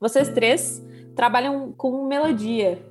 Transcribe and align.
vocês 0.00 0.30
três 0.30 0.82
trabalham 1.14 1.72
com 1.72 2.06
melodia. 2.06 2.82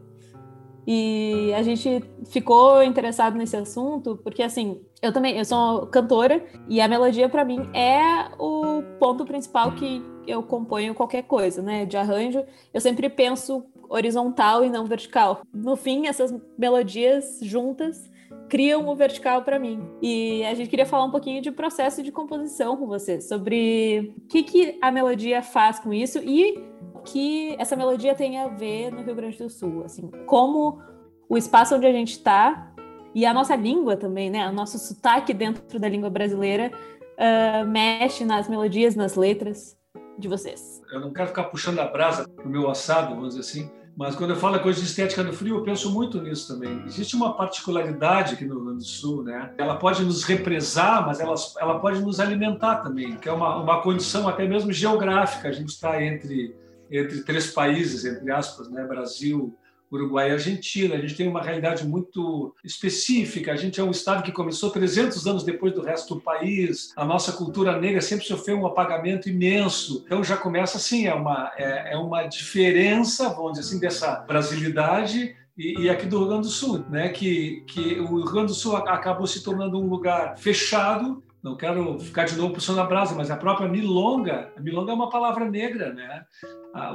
E 0.85 1.53
a 1.53 1.61
gente 1.61 2.03
ficou 2.25 2.81
interessado 2.81 3.37
nesse 3.37 3.55
assunto 3.55 4.19
porque, 4.23 4.41
assim, 4.41 4.81
eu 5.01 5.13
também, 5.13 5.37
eu 5.37 5.45
sou 5.45 5.87
cantora 5.87 6.43
e 6.67 6.81
a 6.81 6.87
melodia 6.87 7.29
para 7.29 7.45
mim 7.45 7.69
é 7.73 8.29
o 8.39 8.81
ponto 8.99 9.25
principal 9.25 9.73
que 9.73 10.01
eu 10.25 10.41
componho 10.43 10.95
qualquer 10.95 11.23
coisa, 11.23 11.61
né? 11.61 11.85
De 11.85 11.97
arranjo, 11.97 12.43
eu 12.73 12.81
sempre 12.81 13.09
penso 13.09 13.65
horizontal 13.89 14.63
e 14.63 14.69
não 14.69 14.85
vertical. 14.85 15.41
No 15.53 15.75
fim, 15.75 16.07
essas 16.07 16.33
melodias 16.57 17.39
juntas 17.41 18.09
criam 18.47 18.87
o 18.87 18.95
vertical 18.95 19.43
para 19.43 19.59
mim. 19.59 19.81
E 20.01 20.43
a 20.45 20.53
gente 20.53 20.69
queria 20.69 20.85
falar 20.85 21.05
um 21.05 21.11
pouquinho 21.11 21.41
de 21.41 21.51
processo 21.51 22.01
de 22.01 22.11
composição 22.11 22.77
com 22.77 22.87
você, 22.87 23.21
sobre 23.21 24.13
o 24.17 24.27
que, 24.27 24.43
que 24.43 24.77
a 24.81 24.91
melodia 24.91 25.41
faz 25.41 25.79
com 25.79 25.93
isso 25.93 26.19
e 26.19 26.63
que 26.99 27.55
essa 27.59 27.75
melodia 27.75 28.13
tem 28.13 28.39
a 28.39 28.47
ver 28.47 28.91
no 28.91 29.01
Rio 29.01 29.15
Grande 29.15 29.37
do 29.37 29.49
Sul, 29.49 29.83
assim, 29.85 30.09
como 30.25 30.81
o 31.27 31.37
espaço 31.37 31.75
onde 31.75 31.85
a 31.85 31.91
gente 31.91 32.11
está 32.11 32.71
e 33.13 33.25
a 33.25 33.33
nossa 33.33 33.55
língua 33.55 33.97
também, 33.97 34.29
né, 34.29 34.47
o 34.47 34.53
nosso 34.53 34.77
sotaque 34.77 35.33
dentro 35.33 35.79
da 35.79 35.89
língua 35.89 36.09
brasileira 36.09 36.71
uh, 37.17 37.67
mexe 37.67 38.23
nas 38.23 38.47
melodias, 38.47 38.95
nas 38.95 39.15
letras 39.15 39.77
de 40.17 40.27
vocês. 40.27 40.81
Eu 40.91 40.99
não 40.99 41.11
quero 41.11 41.29
ficar 41.29 41.45
puxando 41.45 41.79
a 41.79 41.85
brasa 41.85 42.27
pro 42.27 42.49
meu 42.49 42.69
assado, 42.69 43.15
vamos 43.15 43.35
dizer 43.35 43.41
assim, 43.41 43.71
mas 43.99 44.15
quando 44.15 44.29
eu 44.29 44.37
falo 44.37 44.57
coisa 44.61 44.79
de 44.79 44.85
estética 44.85 45.21
do 45.23 45.33
frio, 45.33 45.57
eu 45.57 45.63
penso 45.63 45.91
muito 45.91 46.21
nisso 46.21 46.53
também. 46.53 46.83
Existe 46.85 47.17
uma 47.17 47.33
particularidade 47.33 48.33
aqui 48.33 48.45
no 48.45 48.55
Rio 48.55 48.63
Grande 48.63 48.79
do 48.79 48.85
Sul, 48.85 49.23
né? 49.23 49.53
Ela 49.57 49.75
pode 49.75 50.05
nos 50.05 50.23
represar, 50.23 51.05
mas 51.05 51.19
ela, 51.19 51.35
ela 51.59 51.79
pode 51.79 52.01
nos 52.01 52.17
alimentar 52.19 52.77
também, 52.77 53.17
que 53.17 53.27
é 53.27 53.31
uma, 53.31 53.57
uma 53.57 53.81
condição 53.81 54.25
até 54.25 54.47
mesmo 54.47 54.71
geográfica. 54.71 55.49
A 55.49 55.51
gente 55.51 55.69
está 55.69 56.01
entre 56.01 56.55
entre 56.91 57.21
três 57.23 57.51
países, 57.51 58.05
entre 58.05 58.31
aspas, 58.31 58.69
né? 58.69 58.83
Brasil, 58.85 59.57
Uruguai 59.91 60.29
e 60.29 60.33
Argentina. 60.33 60.95
A 60.95 60.99
gente 60.99 61.15
tem 61.15 61.27
uma 61.27 61.41
realidade 61.41 61.85
muito 61.85 62.53
específica. 62.63 63.51
A 63.51 63.55
gente 63.55 63.79
é 63.79 63.83
um 63.83 63.91
estado 63.91 64.23
que 64.23 64.31
começou 64.31 64.69
300 64.69 65.25
anos 65.25 65.43
depois 65.43 65.73
do 65.73 65.81
resto 65.81 66.15
do 66.15 66.21
país. 66.21 66.93
A 66.95 67.03
nossa 67.03 67.31
cultura 67.31 67.79
negra 67.79 68.01
sempre 68.01 68.25
sofreu 68.25 68.57
um 68.57 68.67
apagamento 68.67 69.29
imenso. 69.29 70.03
Então 70.05 70.23
já 70.23 70.37
começa 70.37 70.77
assim, 70.77 71.07
é 71.07 71.13
uma, 71.13 71.51
é, 71.57 71.93
é 71.93 71.97
uma 71.97 72.23
diferença, 72.23 73.29
vamos 73.29 73.53
dizer 73.53 73.67
assim, 73.67 73.79
dessa 73.79 74.15
brasilidade 74.15 75.35
e, 75.57 75.81
e, 75.81 75.89
aqui 75.89 76.05
do 76.05 76.19
Rio 76.19 76.27
Grande 76.27 76.43
do 76.43 76.53
Sul, 76.53 76.85
né? 76.89 77.09
Que, 77.09 77.65
que 77.67 77.99
o 77.99 78.15
Rio 78.15 78.31
Grande 78.31 78.47
do 78.47 78.53
Sul 78.53 78.77
acabou 78.77 79.27
se 79.27 79.43
tornando 79.43 79.77
um 79.77 79.89
lugar 79.89 80.37
fechado 80.37 81.21
não 81.41 81.55
quero 81.55 81.97
ficar 81.99 82.25
de 82.25 82.35
novo 82.35 82.53
puxando 82.53 82.79
a 82.79 82.83
brasa, 82.83 83.15
mas 83.15 83.31
a 83.31 83.37
própria 83.37 83.67
milonga, 83.67 84.51
a 84.57 84.61
milonga 84.61 84.91
é 84.91 84.95
uma 84.95 85.09
palavra 85.09 85.49
negra, 85.49 85.93
né? 85.93 86.25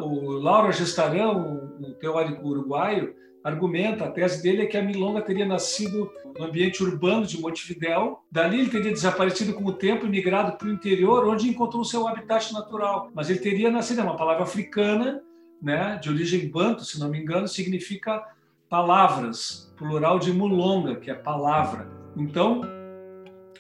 O 0.03 0.33
Lauro 0.33 0.73
Gestarão, 0.73 1.73
um 1.81 1.95
teórico 1.95 2.47
uruguaio, 2.47 3.15
argumenta, 3.43 4.05
a 4.05 4.11
tese 4.11 4.43
dele 4.43 4.63
é 4.63 4.67
que 4.67 4.77
a 4.77 4.83
milonga 4.83 5.21
teria 5.21 5.45
nascido 5.45 6.11
no 6.39 6.47
ambiente 6.47 6.83
urbano 6.83 7.27
de 7.27 7.41
Montevidéu, 7.41 8.21
dali 8.31 8.61
ele 8.61 8.71
teria 8.71 8.91
desaparecido 8.91 9.53
com 9.53 9.65
o 9.65 9.73
tempo 9.73 10.07
e 10.07 10.09
migrado 10.09 10.57
para 10.57 10.67
o 10.67 10.73
interior, 10.73 11.27
onde 11.27 11.49
encontrou 11.49 11.85
seu 11.85 12.09
habitat 12.09 12.53
natural. 12.53 13.11
Mas 13.15 13.29
ele 13.29 13.41
teria 13.41 13.71
nascido, 13.71 14.01
é 14.01 14.05
uma 14.05 14.17
palavra 14.17 14.45
africana, 14.45 15.23
né, 15.61 15.99
de 16.03 16.09
origem 16.11 16.49
banto, 16.49 16.85
se 16.85 16.99
não 16.99 17.09
me 17.09 17.19
engano, 17.19 17.47
significa 17.47 18.23
palavras, 18.69 19.73
plural 19.77 20.19
de 20.19 20.33
mulonga, 20.33 20.97
que 20.97 21.11
é 21.11 21.15
palavra. 21.15 21.89
Então, 22.17 22.63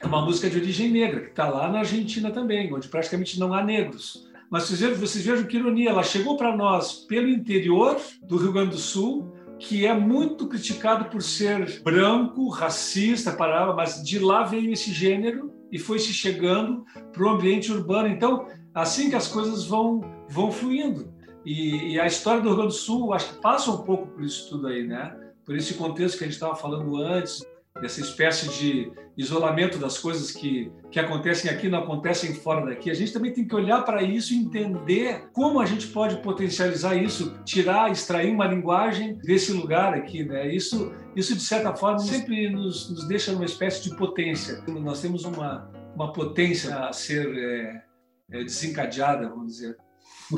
é 0.05 0.07
uma 0.07 0.23
música 0.23 0.51
de 0.51 0.59
origem 0.59 0.91
negra, 0.91 1.21
que 1.21 1.31
está 1.31 1.49
lá 1.49 1.71
na 1.71 1.79
Argentina 1.79 2.31
também, 2.31 2.73
onde 2.73 2.89
praticamente 2.89 3.41
não 3.41 3.55
há 3.55 3.65
negros. 3.65 4.29
Mas 4.51 4.65
vocês 4.65 4.81
vejam, 4.81 4.97
vocês 4.97 5.25
vejam 5.25 5.47
que 5.47 5.57
ironia, 5.57 5.91
ela 5.91 6.03
chegou 6.03 6.37
para 6.37 6.55
nós 6.55 6.93
pelo 7.09 7.29
interior 7.29 7.99
do 8.23 8.37
Rio 8.37 8.53
Grande 8.53 8.73
do 8.73 8.77
Sul, 8.77 9.33
que 9.59 9.87
é 9.87 9.95
muito 9.95 10.47
criticado 10.47 11.07
por 11.07 11.23
ser 11.23 11.81
branco, 11.83 12.51
racista, 12.51 13.33
parava, 13.33 13.73
mas 13.73 14.05
de 14.05 14.19
lá 14.19 14.45
veio 14.45 14.71
esse 14.71 14.93
gênero 14.93 15.51
e 15.73 15.79
foi 15.79 15.99
se 15.99 16.13
chegando 16.13 16.85
para 17.11 17.25
o 17.25 17.31
ambiente 17.31 17.73
urbano. 17.73 18.09
Então, 18.09 18.47
assim 18.75 19.09
que 19.09 19.17
as 19.17 19.27
coisas 19.27 19.65
vão, 19.65 20.03
vão 20.29 20.53
fluindo. 20.53 21.15
E, 21.47 21.95
e, 21.95 22.01
a 22.01 22.07
história 22.07 22.43
do 22.43 22.49
Rio 22.49 22.57
Grande 22.57 22.75
do 22.75 22.79
Sul, 22.79 23.13
acho 23.15 23.35
que 23.35 23.41
passa 23.41 23.71
um 23.71 23.79
pouco 23.79 24.07
por 24.09 24.23
isso 24.23 24.51
tudo 24.51 24.67
aí, 24.67 24.87
né? 24.87 25.17
Por 25.45 25.57
esse 25.57 25.75
contexto 25.75 26.19
que 26.19 26.25
a 26.25 26.27
gente 26.27 26.35
estava 26.35 26.57
falando 26.57 26.97
antes, 26.97 27.43
dessa 27.81 28.01
espécie 28.01 28.49
de 28.51 28.93
isolamento 29.17 29.79
das 29.79 29.99
coisas 29.99 30.31
que, 30.31 30.71
que 30.93 31.01
acontecem 31.01 31.51
aqui 31.51 31.69
não 31.69 31.81
acontecem 31.81 32.33
fora 32.33 32.65
daqui. 32.67 32.89
A 32.89 32.95
gente 32.95 33.13
também 33.13 33.33
tem 33.33 33.47
que 33.47 33.55
olhar 33.55 33.83
para 33.83 34.03
isso 34.03 34.33
e 34.33 34.37
entender 34.37 35.29
como 35.33 35.61
a 35.61 35.67
gente 35.67 35.89
pode 35.89 36.17
potencializar 36.19 36.95
isso, 36.95 37.37
tirar, 37.45 37.91
extrair 37.91 38.33
uma 38.33 38.47
linguagem 38.47 39.17
desse 39.17 39.53
lugar 39.53 39.93
aqui. 39.93 40.25
Né? 40.25 40.55
Isso, 40.55 40.93
isso 41.17 41.35
de 41.35 41.43
certa 41.43 41.75
forma, 41.75 41.99
sempre 41.99 42.49
nos, 42.49 42.89
nos 42.91 43.09
deixa 43.09 43.33
numa 43.33 43.45
espécie 43.45 43.83
de 43.83 43.97
potência. 43.97 44.63
Nós 44.69 45.01
temos 45.01 45.25
uma, 45.25 45.69
uma 45.97 46.13
potência 46.13 46.77
a 46.77 46.93
ser 46.93 47.27
é, 47.37 47.83
é, 48.31 48.45
desencadeada, 48.45 49.29
vamos 49.29 49.55
dizer 49.55 49.77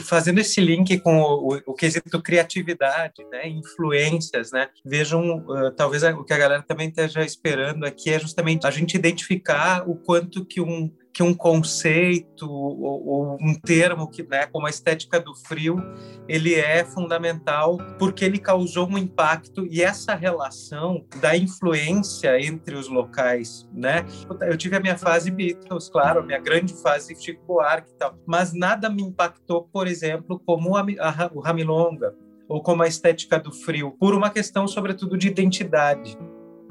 fazendo 0.01 0.39
esse 0.39 0.61
link 0.61 0.99
com 1.01 1.19
o, 1.19 1.55
o, 1.55 1.61
o 1.67 1.75
quesito 1.75 2.23
criatividade, 2.23 3.25
né, 3.31 3.49
influências, 3.49 4.51
né, 4.53 4.69
vejam, 4.85 5.39
uh, 5.39 5.71
talvez 5.71 6.03
o 6.03 6.25
que 6.25 6.33
a 6.33 6.39
galera 6.39 6.63
também 6.63 6.89
esteja 6.89 7.25
esperando 7.25 7.85
aqui 7.85 8.11
é 8.11 8.19
justamente 8.19 8.67
a 8.67 8.71
gente 8.71 8.97
identificar 8.97 9.89
o 9.89 9.95
quanto 9.95 10.45
que 10.45 10.61
um 10.61 10.91
que 11.17 11.23
um 11.23 11.33
conceito 11.33 12.47
ou, 12.47 13.09
ou, 13.09 13.39
um 13.41 13.59
termo 13.59 14.07
que, 14.07 14.23
né, 14.23 14.45
como 14.45 14.67
a 14.67 14.71
estética 14.71 15.19
do 15.19 15.35
frio, 15.35 15.79
ele 16.29 16.55
é 16.55 16.85
fundamental 16.85 17.79
porque 17.99 18.23
ele 18.23 18.39
causou 18.39 18.87
um 18.87 18.99
impacto 18.99 19.67
e 19.71 19.83
essa 19.83 20.15
relação 20.15 21.07
da 21.19 21.35
influência 21.35 22.39
entre 22.39 22.75
os 22.75 22.87
locais, 22.89 23.67
né? 23.73 24.05
Eu 24.43 24.59
tive 24.59 24.77
a 24.77 24.81
minha 24.81 24.99
fase 24.99 25.31
Beatles, 25.31 25.89
claro, 25.89 26.21
a 26.21 26.23
minha 26.23 26.39
grande 26.39 26.75
fase 26.83 27.17
Chico 27.19 27.43
Buarque 27.47 27.93
e 27.93 27.95
tal, 27.95 28.15
mas 28.27 28.53
nada 28.53 28.91
me 28.91 29.03
impactou, 29.03 29.67
por 29.73 29.87
exemplo, 29.87 30.39
como 30.45 30.77
a, 30.77 30.83
a, 30.83 31.31
o 31.33 31.41
Ramilonga 31.41 32.15
ou 32.47 32.63
como 32.63 32.83
a 32.83 32.87
estética 32.87 33.41
do 33.41 33.51
frio, 33.51 33.91
por 33.99 34.15
uma 34.15 34.29
questão, 34.29 34.69
sobretudo, 34.69 35.17
de 35.17 35.29
identidade 35.29 36.17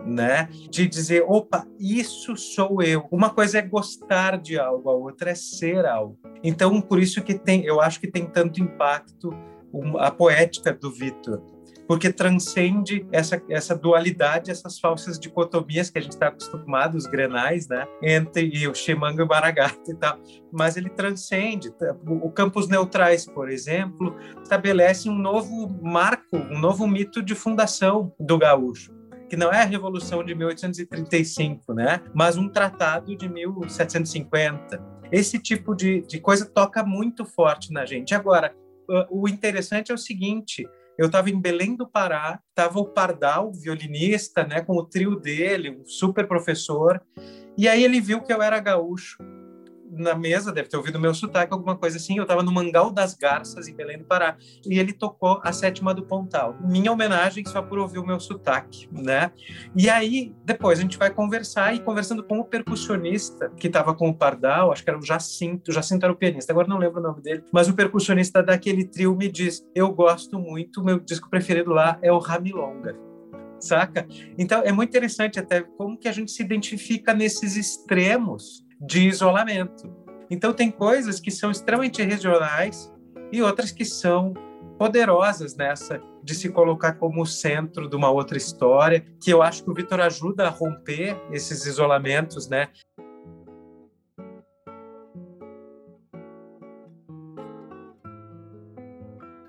né? 0.06 0.48
De 0.70 0.88
dizer, 0.88 1.24
opa, 1.28 1.68
isso 1.80 2.38
sou 2.38 2.82
eu. 2.82 3.08
Uma 3.12 3.30
coisa 3.30 3.60
é 3.60 3.62
gostar 3.62 4.38
de 4.38 4.60
algo, 4.60 4.90
a 4.90 4.94
outra 4.94 5.32
é 5.32 5.36
ser 5.36 5.86
algo. 5.86 6.18
Então, 6.44 6.80
por 6.82 7.00
isso 7.00 7.22
que 7.24 7.34
tem, 7.34 7.66
eu 7.66 7.82
acho 7.82 8.00
que 8.00 8.08
tem 8.08 8.26
tanto 8.26 8.62
impacto 8.62 9.34
a 10.00 10.10
poética 10.10 10.72
do 10.72 10.90
Vitor, 10.90 11.42
porque 11.88 12.12
transcende 12.12 13.06
essa, 13.12 13.42
essa 13.50 13.76
dualidade, 13.76 14.50
essas 14.50 14.80
falsas 14.80 15.20
dicotomias 15.20 15.90
que 15.90 16.00
a 16.00 16.02
gente 16.02 16.14
está 16.14 16.28
acostumado, 16.28 16.96
os 16.96 17.06
grenais, 17.06 17.68
né, 17.68 17.86
entre 18.02 18.68
o 18.68 18.74
Xemanga 18.74 19.22
e 19.22 19.26
o 19.26 19.28
Baragata 19.28 19.92
e 19.92 19.96
tal, 19.96 20.18
mas 20.52 20.78
ele 20.78 20.90
transcende. 20.90 21.74
O 22.08 22.32
Campos 22.32 22.68
Neutrais, 22.68 23.26
por 23.26 23.50
exemplo, 23.50 24.16
estabelece 24.42 25.10
um 25.10 25.16
novo 25.16 25.70
marco, 25.82 26.38
um 26.38 26.58
novo 26.58 26.88
mito 26.88 27.22
de 27.22 27.36
fundação 27.36 28.14
do 28.20 28.38
gaúcho 28.38 28.94
que 29.35 29.38
não 29.38 29.51
é 29.51 29.62
a 29.62 29.66
Revolução 29.66 30.23
de 30.23 30.34
1835, 30.34 31.73
né? 31.73 32.01
Mas 32.13 32.38
um 32.38 32.47
tratado 32.47 33.18
de 33.18 33.28
1750. 33.28 34.81
Esse 35.12 35.38
tipo 35.38 35.75
de, 35.75 36.01
de 36.03 36.22
coisa 36.22 36.46
toca 36.46 36.85
muito 36.85 37.25
forte 37.25 37.74
na 37.74 37.85
gente. 37.85 38.16
Agora, 38.16 38.56
o 39.09 39.27
interessante 39.27 39.92
é 39.92 39.94
o 39.94 39.98
seguinte: 39.98 40.65
eu 40.98 41.07
estava 41.07 41.30
em 41.30 41.39
Belém 41.39 41.75
do 41.75 41.86
Pará, 41.86 42.39
estava 42.50 42.80
o 42.80 42.86
Pardal, 42.86 43.51
violinista, 43.51 44.45
né, 44.45 44.62
com 44.62 44.77
o 44.77 44.86
trio 44.86 45.19
dele, 45.19 45.81
um 45.81 45.86
super 45.86 46.25
professor, 46.25 47.01
e 47.57 47.68
aí 47.68 47.83
ele 47.83 48.00
viu 48.00 48.21
que 48.21 48.31
eu 48.31 48.42
era 48.42 48.57
gaúcho 48.62 49.18
na 49.97 50.15
mesa, 50.15 50.51
deve 50.51 50.69
ter 50.69 50.77
ouvido 50.77 51.00
meu 51.00 51.13
sotaque, 51.13 51.53
alguma 51.53 51.75
coisa 51.75 51.97
assim. 51.97 52.18
Eu 52.18 52.24
estava 52.24 52.44
no 52.44 52.51
Mangal 52.51 52.92
das 52.92 53.13
Garças, 53.13 53.68
em 53.68 53.75
Belém 53.75 53.97
do 53.97 54.06
Pará, 54.06 54.38
e 54.65 54.80
ele 54.80 54.94
tocou 54.94 55.39
a 55.44 55.51
sétima 55.51 55.94
do 55.94 56.03
Pontal. 56.03 56.57
Minha 56.62 56.92
homenagem 56.92 57.45
só 57.45 57.62
por 57.62 57.80
ouvir 57.80 58.00
o 58.00 58.06
meu 58.06 58.19
sotaque, 58.19 58.88
né? 58.92 59.31
E 59.75 59.89
aí, 59.89 60.33
depois 60.44 60.80
a 60.80 60.81
gente 60.81 60.97
vai 60.97 61.09
conversar, 61.09 61.74
e 61.75 61.80
conversando 61.80 62.24
com 62.24 62.39
o 62.39 62.45
percussionista 62.45 63.51
que 63.57 63.68
estava 63.68 63.94
com 63.94 64.09
o 64.09 64.15
Pardal, 64.15 64.71
acho 64.71 64.83
que 64.83 64.89
era 64.89 65.00
o 65.00 65.06
Jacinto, 65.06 65.71
o 65.71 65.74
Jacinto 65.74 66.06
era 66.06 66.13
o 66.13 66.18
pianista, 66.18 66.51
agora 66.51 66.68
não 66.68 66.77
lembro 66.77 67.00
o 67.00 67.03
nome 67.03 67.21
dele, 67.21 67.44
mas 67.51 67.68
o 67.68 67.74
percussionista 67.74 68.41
daquele 68.41 68.86
trio 68.86 69.15
me 69.15 69.30
diz: 69.30 69.65
Eu 69.74 69.91
gosto 69.94 70.39
muito, 70.39 70.83
meu 70.83 71.00
disco 71.00 71.30
preferido 71.30 71.71
lá 71.71 71.98
é 72.01 72.12
o 72.12 72.19
Ramilonga 72.19 73.06
saca? 73.59 74.07
Então 74.38 74.62
é 74.63 74.71
muito 74.71 74.89
interessante 74.89 75.39
até 75.39 75.62
como 75.62 75.98
que 75.98 76.07
a 76.07 76.12
gente 76.12 76.31
se 76.31 76.44
identifica 76.44 77.13
nesses 77.13 77.56
extremos 77.56 78.64
de 78.86 79.08
isolamento. 79.08 79.94
Então, 80.30 80.54
tem 80.54 80.72
coisas 80.72 81.20
que 81.20 81.32
são 81.32 81.52
extremamente 81.52 82.02
regionais 82.02 82.92
e 83.32 83.42
outras 83.42 83.72
que 83.72 83.86
são 83.86 84.34
poderosas 84.78 85.56
nessa 85.56 86.02
de 86.24 86.34
se 86.34 86.50
colocar 86.50 86.94
como 86.94 87.26
centro 87.26 87.88
de 87.88 87.96
uma 87.96 88.10
outra 88.10 88.38
história, 88.38 89.06
que 89.22 89.32
eu 89.32 89.42
acho 89.42 89.64
que 89.64 89.70
o 89.70 89.74
Vitor 89.74 90.00
ajuda 90.02 90.48
a 90.48 90.50
romper 90.50 91.16
esses 91.32 91.66
isolamentos, 91.66 92.50
né? 92.50 92.70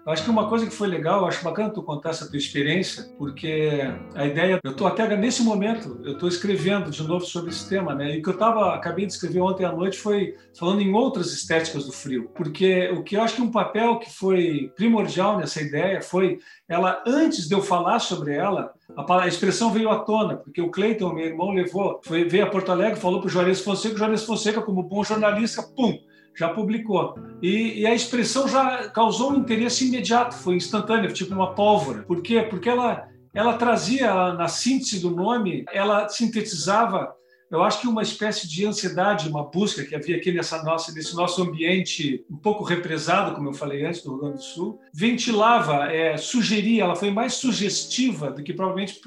Eu 0.06 0.12
acho 0.12 0.22
que 0.22 0.30
uma 0.30 0.48
coisa 0.48 0.64
que 0.64 0.72
foi 0.72 0.86
legal, 0.86 1.22
eu 1.22 1.26
acho 1.26 1.42
bacana 1.42 1.68
tu 1.68 1.82
contar 1.82 2.10
essa 2.10 2.28
tua 2.28 2.38
experiência, 2.38 3.08
porque 3.18 3.80
a 4.14 4.24
ideia, 4.24 4.60
eu 4.62 4.70
estou 4.70 4.86
até 4.86 5.16
nesse 5.16 5.42
momento, 5.42 6.00
eu 6.04 6.12
estou 6.12 6.28
escrevendo 6.28 6.92
de 6.92 7.02
novo 7.02 7.26
sobre 7.26 7.50
esse 7.50 7.68
tema, 7.68 7.92
né? 7.92 8.14
E 8.14 8.20
o 8.20 8.22
que 8.22 8.28
eu 8.28 8.38
tava, 8.38 8.72
acabei 8.72 9.04
de 9.04 9.12
escrever 9.12 9.40
ontem 9.40 9.64
à 9.64 9.72
noite 9.72 9.98
foi 9.98 10.36
falando 10.56 10.80
em 10.80 10.94
outras 10.94 11.32
estéticas 11.32 11.86
do 11.86 11.92
frio, 11.92 12.30
porque 12.36 12.88
o 12.90 13.02
que 13.02 13.16
eu 13.16 13.22
acho 13.22 13.34
que 13.34 13.42
um 13.42 13.50
papel 13.50 13.98
que 13.98 14.08
foi 14.08 14.72
primordial 14.76 15.38
nessa 15.38 15.60
ideia 15.60 16.00
foi 16.00 16.38
ela 16.68 17.02
antes 17.04 17.48
de 17.48 17.54
eu 17.56 17.60
falar 17.60 17.98
sobre 17.98 18.32
ela, 18.32 18.72
a, 18.96 19.26
expressão 19.26 19.72
veio 19.72 19.90
à 19.90 19.98
tona, 20.04 20.36
porque 20.36 20.62
o 20.62 20.70
Cleiton, 20.70 21.12
meu 21.12 21.26
irmão, 21.26 21.50
levou, 21.50 22.00
foi, 22.04 22.24
veio 22.28 22.44
a 22.44 22.48
Porto 22.48 22.70
Alegre, 22.70 23.00
falou 23.00 23.18
para 23.18 23.26
o 23.26 23.30
Juarez 23.30 23.60
Fonseca, 23.60 23.96
o 23.96 23.98
Juarez 23.98 24.22
Fonseca, 24.22 24.62
como 24.62 24.84
bom 24.84 25.02
jornalista, 25.02 25.64
pum, 25.64 25.98
já 26.36 26.48
publicou. 26.50 27.14
E, 27.42 27.80
e, 27.80 27.86
a 27.86 27.94
expressão 27.94 28.46
já 28.46 28.88
causou 28.90 29.32
um 29.32 29.36
interesse 29.36 29.86
imediato, 29.86 30.34
foi 30.36 30.56
instantâneo, 30.56 31.12
tipo 31.12 31.34
uma 31.34 31.54
pólvora. 31.54 32.02
Por 32.02 32.22
quê? 32.22 32.42
Porque 32.42 32.68
ela, 32.68 33.08
ela 33.34 33.54
trazia, 33.54 34.32
na 34.34 34.48
síntese 34.48 35.00
do 35.00 35.10
nome, 35.10 35.64
ela 35.72 36.08
sintetizava 36.08 37.12
eu 37.50 37.62
acho 37.62 37.80
que 37.80 37.88
uma 37.88 38.02
espécie 38.02 38.48
de 38.48 38.66
ansiedade, 38.66 39.28
uma 39.28 39.44
busca 39.44 39.84
que 39.84 39.94
havia 39.94 40.16
aqui 40.16 40.32
nessa 40.32 40.62
nossa, 40.62 40.92
nesse 40.92 41.14
nosso 41.14 41.42
ambiente 41.42 42.24
um 42.30 42.36
pouco 42.36 42.64
represado, 42.64 43.34
como 43.34 43.48
eu 43.48 43.54
falei 43.54 43.84
antes, 43.84 44.02
do 44.02 44.10
Rio 44.10 44.20
Grande 44.20 44.36
do 44.36 44.42
Sul, 44.42 44.80
ventilava, 44.92 45.92
é, 45.92 46.16
sugeria, 46.16 46.82
ela 46.82 46.96
foi 46.96 47.10
mais 47.10 47.34
sugestiva 47.34 48.30
do 48.30 48.42
que 48.42 48.52
provavelmente 48.52 49.00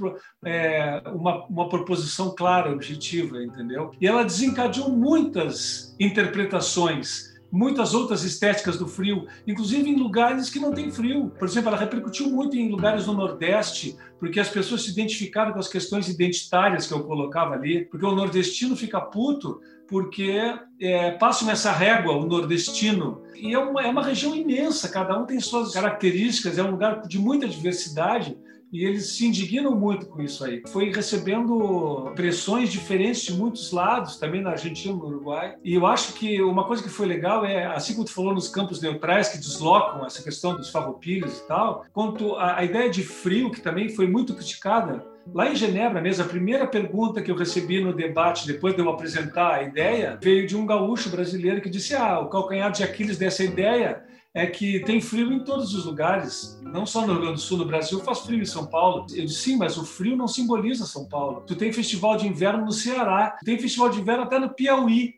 é, 0.46 1.02
uma, 1.14 1.46
uma 1.48 1.70
proposição 1.70 2.34
clara, 2.34 2.72
objetiva, 2.72 3.44
entendeu? 3.44 3.92
E 4.00 4.08
ela 4.08 4.24
desencadeou 4.24 4.90
muitas 4.90 5.96
interpretações 6.00 7.29
muitas 7.52 7.94
outras 7.94 8.24
estéticas 8.24 8.78
do 8.78 8.88
frio, 8.88 9.28
inclusive 9.48 9.90
em 9.90 9.96
lugares 9.96 10.50
que 10.50 10.60
não 10.60 10.72
tem 10.72 10.92
frio. 10.92 11.32
Por 11.38 11.48
exemplo, 11.48 11.70
ela 11.70 11.78
repercutiu 11.78 12.30
muito 12.30 12.56
em 12.56 12.70
lugares 12.70 13.06
do 13.06 13.14
Nordeste, 13.14 13.98
porque 14.20 14.40
as 14.40 14.50
pessoas 14.50 14.84
se 14.84 14.92
identificaram 14.92 15.52
com 15.54 15.60
as 15.60 15.68
questões 15.68 16.08
identitárias 16.10 16.86
que 16.86 16.94
eu 16.94 17.04
colocava 17.04 17.56
ali, 17.56 17.86
porque 17.86 18.06
o 18.06 18.14
nordestino 18.14 18.76
fica 18.76 19.00
puto 19.00 19.62
porque 19.88 20.40
é, 20.80 21.12
passam 21.12 21.50
essa 21.50 21.72
régua, 21.72 22.16
o 22.16 22.28
nordestino. 22.28 23.24
E 23.36 23.54
é 23.54 23.58
uma, 23.58 23.82
é 23.82 23.88
uma 23.88 24.04
região 24.04 24.36
imensa, 24.36 24.88
cada 24.88 25.18
um 25.18 25.26
tem 25.26 25.40
suas 25.40 25.74
características, 25.74 26.60
é 26.60 26.64
um 26.64 26.72
lugar 26.72 27.02
de 27.08 27.18
muita 27.18 27.48
diversidade 27.48 28.38
e 28.72 28.86
eles 28.86 29.16
se 29.16 29.26
indignam 29.26 29.76
muito 29.76 30.06
com 30.08 30.22
isso 30.22 30.44
aí. 30.44 30.62
Foi 30.68 30.92
recebendo 30.92 32.12
pressões 32.16 32.72
diferentes 32.72 33.24
de 33.24 33.34
muitos 33.34 33.72
lados, 33.72 34.18
também 34.18 34.42
na 34.42 34.52
Argentina, 34.52 34.94
no 34.94 35.06
Uruguai. 35.06 35.56
E 35.64 35.74
eu 35.74 35.86
acho 35.86 36.14
que 36.14 36.42
uma 36.42 36.66
coisa 36.66 36.84
que 36.84 36.90
foi 36.90 37.08
legal 37.08 37.44
é, 37.46 37.66
assim 37.66 37.94
como 37.94 38.06
tu 38.06 38.14
falou 38.14 38.34
nos 38.34 38.48
campos 38.48 38.82
neutrais 38.82 39.30
que 39.30 39.38
deslocam 39.38 40.06
essa 40.06 40.22
questão 40.22 40.56
dos 40.56 40.70
farroupilhos 40.70 41.40
e 41.40 41.48
tal, 41.48 41.86
quanto 41.92 42.36
a 42.36 42.64
ideia 42.64 42.90
de 42.90 43.04
frio, 43.04 43.52
que 43.52 43.62
também 43.62 43.90
foi 43.90 44.08
muito 44.08 44.34
criticada, 44.34 45.06
Lá 45.34 45.48
em 45.52 45.56
Genebra 45.56 46.02
mesmo, 46.02 46.24
a 46.24 46.28
primeira 46.28 46.66
pergunta 46.66 47.22
que 47.22 47.30
eu 47.30 47.36
recebi 47.36 47.80
no 47.80 47.94
debate, 47.94 48.48
depois 48.48 48.74
de 48.74 48.82
eu 48.82 48.90
apresentar 48.90 49.56
a 49.56 49.64
ideia, 49.64 50.18
veio 50.22 50.48
de 50.48 50.58
um 50.58 50.66
gaúcho 50.66 51.10
brasileiro 51.10 51.62
que 51.62 51.70
disse: 51.70 51.96
Ah, 51.96 52.20
o 52.20 52.30
calcanhar 52.30 52.72
de 52.72 52.84
Aquiles 52.84 53.18
dessa 53.18 53.44
ideia 53.44 54.04
é 54.34 54.46
que 54.46 54.80
tem 54.82 55.02
frio 55.02 55.32
em 55.34 55.44
todos 55.44 55.74
os 55.74 55.86
lugares, 55.86 56.60
não 56.62 56.86
só 56.86 57.02
no 57.02 57.14
Rio 57.14 57.22
Grande 57.22 57.36
do 57.36 57.42
Sul, 57.42 57.58
no 57.58 57.66
Brasil 57.66 58.00
faz 58.02 58.20
frio 58.20 58.42
em 58.42 58.46
São 58.46 58.68
Paulo. 58.68 59.08
Eu 59.12 59.26
disse, 59.26 59.42
sim, 59.42 59.58
mas 59.58 59.78
o 59.78 59.84
frio 59.84 60.16
não 60.16 60.28
simboliza 60.28 60.86
São 60.86 61.06
Paulo. 61.08 61.44
Tu 61.48 61.56
tem 61.56 61.74
festival 61.74 62.16
de 62.16 62.28
inverno 62.28 62.66
no 62.66 62.72
Ceará, 62.72 63.38
tem 63.44 63.58
festival 63.58 63.90
de 63.90 64.00
inverno 64.00 64.24
até 64.24 64.38
no 64.38 64.50
Piauí. 64.50 65.16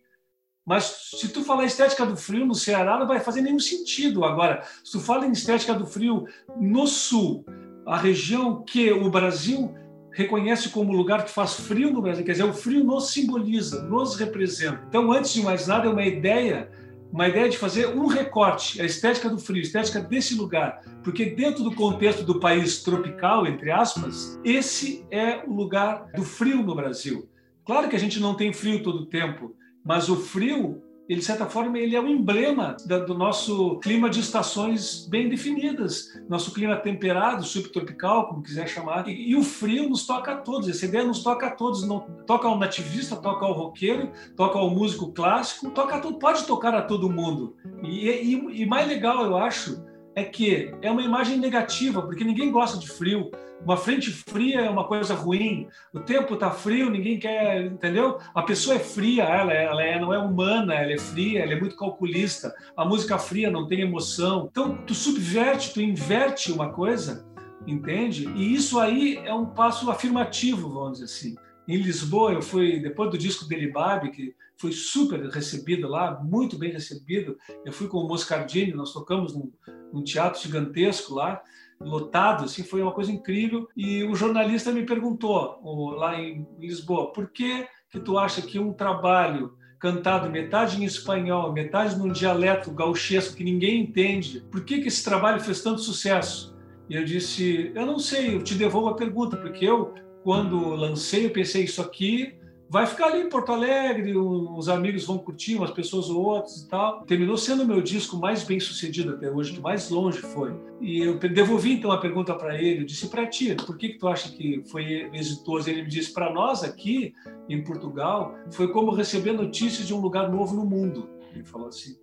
Mas 0.66 1.10
se 1.20 1.28
tu 1.30 1.44
falar 1.44 1.66
estética 1.66 2.06
do 2.06 2.16
frio 2.16 2.46
no 2.46 2.56
Ceará, 2.56 2.98
não 2.98 3.08
vai 3.08 3.20
fazer 3.20 3.42
nenhum 3.42 3.60
sentido. 3.60 4.24
Agora, 4.24 4.64
se 4.84 4.92
tu 4.92 5.00
fala 5.00 5.26
em 5.26 5.32
estética 5.32 5.74
do 5.74 5.86
frio 5.86 6.26
no 6.58 6.88
Sul, 6.88 7.44
a 7.86 7.98
região 7.98 8.64
que 8.64 8.92
o 8.92 9.10
Brasil 9.10 9.76
reconhece 10.14 10.70
como 10.70 10.94
lugar 10.94 11.26
que 11.26 11.32
faz 11.32 11.54
frio 11.54 11.92
no 11.92 12.02
Brasil, 12.02 12.24
quer 12.24 12.34
dizer, 12.34 12.44
o 12.44 12.54
frio 12.54 12.84
nos 12.84 13.12
simboliza, 13.12 13.84
nos 13.84 14.16
representa. 14.16 14.84
Então, 14.88 15.12
antes 15.12 15.34
de 15.34 15.42
mais 15.42 15.68
nada, 15.68 15.88
é 15.88 15.90
uma 15.90 16.06
ideia 16.06 16.70
uma 17.12 17.28
ideia 17.28 17.50
de 17.50 17.58
fazer 17.58 17.88
um 17.88 18.08
recorte, 18.08 18.82
a 18.82 18.86
estética 18.86 19.30
do 19.30 19.38
frio, 19.38 19.60
a 19.60 19.66
estética 19.66 20.00
desse 20.00 20.36
lugar, 20.36 20.82
porque 21.04 21.26
dentro 21.26 21.64
do 21.64 21.76
contexto 21.76 22.24
do 22.24 22.40
país 22.40 22.82
tropical, 22.82 23.46
entre 23.46 23.70
aspas, 23.70 24.40
esse 24.44 25.06
é 25.12 25.44
o 25.46 25.54
lugar 25.54 26.08
do 26.16 26.24
frio 26.24 26.64
no 26.64 26.74
Brasil. 26.74 27.30
Claro 27.66 27.90
que 27.90 27.96
a 27.96 28.00
gente 28.00 28.20
não 28.20 28.36
tem 28.36 28.54
frio 28.54 28.82
todo 28.82 29.02
o 29.02 29.06
tempo, 29.06 29.56
mas 29.84 30.10
o 30.10 30.16
frio 30.16 30.82
ele, 31.12 31.20
de 31.20 31.26
certa 31.26 31.46
forma, 31.46 31.78
ele 31.78 31.94
é 31.94 32.00
o 32.00 32.04
um 32.04 32.08
emblema 32.08 32.78
da, 32.86 33.00
do 33.00 33.14
nosso 33.14 33.78
clima 33.80 34.10
de 34.10 34.22
estações 34.22 35.06
bem 35.08 35.28
definidas, 35.28 36.18
nosso 36.30 36.54
clima 36.54 36.78
temperado, 36.78 37.44
subtropical, 37.44 38.30
como 38.30 38.42
quiser 38.42 38.66
chamar. 38.66 39.10
E, 39.10 39.32
e, 39.32 39.36
o 39.36 39.44
frio 39.44 39.90
nos 39.90 40.08
toca 40.08 40.32
a 40.32 40.38
todos, 40.38 40.70
essa 40.70 40.86
ideia 40.86 41.04
nos 41.04 41.22
toca 41.22 41.48
a 41.48 41.52
todos, 41.52 41.86
não, 41.86 42.00
toca 42.26 42.48
ao 42.48 42.58
nativista, 42.58 43.18
toca 43.18 43.46
ao 43.46 43.52
roqueiro, 43.52 44.10
toca 44.38 44.58
ao 44.58 44.70
músico 44.70 45.12
clássico, 45.12 45.70
toca 45.72 45.98
a 45.98 46.14
pode 46.14 46.46
tocar 46.46 46.74
a 46.74 46.82
todo 46.82 47.10
mundo. 47.10 47.58
E, 47.84 48.08
e, 48.08 48.62
e 48.62 48.66
mais 48.66 48.88
legal, 48.88 49.26
eu 49.26 49.36
acho, 49.36 49.84
é 50.16 50.24
que 50.24 50.74
é 50.82 50.92
uma 50.92 51.02
imagem 51.02 51.38
negativa, 51.38 52.02
porque 52.02 52.24
ninguém 52.24 52.52
gosta 52.52 52.78
de 52.78 52.88
frio. 52.90 53.32
Uma 53.64 53.78
frente 53.78 54.10
fria 54.12 54.62
é 54.62 54.70
uma 54.70 54.86
coisa 54.86 55.14
ruim. 55.14 55.68
O 55.94 56.00
tempo 56.00 56.34
está 56.34 56.50
frio, 56.50 56.90
ninguém 56.90 57.20
quer, 57.20 57.66
entendeu? 57.66 58.18
A 58.34 58.42
pessoa 58.42 58.76
é 58.76 58.80
fria, 58.80 59.24
ela, 59.24 59.54
ela 59.54 59.84
é, 59.84 60.00
não 60.00 60.14
é 60.14 60.18
humana, 60.18 60.74
ela 60.74 60.92
é 60.92 60.98
fria, 60.98 61.44
ela 61.44 61.54
é 61.54 61.60
muito 61.60 61.76
calculista. 61.76 62.54
A 62.76 62.84
música 62.84 63.18
fria 63.20 63.52
não 63.52 63.68
tem 63.68 63.82
emoção. 63.82 64.48
Então, 64.52 64.78
tu 64.86 64.94
subverte, 64.94 65.74
tu 65.74 65.82
inverte 65.82 66.52
uma 66.52 66.74
coisa, 66.74 67.26
entende? 67.68 68.28
E 68.36 68.54
isso 68.54 68.80
aí 68.80 69.18
é 69.24 69.34
um 69.34 69.46
passo 69.46 69.90
afirmativo, 69.92 70.70
vamos 70.70 71.00
dizer 71.00 71.06
assim. 71.06 71.36
Em 71.68 71.78
Lisboa, 71.78 72.34
eu 72.34 72.42
fui, 72.42 72.80
depois 72.80 73.12
do 73.12 73.18
disco 73.18 73.46
dele, 73.46 73.72
Babi, 73.72 74.12
que 74.12 74.36
foi 74.58 74.72
super 74.72 75.20
recebido 75.30 75.88
lá, 75.88 76.20
muito 76.24 76.58
bem 76.58 76.72
recebido. 76.72 77.38
Eu 77.66 77.72
fui 77.72 77.88
com 77.88 77.98
o 77.98 78.08
Moscardini, 78.08 78.74
nós 78.74 78.92
tocamos 78.92 79.34
num, 79.34 79.52
num 79.92 80.04
teatro 80.04 80.42
gigantesco 80.42 81.16
lá 81.16 81.42
lotado, 81.84 82.46
assim, 82.46 82.64
foi 82.64 82.82
uma 82.82 82.92
coisa 82.92 83.12
incrível. 83.12 83.68
E 83.76 84.04
o 84.04 84.16
jornalista 84.16 84.72
me 84.72 84.86
perguntou, 84.86 85.60
lá 85.98 86.20
em 86.20 86.48
Lisboa, 86.60 87.12
por 87.12 87.30
que 87.30 87.68
que 87.90 88.00
tu 88.00 88.18
acha 88.18 88.42
que 88.42 88.58
um 88.58 88.72
trabalho 88.72 89.54
cantado 89.80 90.30
metade 90.30 90.82
em 90.82 90.86
espanhol, 90.86 91.52
metade 91.52 91.98
num 91.98 92.12
dialeto 92.12 92.72
gauchesco 92.72 93.36
que 93.36 93.44
ninguém 93.44 93.82
entende, 93.82 94.46
por 94.52 94.64
que 94.64 94.80
que 94.80 94.88
esse 94.88 95.04
trabalho 95.04 95.42
fez 95.42 95.62
tanto 95.62 95.82
sucesso? 95.82 96.56
E 96.88 96.96
eu 96.96 97.04
disse, 97.04 97.72
eu 97.74 97.86
não 97.86 97.98
sei, 97.98 98.36
eu 98.36 98.44
te 98.44 98.54
devolvo 98.54 98.90
a 98.90 98.96
pergunta, 98.96 99.36
porque 99.36 99.66
eu, 99.66 99.94
quando 100.24 100.76
lancei, 100.76 101.26
eu 101.26 101.32
pensei, 101.32 101.64
isso 101.64 101.82
aqui 101.82 102.36
vai 102.72 102.86
ficar 102.86 103.08
ali 103.08 103.20
em 103.20 103.28
Porto 103.28 103.52
Alegre, 103.52 104.16
os 104.16 104.70
amigos 104.70 105.04
vão 105.04 105.18
curtir, 105.18 105.56
umas 105.56 105.72
pessoas 105.72 106.10
ou 106.10 106.24
outras 106.24 106.62
e 106.62 106.70
tal. 106.70 107.02
Terminou 107.02 107.36
sendo 107.36 107.64
o 107.64 107.68
meu 107.68 107.82
disco 107.82 108.16
mais 108.16 108.46
bem 108.46 108.62
sucedido 108.62 109.12
até 109.12 109.30
hoje, 109.30 109.52
que 109.52 109.60
mais 109.60 109.90
longe 109.90 110.20
foi. 110.20 110.54
E 110.80 111.00
eu 111.00 111.20
devolvi 111.20 111.74
então 111.74 111.92
a 111.92 111.98
pergunta 111.98 112.34
para 112.34 112.58
ele, 112.58 112.84
eu 112.84 112.86
disse 112.86 113.10
para 113.10 113.28
ti, 113.28 113.54
por 113.56 113.78
que, 113.78 113.90
que 113.90 113.98
tu 114.00 114.08
acha 114.08 114.32
que 114.32 114.64
foi 114.68 115.10
exitoso? 115.12 115.70
Ele 115.70 115.82
me 115.82 115.90
disse, 115.90 116.14
para 116.14 116.32
nós 116.32 116.64
aqui 116.64 117.14
em 117.50 117.62
Portugal, 117.62 118.36
foi 118.52 118.70
como 118.72 118.96
receber 118.96 119.34
notícias 119.34 119.86
de 119.86 119.94
um 119.94 120.00
lugar 120.00 120.32
novo 120.32 120.56
no 120.56 120.66
mundo. 120.66 121.10
Ele 121.34 121.44
falou 121.44 121.68
assim. 121.68 121.98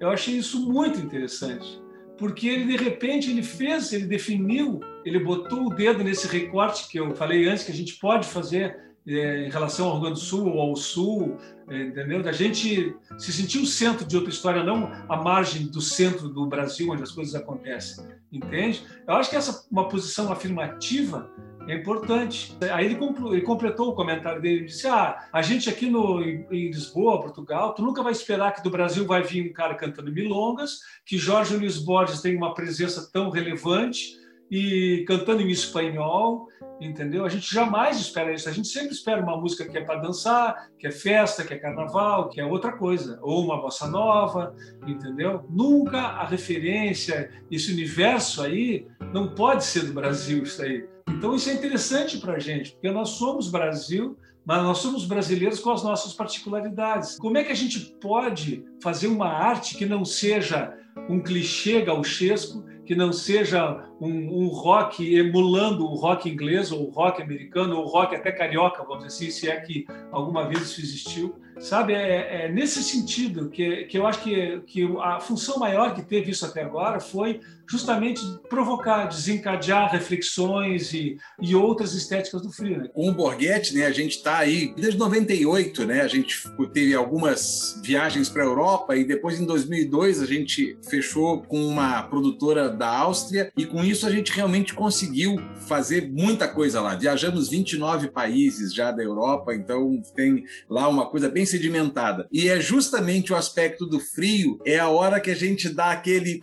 Eu 0.00 0.10
achei 0.10 0.34
isso 0.34 0.68
muito 0.68 0.98
interessante 0.98 1.80
porque 2.18 2.48
ele 2.48 2.76
de 2.76 2.76
repente 2.76 3.30
ele 3.30 3.42
fez, 3.42 3.94
ele 3.94 4.04
definiu, 4.04 4.80
ele 5.06 5.20
botou 5.20 5.68
o 5.68 5.74
dedo 5.74 6.04
nesse 6.04 6.26
recorte 6.26 6.86
que 6.86 6.98
eu 6.98 7.14
falei 7.14 7.48
antes 7.48 7.64
que 7.64 7.72
a 7.72 7.74
gente 7.74 7.94
pode 7.94 8.26
fazer 8.28 8.89
é, 9.06 9.46
em 9.46 9.50
relação 9.50 9.86
ao 9.86 9.92
Rio 9.94 10.02
Grande 10.02 10.20
do 10.20 10.24
Sul 10.24 10.48
ou 10.48 10.60
ao 10.60 10.76
Sul, 10.76 11.36
é, 11.68 11.82
entendeu? 11.82 12.22
Da 12.22 12.32
gente 12.32 12.94
se 13.18 13.32
sentir 13.32 13.58
o 13.58 13.66
centro 13.66 14.06
de 14.06 14.16
outra 14.16 14.30
história, 14.30 14.62
não 14.62 14.90
a 15.08 15.16
margem 15.16 15.66
do 15.66 15.80
centro 15.80 16.28
do 16.28 16.46
Brasil, 16.46 16.90
onde 16.90 17.02
as 17.02 17.10
coisas 17.10 17.34
acontecem, 17.34 18.04
entende? 18.32 18.84
Eu 19.06 19.14
acho 19.14 19.30
que 19.30 19.36
essa 19.36 19.66
uma 19.70 19.88
posição 19.88 20.30
afirmativa 20.30 21.30
é 21.68 21.74
importante. 21.74 22.56
Aí 22.72 22.86
ele, 22.86 22.98
ele 23.30 23.42
completou 23.42 23.90
o 23.90 23.94
comentário 23.94 24.40
dele, 24.40 24.62
e 24.62 24.66
disse: 24.66 24.86
Ah, 24.86 25.28
a 25.32 25.42
gente 25.42 25.68
aqui 25.68 25.88
no, 25.88 26.22
em, 26.22 26.46
em 26.50 26.66
Lisboa, 26.68 27.20
Portugal, 27.20 27.74
tu 27.74 27.82
nunca 27.82 28.02
vai 28.02 28.12
esperar 28.12 28.52
que 28.52 28.62
do 28.62 28.70
Brasil 28.70 29.06
vai 29.06 29.22
vir 29.22 29.48
um 29.48 29.52
cara 29.52 29.74
cantando 29.74 30.12
milongas, 30.12 30.80
que 31.04 31.16
Jorge 31.16 31.56
Luiz 31.56 31.78
Borges 31.78 32.20
tem 32.20 32.36
uma 32.36 32.54
presença 32.54 33.08
tão 33.12 33.30
relevante 33.30 34.18
e 34.50 35.04
cantando 35.06 35.42
em 35.42 35.48
espanhol, 35.48 36.48
entendeu? 36.80 37.24
A 37.24 37.28
gente 37.28 37.52
jamais 37.52 38.00
espera 38.00 38.32
isso. 38.32 38.48
A 38.48 38.52
gente 38.52 38.68
sempre 38.68 38.92
espera 38.92 39.22
uma 39.22 39.36
música 39.36 39.68
que 39.68 39.78
é 39.78 39.84
para 39.84 40.00
dançar, 40.00 40.70
que 40.78 40.86
é 40.86 40.90
festa, 40.90 41.44
que 41.44 41.54
é 41.54 41.58
carnaval, 41.58 42.28
que 42.28 42.40
é 42.40 42.44
outra 42.44 42.72
coisa, 42.72 43.18
ou 43.22 43.44
uma 43.44 43.60
bossa 43.60 43.86
nova, 43.86 44.54
entendeu? 44.86 45.44
Nunca 45.48 45.98
a 45.98 46.24
referência, 46.24 47.30
esse 47.50 47.72
universo 47.72 48.42
aí, 48.42 48.86
não 49.12 49.34
pode 49.34 49.64
ser 49.64 49.84
do 49.84 49.92
Brasil 49.92 50.42
isso 50.42 50.62
aí. 50.62 50.88
Então 51.08 51.34
isso 51.34 51.50
é 51.50 51.52
interessante 51.52 52.18
para 52.18 52.34
a 52.34 52.38
gente, 52.38 52.72
porque 52.72 52.90
nós 52.90 53.10
somos 53.10 53.50
Brasil, 53.50 54.16
mas 54.44 54.62
nós 54.62 54.78
somos 54.78 55.04
brasileiros 55.04 55.60
com 55.60 55.70
as 55.70 55.82
nossas 55.82 56.14
particularidades. 56.14 57.18
Como 57.18 57.36
é 57.36 57.44
que 57.44 57.52
a 57.52 57.56
gente 57.56 57.94
pode 58.00 58.64
fazer 58.82 59.06
uma 59.06 59.28
arte 59.28 59.76
que 59.76 59.84
não 59.84 60.04
seja 60.04 60.74
um 61.08 61.20
clichê 61.20 61.82
gauchesco, 61.82 62.64
que 62.84 62.94
não 62.94 63.12
seja 63.12 63.84
um, 64.00 64.44
um, 64.44 64.48
rock 64.48 65.14
emulando 65.14 65.84
o 65.84 65.94
rock 65.94 66.28
inglês 66.28 66.72
ou 66.72 66.86
o 66.86 66.90
rock 66.90 67.20
americano 67.20 67.76
ou 67.76 67.84
o 67.84 67.88
rock 67.88 68.14
até 68.14 68.32
carioca, 68.32 68.82
vamos 68.82 69.04
dizer 69.04 69.26
assim, 69.26 69.30
se 69.30 69.48
é 69.50 69.60
que 69.60 69.86
alguma 70.10 70.48
vez 70.48 70.62
isso 70.62 70.80
existiu. 70.80 71.34
Sabe, 71.60 71.92
é, 71.92 72.46
é 72.46 72.48
nesse 72.48 72.82
sentido 72.82 73.50
que, 73.50 73.84
que 73.84 73.98
eu 73.98 74.06
acho 74.06 74.22
que, 74.22 74.60
que 74.60 74.96
a 75.02 75.20
função 75.20 75.58
maior 75.58 75.94
que 75.94 76.00
teve 76.00 76.30
isso 76.30 76.46
até 76.46 76.62
agora 76.62 76.98
foi 77.00 77.40
justamente 77.70 78.20
provocar, 78.48 79.04
desencadear 79.04 79.92
reflexões 79.92 80.92
e, 80.92 81.16
e 81.40 81.54
outras 81.54 81.94
estéticas 81.94 82.42
do 82.42 82.50
frio. 82.50 82.78
Né? 82.78 82.88
Com 82.92 83.08
o 83.08 83.14
Borghetti, 83.14 83.74
né, 83.74 83.86
a 83.86 83.92
gente 83.92 84.16
está 84.16 84.38
aí 84.38 84.74
desde 84.76 84.98
98, 84.98 85.84
né, 85.84 86.00
a 86.00 86.08
gente 86.08 86.42
teve 86.72 86.94
algumas 86.94 87.80
viagens 87.84 88.28
para 88.28 88.42
a 88.42 88.46
Europa 88.46 88.96
e 88.96 89.04
depois 89.04 89.38
em 89.38 89.46
2002 89.46 90.20
a 90.20 90.26
gente 90.26 90.76
fechou 90.88 91.42
com 91.42 91.64
uma 91.64 92.02
produtora 92.02 92.68
da 92.68 92.88
Áustria 92.88 93.52
e 93.56 93.64
com 93.64 93.84
isso 93.90 94.06
a 94.06 94.10
gente 94.10 94.32
realmente 94.32 94.74
conseguiu 94.74 95.36
fazer 95.66 96.10
muita 96.10 96.48
coisa 96.48 96.80
lá. 96.80 96.94
Viajamos 96.94 97.48
29 97.48 98.10
países 98.10 98.72
já 98.74 98.90
da 98.90 99.02
Europa, 99.02 99.54
então 99.54 100.00
tem 100.14 100.44
lá 100.68 100.88
uma 100.88 101.10
coisa 101.10 101.28
bem 101.28 101.44
sedimentada. 101.44 102.26
E 102.32 102.48
é 102.48 102.60
justamente 102.60 103.32
o 103.32 103.36
aspecto 103.36 103.86
do 103.86 104.00
frio, 104.00 104.58
é 104.64 104.78
a 104.78 104.88
hora 104.88 105.20
que 105.20 105.30
a 105.30 105.36
gente 105.36 105.68
dá 105.68 105.90
aquele 105.90 106.40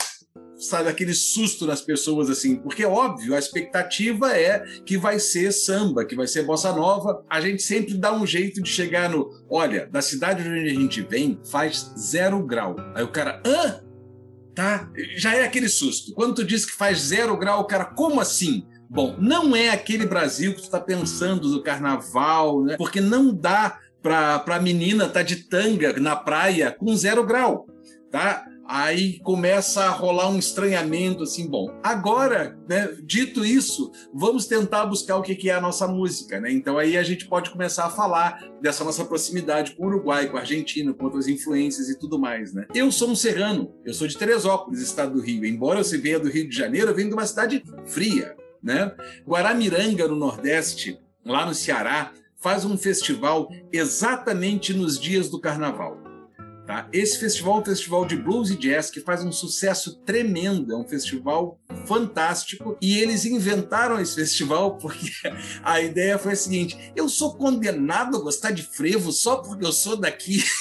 sabe, 0.60 0.90
aquele 0.90 1.14
susto 1.14 1.66
nas 1.66 1.82
pessoas, 1.82 2.30
assim, 2.30 2.56
porque 2.56 2.84
óbvio, 2.84 3.36
a 3.36 3.40
expectativa 3.40 4.36
é 4.36 4.60
que 4.86 4.98
vai 4.98 5.20
ser 5.20 5.52
samba, 5.52 6.04
que 6.04 6.16
vai 6.16 6.28
ser 6.28 6.44
bossa 6.44 6.74
nova. 6.74 7.24
A 7.30 7.40
gente 7.40 7.62
sempre 7.62 7.94
dá 7.94 8.12
um 8.12 8.26
jeito 8.26 8.62
de 8.62 8.70
chegar 8.70 9.10
no, 9.10 9.30
olha, 9.50 9.88
da 9.88 10.02
cidade 10.02 10.44
de 10.44 10.50
onde 10.50 10.70
a 10.70 10.74
gente 10.74 11.02
vem 11.02 11.40
faz 11.50 11.94
zero 11.98 12.44
grau. 12.44 12.76
Aí 12.96 13.04
o 13.04 13.12
cara, 13.12 13.42
hã? 13.46 13.87
Tá? 14.58 14.90
Já 15.16 15.36
é 15.36 15.44
aquele 15.44 15.70
susto. 15.70 16.16
Quando 16.16 16.34
tu 16.34 16.44
diz 16.44 16.66
que 16.66 16.72
faz 16.72 16.98
zero 17.00 17.38
grau, 17.38 17.62
o 17.62 17.66
cara, 17.66 17.86
como 17.86 18.20
assim? 18.20 18.66
Bom, 18.90 19.16
não 19.20 19.56
é 19.56 19.70
aquele 19.70 20.04
Brasil 20.04 20.56
que 20.56 20.62
tu 20.62 20.64
está 20.64 20.80
pensando 20.80 21.48
do 21.48 21.62
carnaval, 21.62 22.64
né? 22.64 22.76
Porque 22.76 23.00
não 23.00 23.32
dá 23.32 23.78
para 24.02 24.44
a 24.48 24.60
menina 24.60 25.04
estar 25.04 25.20
tá 25.20 25.22
de 25.22 25.48
tanga 25.48 25.94
na 26.00 26.16
praia 26.16 26.72
com 26.72 26.96
zero 26.96 27.24
grau, 27.24 27.68
tá? 28.10 28.44
Aí 28.68 29.20
começa 29.20 29.86
a 29.86 29.90
rolar 29.90 30.30
um 30.30 30.38
estranhamento 30.38 31.24
assim, 31.24 31.48
bom, 31.48 31.74
agora, 31.82 32.60
né, 32.68 32.98
dito 33.02 33.46
isso, 33.46 33.92
vamos 34.14 34.46
tentar 34.46 34.86
buscar 34.86 35.16
o 35.16 35.22
que 35.22 35.50
é 35.50 35.54
a 35.54 35.62
nossa 35.62 35.88
música, 35.88 36.40
né? 36.42 36.52
Então 36.52 36.78
aí 36.78 36.98
a 36.98 37.04
gente 37.04 37.28
pode 37.28 37.50
começar 37.50 37.86
a 37.86 37.90
falar 37.90 38.44
dessa 38.62 38.84
nossa 38.84 39.06
proximidade 39.06 39.76
com 39.76 39.84
o 39.84 39.88
Uruguai, 39.88 40.28
com 40.28 40.36
a 40.36 40.42
Argentina, 40.42 40.94
com 40.94 41.06
outras 41.06 41.30
influências 41.30 41.88
e 41.88 41.98
tudo 41.98 42.20
mais, 42.20 42.54
né? 42.54 42.68
Eu 42.76 42.92
sou 42.92 43.10
um 43.10 43.16
serrano, 43.16 43.74
eu 43.86 43.94
sou 43.94 44.06
de 44.06 44.18
Teresópolis, 44.18 44.82
estado 44.82 45.14
do 45.14 45.22
Rio. 45.22 45.46
Embora 45.46 45.80
eu 45.80 46.02
venha 46.02 46.20
do 46.20 46.30
Rio 46.30 46.50
de 46.50 46.56
Janeiro, 46.56 46.90
eu 46.90 46.96
venho 46.96 47.08
de 47.08 47.14
uma 47.14 47.26
cidade 47.26 47.64
fria, 47.86 48.36
né? 48.62 48.94
Guaramiranga, 49.26 50.08
no 50.10 50.16
Nordeste, 50.16 51.00
lá 51.26 51.46
no 51.46 51.54
Ceará, 51.54 52.12
faz 52.36 52.66
um 52.66 52.78
festival 52.78 53.50
exatamente 53.72 54.74
nos 54.74 55.00
dias 55.00 55.30
do 55.30 55.40
carnaval. 55.40 56.07
Tá? 56.68 56.86
Esse 56.92 57.18
festival 57.18 57.56
é 57.56 57.62
um 57.62 57.66
festival 57.66 58.06
de 58.06 58.18
blues 58.18 58.50
e 58.50 58.58
jazz 58.58 58.92
que 58.92 59.00
faz 59.00 59.24
um 59.24 59.32
sucesso 59.32 60.02
tremendo, 60.02 60.74
é 60.74 60.76
um 60.76 60.86
festival 60.86 61.58
fantástico 61.86 62.78
e 62.82 63.00
eles 63.00 63.24
inventaram 63.24 63.98
esse 64.02 64.16
festival 64.20 64.78
porque 64.78 65.10
a 65.64 65.80
ideia 65.80 66.18
foi 66.18 66.34
a 66.34 66.36
seguinte: 66.36 66.92
eu 66.94 67.08
sou 67.08 67.36
condenado 67.36 68.18
a 68.18 68.20
gostar 68.20 68.52
de 68.52 68.64
frevo 68.64 69.14
só 69.14 69.38
porque 69.38 69.66
eu 69.66 69.72
sou 69.72 69.96
daqui. 69.96 70.44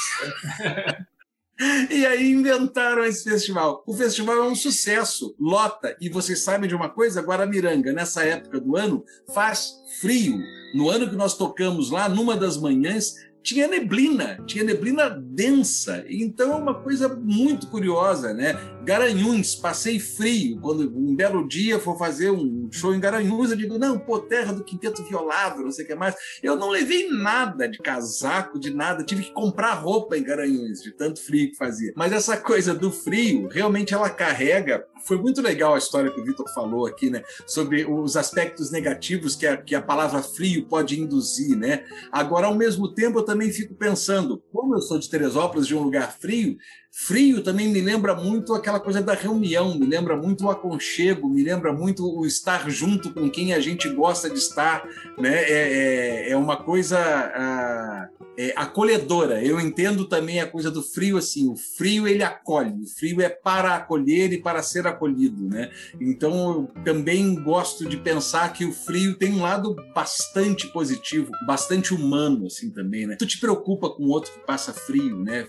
E 1.91 2.05
aí 2.05 2.33
inventaram 2.33 3.03
esse 3.03 3.25
festival. 3.25 3.83
O 3.87 3.95
festival 3.95 4.37
é 4.37 4.43
um 4.43 4.55
sucesso, 4.55 5.35
lota. 5.41 5.97
E 5.99 6.11
vocês 6.11 6.43
sabem 6.43 6.69
de 6.69 6.75
uma 6.75 6.91
coisa? 6.91 7.23
Guaramiranga, 7.23 7.95
nessa 7.95 8.23
época 8.25 8.61
do 8.61 8.77
ano, 8.77 9.03
faz 9.33 9.73
frio. 9.99 10.39
No 10.75 10.91
ano 10.91 11.09
que 11.09 11.17
nós 11.17 11.35
tocamos 11.35 11.91
lá, 11.91 12.11
numa 12.11 12.37
das 12.37 12.59
manhãs, 12.59 13.15
tinha 13.47 13.69
neblina, 13.69 14.43
tinha 14.45 14.65
neblina 14.65 15.09
densa. 15.09 16.05
Então 16.09 16.51
é 16.51 16.57
uma 16.57 16.75
coisa 16.75 17.09
muito 17.09 17.69
curiosa, 17.69 18.35
né? 18.35 18.59
Garanhuns, 18.83 19.55
passei 19.55 20.01
frio. 20.01 20.59
Quando 20.61 20.93
um 20.97 21.15
belo 21.15 21.47
dia 21.47 21.79
for 21.79 21.97
fazer 21.97 22.33
um 22.33 22.69
show 22.73 22.93
em 22.93 22.99
Garanhuns, 22.99 23.53
eu 23.53 23.57
digo, 23.57 23.79
não, 23.79 24.01
pô, 24.01 24.19
terra 24.19 24.53
do 24.53 24.65
quinteto 24.65 25.05
violado, 25.05 25.63
não 25.63 25.71
sei 25.71 25.85
o 25.85 25.87
que 25.87 25.95
mais. 25.95 26.17
Eu 26.43 26.57
não 26.57 26.71
levei 26.71 27.09
nada 27.09 27.69
de 27.69 27.79
casaco, 27.79 28.59
de 28.59 28.75
nada. 28.75 29.05
Tive 29.05 29.23
que 29.23 29.33
comprar 29.33 29.75
roupa 29.75 30.19
em 30.19 30.25
Garanhuns, 30.25 30.83
de 30.83 30.91
tanto 30.91 31.23
frio 31.23 31.51
que 31.51 31.57
fazia. 31.57 31.93
Mas 31.95 32.13
essa 32.13 32.37
coisa 32.37 32.75
do 32.75 32.91
frio, 32.91 33.47
realmente 33.47 33.95
ela 33.95 34.11
carrega. 34.11 34.85
Foi 35.07 35.17
muito 35.17 35.41
legal 35.41 35.75
a 35.75 35.79
história 35.79 36.11
que 36.11 36.21
o 36.21 36.25
Vitor 36.25 36.53
falou 36.53 36.85
aqui, 36.85 37.09
né? 37.09 37.23
Sobre 37.47 37.85
os 37.85 38.17
aspectos 38.17 38.73
negativos 38.73 39.37
que 39.37 39.47
a, 39.47 39.57
que 39.57 39.75
a 39.75 39.81
palavra 39.81 40.21
frio 40.23 40.67
pode 40.67 41.01
induzir, 41.01 41.57
né? 41.57 41.85
Agora, 42.11 42.49
ao 42.49 42.55
mesmo 42.55 42.93
tempo, 42.93 43.21
eu 43.21 43.25
também 43.25 43.53
fico 43.53 43.75
pensando, 43.75 44.43
como 44.53 44.75
eu 44.75 44.81
sou 44.81 44.99
de 44.99 45.09
Teresópolis, 45.09 45.67
de 45.67 45.77
um 45.77 45.83
lugar 45.83 46.13
frio, 46.19 46.57
Frio 46.99 47.43
também 47.43 47.69
me 47.69 47.83
lembra 47.83 48.15
muito 48.15 48.55
aquela 48.55 48.81
coisa 48.81 49.03
da 49.03 49.13
reunião, 49.13 49.79
me 49.79 49.85
lembra 49.85 50.17
muito 50.17 50.47
o 50.47 50.51
aconchego, 50.51 51.29
me 51.29 51.45
lembra 51.45 51.71
muito 51.71 52.03
o 52.03 52.25
estar 52.25 52.71
junto 52.71 53.13
com 53.13 53.29
quem 53.29 53.53
a 53.53 53.61
gente 53.61 53.87
gosta 53.91 54.31
de 54.31 54.39
estar, 54.39 54.83
né? 55.19 55.45
É, 55.45 56.29
é, 56.29 56.31
é 56.31 56.37
uma 56.39 56.57
coisa 56.57 56.99
ah, 56.99 58.09
é, 58.39 58.55
acolhedora. 58.57 59.45
Eu 59.45 59.61
entendo 59.61 60.07
também 60.07 60.41
a 60.41 60.47
coisa 60.47 60.71
do 60.71 60.83
frio 60.83 61.19
assim. 61.19 61.51
O 61.51 61.55
frio 61.55 62.09
ele 62.09 62.23
acolhe, 62.23 62.73
o 62.83 62.87
frio 62.87 63.21
é 63.21 63.29
para 63.29 63.75
acolher 63.75 64.33
e 64.33 64.41
para 64.41 64.63
ser 64.63 64.87
acolhido, 64.87 65.47
né? 65.51 65.71
Então 66.01 66.69
eu 66.75 66.83
também 66.83 67.35
gosto 67.35 67.87
de 67.87 67.99
pensar 67.99 68.55
que 68.55 68.65
o 68.65 68.73
frio 68.73 69.15
tem 69.19 69.35
um 69.35 69.43
lado 69.43 69.77
bastante 69.95 70.67
positivo, 70.69 71.31
bastante 71.47 71.93
humano 71.93 72.47
assim 72.47 72.71
também, 72.71 73.07
né? 73.07 73.17
Tu 73.17 73.27
te 73.27 73.39
preocupa 73.39 73.91
com 73.91 74.05
o 74.05 74.09
outro 74.09 74.33
que 74.33 74.47
passa 74.47 74.73
frio, 74.73 75.19
né? 75.19 75.47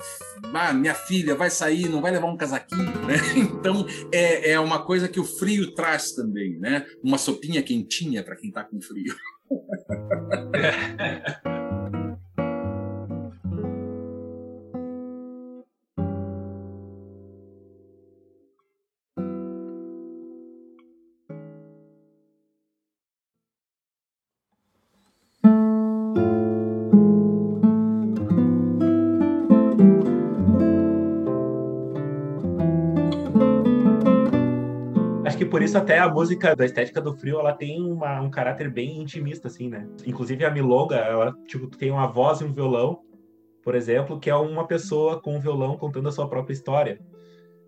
Ah, 0.53 0.73
minha 0.73 0.93
filha 0.93 1.36
vai 1.37 1.49
sair, 1.49 1.87
não 1.87 2.01
vai 2.01 2.11
levar 2.11 2.27
um 2.27 2.37
casaquinho, 2.37 3.05
né? 3.05 3.15
Então 3.37 3.85
é, 4.11 4.51
é 4.51 4.59
uma 4.59 4.83
coisa 4.83 5.07
que 5.07 5.19
o 5.19 5.23
frio 5.23 5.73
traz 5.73 6.11
também, 6.11 6.59
né? 6.59 6.85
Uma 7.03 7.17
sopinha 7.17 7.63
quentinha 7.63 8.23
para 8.23 8.35
quem 8.35 8.49
está 8.49 8.63
com 8.63 8.81
frio. 8.81 9.15
isso 35.67 35.77
até 35.77 35.99
a 35.99 36.09
música 36.09 36.55
da 36.55 36.65
estética 36.65 36.99
do 37.01 37.13
frio, 37.13 37.39
ela 37.39 37.53
tem 37.53 37.81
uma, 37.81 38.21
um 38.21 38.29
caráter 38.29 38.71
bem 38.71 39.01
intimista, 39.01 39.47
assim, 39.47 39.69
né? 39.69 39.87
Inclusive 40.05 40.43
a 40.45 40.51
milonga, 40.51 40.95
ela, 40.95 41.33
tipo, 41.45 41.67
tem 41.67 41.91
uma 41.91 42.07
voz 42.07 42.41
e 42.41 42.43
um 42.43 42.53
violão, 42.53 43.01
por 43.61 43.75
exemplo, 43.75 44.19
que 44.19 44.29
é 44.29 44.35
uma 44.35 44.65
pessoa 44.65 45.21
com 45.21 45.35
um 45.35 45.39
violão 45.39 45.77
contando 45.77 46.09
a 46.09 46.11
sua 46.11 46.27
própria 46.29 46.53
história. 46.53 46.99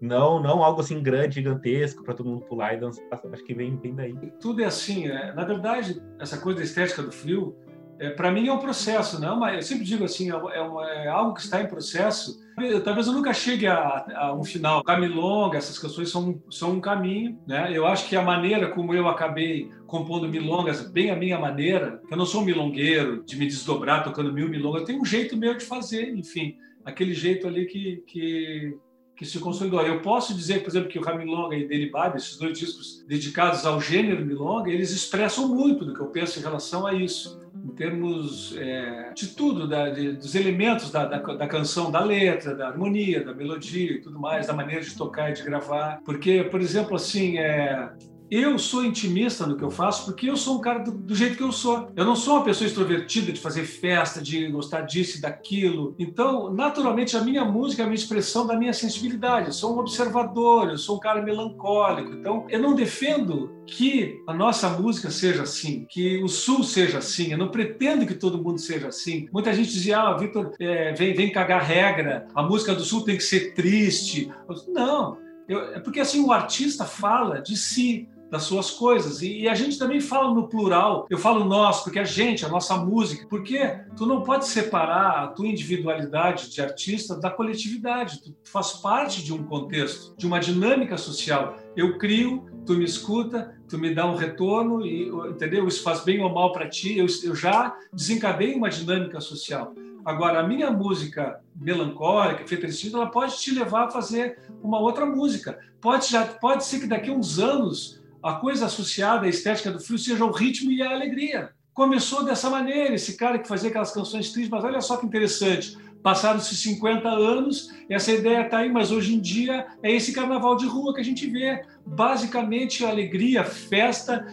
Não, 0.01 0.41
não 0.41 0.63
algo 0.63 0.79
assim 0.79 1.03
grande, 1.03 1.35
gigantesco, 1.35 2.03
para 2.03 2.13
todo 2.13 2.29
mundo 2.29 2.45
pular 2.45 2.73
e 2.73 2.79
dançar. 2.79 3.05
Acho 3.11 3.43
que 3.43 3.53
vem, 3.53 3.75
vem 3.75 3.93
daí. 3.93 4.15
Tudo 4.39 4.61
é 4.61 4.65
assim, 4.65 5.09
né? 5.09 5.33
Na 5.35 5.43
verdade, 5.43 6.01
essa 6.17 6.37
coisa 6.37 6.59
da 6.59 6.63
estética 6.63 7.03
do 7.03 7.11
frio, 7.11 7.55
é, 7.99 8.09
para 8.09 8.31
mim 8.31 8.47
é 8.47 8.53
um 8.53 8.59
processo, 8.59 9.19
não? 9.19 9.39
Mas 9.39 9.55
eu 9.55 9.61
sempre 9.61 9.85
digo 9.85 10.03
assim, 10.03 10.31
é, 10.31 10.33
é, 10.33 10.61
uma, 10.61 10.89
é 10.89 11.07
algo 11.07 11.33
que 11.33 11.41
está 11.41 11.61
em 11.61 11.67
processo 11.67 12.39
Talvez 12.83 13.07
eu 13.07 13.13
nunca 13.13 13.33
chegue 13.33 13.67
a, 13.67 14.05
a 14.15 14.33
um 14.33 14.43
final. 14.43 14.83
Camilonga, 14.83 15.57
essas 15.57 15.79
canções 15.79 16.09
são, 16.09 16.41
são 16.49 16.71
um 16.73 16.81
caminho, 16.81 17.39
né? 17.47 17.71
Eu 17.71 17.85
acho 17.85 18.07
que 18.07 18.15
a 18.15 18.21
maneira 18.21 18.69
como 18.69 18.93
eu 18.93 19.07
acabei 19.07 19.71
compondo 19.87 20.27
milongas, 20.27 20.81
bem 20.89 21.09
a 21.09 21.15
minha 21.15 21.39
maneira, 21.39 22.01
eu 22.11 22.17
não 22.17 22.25
sou 22.25 22.41
um 22.41 22.45
milongueiro 22.45 23.23
de 23.23 23.37
me 23.37 23.47
desdobrar 23.47 24.03
tocando 24.03 24.33
mil 24.33 24.49
milongas, 24.49 24.83
tenho 24.83 25.01
um 25.01 25.05
jeito 25.05 25.37
meu 25.37 25.57
de 25.57 25.65
fazer, 25.65 26.13
enfim, 26.13 26.57
aquele 26.83 27.13
jeito 27.13 27.47
ali 27.47 27.65
que, 27.65 28.03
que, 28.05 28.77
que 29.15 29.25
se 29.25 29.39
consolidou. 29.39 29.81
Eu 29.81 30.01
posso 30.01 30.35
dizer, 30.35 30.61
por 30.61 30.69
exemplo, 30.69 30.89
que 30.89 30.99
o 30.99 31.03
Ramilonga 31.03 31.55
e 31.55 31.67
Deribab, 31.67 32.17
esses 32.17 32.37
dois 32.37 32.57
discos 32.59 33.03
dedicados 33.07 33.65
ao 33.65 33.79
gênero 33.79 34.25
milonga, 34.25 34.69
eles 34.69 34.91
expressam 34.91 35.47
muito 35.47 35.85
do 35.85 35.93
que 35.93 36.01
eu 36.01 36.07
penso 36.07 36.39
em 36.39 36.43
relação 36.43 36.85
a 36.85 36.93
isso 36.93 37.39
em 37.63 37.69
termos 37.69 38.55
é, 38.57 39.11
de 39.13 39.27
tudo, 39.27 39.67
da, 39.67 39.89
de, 39.89 40.13
dos 40.13 40.35
elementos 40.35 40.91
da, 40.91 41.05
da, 41.05 41.17
da, 41.17 41.47
canção, 41.47 41.91
da 41.91 42.03
letra, 42.03 42.55
da 42.55 42.67
harmonia, 42.67 43.23
da 43.23 43.33
melodia 43.33 43.91
e 43.93 44.01
tudo 44.01 44.19
mais, 44.19 44.47
da 44.47 44.53
maneira 44.53 44.81
de 44.81 44.95
tocar 44.95 45.29
e 45.29 45.33
de 45.33 45.43
gravar. 45.43 46.01
Porque, 46.05 46.43
por 46.45 46.61
exemplo, 46.61 46.95
assim, 46.95 47.37
é, 47.37 47.89
eu 48.31 48.57
sou 48.59 48.85
intimista 48.85 49.45
no 49.45 49.57
que 49.57 49.63
eu 49.63 49.71
faço 49.71 50.05
porque 50.05 50.29
eu 50.29 50.37
sou 50.37 50.57
um 50.57 50.61
cara 50.61 50.79
do, 50.79 50.91
do, 50.91 51.15
jeito 51.15 51.35
que 51.35 51.43
eu 51.43 51.51
sou. 51.51 51.89
Eu 51.95 52.05
não 52.05 52.15
sou 52.15 52.35
uma 52.35 52.43
pessoa 52.43 52.67
extrovertida 52.67 53.31
de 53.31 53.39
fazer 53.39 53.63
festa, 53.63 54.21
de 54.21 54.47
gostar 54.47 54.81
disso 54.81 55.17
e 55.17 55.21
daquilo. 55.21 55.95
Então, 55.97 56.53
naturalmente, 56.53 57.17
a 57.17 57.21
minha 57.21 57.43
música 57.43 57.83
é 57.83 57.85
uma 57.85 57.95
expressão 57.95 58.45
da 58.45 58.55
minha 58.55 58.73
sensibilidade. 58.73 59.47
Eu 59.47 59.53
sou 59.53 59.75
um 59.75 59.79
observador, 59.79 60.69
eu 60.69 60.77
sou 60.77 60.97
um 60.97 60.99
cara 60.99 61.21
melancólico. 61.21 62.13
Então, 62.13 62.45
eu 62.49 62.61
não 62.61 62.75
defendo 62.75 63.51
que 63.65 64.21
a 64.27 64.33
nossa 64.33 64.69
música 64.69 65.09
seja 65.09 65.43
assim, 65.43 65.85
que 65.89 66.21
o 66.23 66.27
Sul 66.27 66.63
seja 66.63 66.99
assim. 66.99 67.31
Eu 67.31 67.37
não 67.37 67.49
pretendo 67.49 68.05
que 68.05 68.13
todo 68.13 68.43
mundo 68.43 68.59
seja 68.59 68.87
assim. 68.87 69.27
Muita 69.31 69.53
gente 69.53 69.71
dizia, 69.71 69.99
ah, 69.99 70.17
Vitor, 70.17 70.51
é, 70.59 70.93
vem, 70.93 71.13
vem 71.13 71.31
cagar 71.31 71.63
regra, 71.63 72.27
a 72.33 72.43
música 72.43 72.73
do 72.73 72.83
Sul 72.83 73.03
tem 73.03 73.17
que 73.17 73.23
ser 73.23 73.53
triste. 73.53 74.31
Não. 74.67 75.17
Eu, 75.47 75.73
é 75.73 75.79
porque 75.79 75.99
assim 75.99 76.23
o 76.23 76.31
artista 76.31 76.85
fala 76.85 77.41
de 77.41 77.57
si, 77.57 78.07
das 78.29 78.43
suas 78.43 78.71
coisas. 78.71 79.21
E, 79.21 79.47
a 79.47 79.55
gente 79.55 79.77
também 79.77 79.99
fala 79.99 80.33
no 80.33 80.47
plural. 80.47 81.07
Eu 81.09 81.17
falo 81.17 81.43
nós, 81.45 81.81
porque 81.81 81.99
a 81.99 82.03
gente, 82.03 82.45
a 82.45 82.49
nossa 82.49 82.77
música. 82.77 83.25
Porque 83.29 83.59
tu 83.95 84.05
não 84.05 84.21
pode 84.21 84.47
separar 84.47 85.23
a 85.23 85.27
tua 85.27 85.47
individualidade 85.47 86.51
de 86.51 86.61
artista 86.61 87.15
da 87.19 87.29
coletividade. 87.29 88.21
Tu 88.21 88.33
faz 88.43 88.73
parte 88.73 89.23
de 89.23 89.33
um 89.33 89.43
contexto, 89.43 90.15
de 90.17 90.27
uma 90.27 90.39
dinâmica 90.39 90.97
social. 90.97 91.57
Eu 91.75 91.97
crio, 91.97 92.45
tu 92.65 92.73
me 92.73 92.85
escuta, 92.85 93.55
tu 93.67 93.77
me 93.77 93.93
dá 93.93 94.05
um 94.05 94.15
retorno 94.15 94.85
e 94.85 95.09
entendeu? 95.29 95.67
Isso 95.67 95.83
faz 95.83 96.03
bem 96.03 96.21
ou 96.21 96.33
mal 96.33 96.51
para 96.51 96.69
ti. 96.69 96.97
Eu, 96.97 97.07
eu 97.23 97.35
já 97.35 97.75
desencadei 97.91 98.53
uma 98.53 98.69
dinâmica 98.69 99.19
social. 99.19 99.73
Agora, 100.05 100.39
a 100.39 100.47
minha 100.47 100.71
música 100.71 101.39
melancólica, 101.55 102.47
feita 102.47 102.67
ela 102.93 103.07
pode 103.07 103.37
te 103.37 103.53
levar 103.53 103.85
a 103.85 103.91
fazer 103.91 104.39
uma 104.63 104.79
outra 104.79 105.05
música. 105.05 105.59
Pode, 105.81 106.09
já, 106.09 106.25
pode 106.25 106.65
ser 106.65 106.79
que 106.79 106.87
daqui 106.87 107.09
a 107.09 107.13
uns 107.13 107.37
anos 107.37 107.98
a 108.21 108.33
coisa 108.33 108.65
associada 108.65 109.25
à 109.25 109.29
estética 109.29 109.71
do 109.71 109.79
frio 109.79 109.97
seja 109.97 110.25
o 110.25 110.31
ritmo 110.31 110.71
e 110.71 110.81
a 110.81 110.91
alegria. 110.91 111.51
Começou 111.73 112.23
dessa 112.23 112.49
maneira, 112.49 112.95
esse 112.95 113.15
cara 113.15 113.39
que 113.39 113.47
fazia 113.47 113.69
aquelas 113.69 113.93
canções 113.93 114.31
tristes, 114.31 114.49
mas 114.49 114.63
olha 114.63 114.81
só 114.81 114.97
que 114.97 115.05
interessante. 115.05 115.77
Passaram-se 116.03 116.55
50 116.55 117.09
anos, 117.09 117.69
essa 117.89 118.11
ideia 118.11 118.45
está 118.45 118.59
aí, 118.59 118.71
mas 118.71 118.91
hoje 118.91 119.15
em 119.15 119.19
dia 119.19 119.67
é 119.83 119.91
esse 119.91 120.13
carnaval 120.13 120.55
de 120.55 120.65
rua 120.65 120.93
que 120.93 121.01
a 121.01 121.03
gente 121.03 121.27
vê. 121.27 121.65
Basicamente, 121.85 122.85
alegria, 122.85 123.43
festa. 123.43 124.25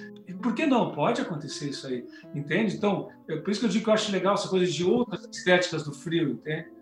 Por 0.43 0.55
que 0.55 0.67
não? 0.67 0.93
Pode 0.93 1.21
acontecer 1.21 1.71
isso 1.71 1.87
aí, 1.87 2.05
entende? 2.35 2.77
Então, 2.77 3.09
é 3.29 3.37
por 3.37 3.51
isso 3.51 3.61
que 3.61 3.67
eu 3.67 3.71
digo 3.71 3.85
que 3.85 3.91
eu 3.91 3.95
acho 3.95 4.13
legal 4.13 4.35
essa 4.35 4.49
coisa 4.49 4.71
de 4.71 4.85
outras 4.85 5.25
estéticas 5.31 5.85
do 5.85 5.93
frio, 5.93 6.33
entende? 6.33 6.76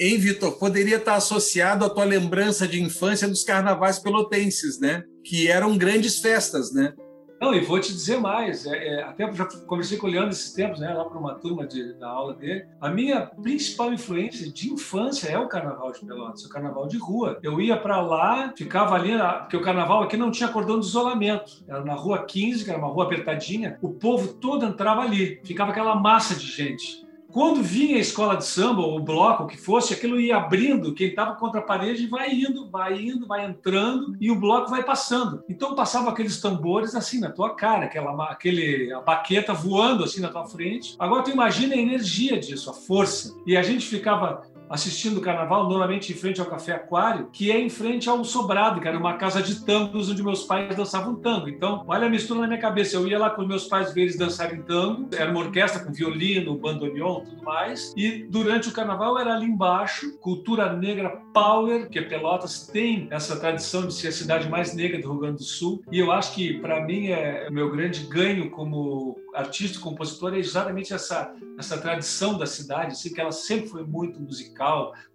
Hein, 0.00 0.16
Vitor? 0.18 0.52
Poderia 0.52 0.96
estar 0.96 1.16
associado 1.16 1.84
à 1.84 1.90
tua 1.90 2.04
lembrança 2.04 2.68
de 2.68 2.80
infância 2.80 3.26
dos 3.26 3.42
carnavais 3.42 3.98
pelotenses, 3.98 4.78
né? 4.78 5.02
Que 5.24 5.48
eram 5.48 5.76
grandes 5.76 6.20
festas, 6.20 6.72
né? 6.72 6.94
Não, 7.40 7.54
e 7.54 7.60
vou 7.60 7.78
te 7.80 7.92
dizer 7.92 8.20
mais, 8.20 8.66
é, 8.66 8.76
é, 8.76 9.02
até 9.02 9.32
já 9.32 9.44
conversei 9.66 9.96
com 9.96 10.08
o 10.08 10.10
Leandro 10.10 10.30
esses 10.30 10.52
tempos, 10.52 10.80
né, 10.80 10.92
lá 10.92 11.04
para 11.04 11.18
uma 11.18 11.36
turma 11.36 11.66
de, 11.68 11.92
da 11.94 12.08
aula 12.08 12.34
dele. 12.34 12.66
A 12.80 12.90
minha 12.90 13.26
principal 13.26 13.92
influência 13.92 14.52
de 14.52 14.72
infância 14.72 15.28
é 15.28 15.38
o 15.38 15.46
carnaval 15.46 15.92
de 15.92 16.04
Pelotas, 16.04 16.44
o 16.44 16.48
carnaval 16.48 16.88
de 16.88 16.98
rua. 16.98 17.38
Eu 17.40 17.60
ia 17.60 17.76
para 17.76 18.00
lá, 18.00 18.52
ficava 18.56 18.96
ali, 18.96 19.12
porque 19.40 19.56
o 19.56 19.62
carnaval 19.62 20.02
aqui 20.02 20.16
não 20.16 20.32
tinha 20.32 20.48
cordão 20.48 20.80
de 20.80 20.86
isolamento, 20.86 21.64
era 21.68 21.84
na 21.84 21.94
rua 21.94 22.24
15, 22.24 22.64
que 22.64 22.70
era 22.70 22.78
uma 22.78 22.88
rua 22.88 23.04
apertadinha, 23.04 23.78
o 23.80 23.90
povo 23.90 24.34
todo 24.34 24.66
entrava 24.66 25.02
ali, 25.02 25.40
ficava 25.44 25.70
aquela 25.70 25.94
massa 25.94 26.34
de 26.34 26.46
gente. 26.46 27.07
Quando 27.38 27.62
vinha 27.62 27.98
a 27.98 28.00
escola 28.00 28.34
de 28.34 28.44
samba, 28.44 28.82
o 28.82 28.98
bloco, 28.98 29.44
o 29.44 29.46
que 29.46 29.56
fosse, 29.56 29.94
aquilo 29.94 30.18
ia 30.18 30.38
abrindo, 30.38 30.92
quem 30.92 31.06
estava 31.06 31.36
contra 31.36 31.60
a 31.60 31.62
parede 31.62 32.08
vai 32.08 32.32
indo, 32.32 32.68
vai 32.68 33.00
indo, 33.00 33.28
vai 33.28 33.46
entrando 33.46 34.16
e 34.20 34.28
o 34.28 34.34
bloco 34.34 34.68
vai 34.68 34.82
passando. 34.82 35.44
Então 35.48 35.72
passava 35.72 36.10
aqueles 36.10 36.40
tambores 36.40 36.96
assim 36.96 37.20
na 37.20 37.30
tua 37.30 37.54
cara, 37.54 37.84
aquela 37.84 38.24
aquele, 38.24 38.92
a 38.92 39.00
baqueta 39.00 39.54
voando 39.54 40.02
assim 40.02 40.20
na 40.20 40.30
tua 40.30 40.46
frente. 40.46 40.96
Agora 40.98 41.22
tu 41.22 41.30
imagina 41.30 41.76
a 41.76 41.78
energia 41.78 42.40
disso, 42.40 42.70
a 42.70 42.74
força. 42.74 43.32
E 43.46 43.56
a 43.56 43.62
gente 43.62 43.86
ficava 43.86 44.42
assistindo 44.68 45.18
o 45.18 45.20
carnaval, 45.20 45.68
normalmente 45.68 46.12
em 46.12 46.16
frente 46.16 46.40
ao 46.40 46.46
Café 46.46 46.72
Aquário, 46.72 47.28
que 47.32 47.50
é 47.50 47.58
em 47.58 47.68
frente 47.68 48.08
ao 48.08 48.24
Sobrado, 48.24 48.80
que 48.80 48.88
era 48.88 48.98
uma 48.98 49.14
casa 49.14 49.42
de 49.42 49.64
tangos 49.64 50.10
onde 50.10 50.22
meus 50.22 50.44
pais 50.44 50.74
dançavam 50.76 51.14
tango. 51.14 51.48
Então, 51.48 51.84
olha 51.86 52.06
a 52.06 52.10
mistura 52.10 52.40
na 52.40 52.46
minha 52.46 52.60
cabeça. 52.60 52.96
Eu 52.96 53.06
ia 53.06 53.18
lá 53.18 53.30
com 53.30 53.44
meus 53.44 53.66
pais 53.66 53.92
ver 53.92 54.02
eles 54.02 54.16
dançarem 54.16 54.62
tango, 54.62 55.08
era 55.16 55.30
uma 55.30 55.40
orquestra 55.40 55.84
com 55.84 55.92
violino, 55.92 56.56
bandoneon, 56.56 57.20
tudo 57.20 57.42
mais. 57.42 57.92
E 57.96 58.26
durante 58.28 58.68
o 58.68 58.72
carnaval 58.72 59.18
era 59.18 59.34
ali 59.34 59.46
embaixo, 59.46 60.18
cultura 60.18 60.72
negra 60.72 61.10
power, 61.32 61.88
que 61.88 62.00
Pelotas 62.08 62.66
tem 62.66 63.06
essa 63.10 63.38
tradição 63.38 63.86
de 63.86 63.92
ser 63.92 64.08
a 64.08 64.12
cidade 64.12 64.48
mais 64.48 64.74
negra 64.74 65.00
do 65.00 65.10
Rio 65.10 65.20
Grande 65.20 65.36
do 65.38 65.44
Sul. 65.44 65.82
E 65.92 65.98
eu 65.98 66.10
acho 66.10 66.34
que, 66.34 66.54
para 66.54 66.84
mim, 66.84 67.08
é 67.08 67.46
o 67.48 67.52
meu 67.52 67.70
grande 67.70 68.04
ganho 68.06 68.50
como 68.50 69.16
artista, 69.34 69.78
compositor, 69.78 70.34
é 70.34 70.38
exatamente 70.38 70.92
essa, 70.92 71.32
essa 71.58 71.78
tradição 71.78 72.36
da 72.36 72.46
cidade, 72.46 72.92
assim, 72.92 73.12
que 73.12 73.20
ela 73.20 73.32
sempre 73.32 73.68
foi 73.68 73.84
muito 73.84 74.20
musical, 74.20 74.57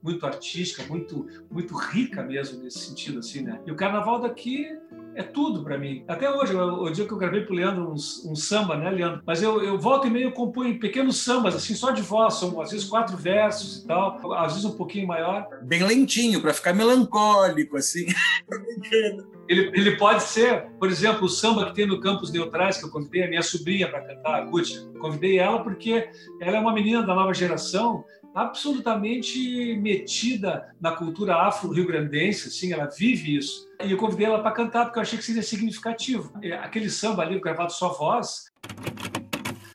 muito 0.02 0.26
artística, 0.26 0.84
muito, 0.84 1.28
muito 1.50 1.76
rica 1.76 2.24
mesmo 2.24 2.64
nesse 2.64 2.80
sentido, 2.80 3.20
assim, 3.20 3.42
né? 3.42 3.60
E 3.66 3.72
o 3.72 3.76
carnaval 3.76 4.20
daqui 4.20 4.68
é 5.16 5.24
tudo 5.24 5.64
para 5.64 5.78
mim. 5.78 6.04
Até 6.08 6.30
hoje, 6.30 6.56
o, 6.56 6.90
dia 6.90 7.06
que 7.06 7.12
eu 7.12 7.18
gravei 7.18 7.42
pro 7.42 7.54
Leandro 7.54 7.90
um, 7.90 7.94
um 8.32 8.36
samba, 8.36 8.76
né, 8.76 8.90
Leandro? 8.90 9.22
Mas 9.26 9.42
eu, 9.42 9.62
eu 9.64 9.80
volto 9.80 10.08
e 10.08 10.10
meio 10.10 10.32
componho 10.32 10.80
pequenos 10.80 11.18
sambas, 11.18 11.56
assim, 11.56 11.76
só 11.76 11.92
de 11.92 12.02
voz, 12.02 12.36
são 12.36 12.60
às 12.62 12.72
vezes 12.72 12.88
quatro 12.88 13.16
versos 13.16 13.84
e 13.84 13.88
tal, 13.88 14.34
às 14.34 14.54
vezes 14.54 14.66
um 14.66 14.76
pouquinho 14.76 15.08
maior. 15.08 15.48
Bem 15.64 15.84
lentinho, 15.84 16.42
para 16.42 16.54
ficar 16.54 16.74
melancólico, 16.74 17.78
assim. 17.78 18.06
ele, 19.48 19.72
ele 19.74 19.98
pode 19.98 20.24
ser, 20.24 20.70
por 20.80 20.90
exemplo, 20.90 21.26
o 21.26 21.30
samba 21.30 21.66
que 21.68 21.76
tem 21.76 21.86
no 21.86 22.00
Campos 22.00 22.32
Neutrais, 22.32 22.78
que 22.78 22.86
eu 22.86 22.90
convidei 22.90 23.24
a 23.24 23.30
minha 23.30 23.44
sobrinha 23.44 23.90
para 23.90 24.02
cantar, 24.02 24.36
a 24.36 24.46
Gutia. 24.46 24.82
Convidei 25.00 25.38
ela 25.38 25.64
porque 25.64 26.10
ela 26.42 26.58
é 26.58 26.60
uma 26.60 26.74
menina 26.74 27.04
da 27.04 27.14
nova 27.14 27.34
geração 27.34 28.04
absolutamente 28.34 29.76
metida 29.78 30.74
na 30.80 30.92
cultura 30.92 31.36
afro-rio-grandense, 31.36 32.48
assim, 32.48 32.74
ela 32.74 32.88
vive 32.88 33.38
isso. 33.38 33.68
E 33.84 33.92
eu 33.92 33.98
convidei 33.98 34.26
ela 34.26 34.42
para 34.42 34.52
cantar 34.52 34.86
porque 34.86 35.00
eu 35.00 35.04
achei 35.04 35.18
que 35.18 35.26
seria 35.26 35.44
significativo. 35.44 36.34
É, 36.42 36.54
aquele 36.54 36.90
samba 36.90 37.22
ali, 37.22 37.40
gravado 37.40 37.72
só 37.72 37.94
voz. 37.94 38.52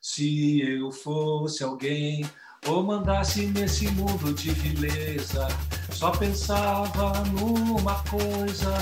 Se 0.01 0.61
eu 0.61 0.91
fosse 0.91 1.63
alguém 1.63 2.25
ou 2.67 2.83
mandasse 2.83 3.47
nesse 3.47 3.89
mundo 3.93 4.33
de 4.35 4.51
vileza, 4.51 5.47
só 5.91 6.11
pensava 6.11 7.13
numa 7.27 8.03
coisa: 8.05 8.75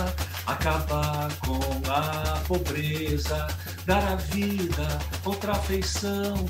acabar 0.46 1.28
com 1.40 1.60
a 1.90 2.40
pobreza, 2.46 3.46
dar 3.84 4.12
à 4.12 4.16
vida 4.16 4.86
outra 5.24 5.52
afeição 5.52 6.46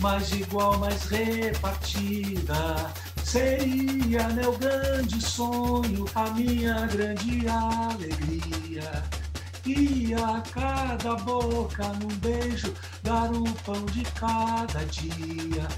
mais 0.00 0.30
igual, 0.32 0.78
mais 0.78 1.04
repartida. 1.04 2.92
Seria 3.24 4.28
meu 4.30 4.56
grande 4.56 5.20
sonho, 5.20 6.06
a 6.14 6.30
minha 6.30 6.86
grande 6.86 7.46
alegria. 7.48 9.02
E 9.66 10.14
a 10.14 10.40
cada 10.50 11.16
boca 11.16 11.84
num 12.00 12.16
beijo 12.18 12.72
dar 13.02 13.30
o 13.30 13.44
pão 13.64 13.84
de 13.86 14.02
cada 14.12 14.84
dia. 14.86 15.68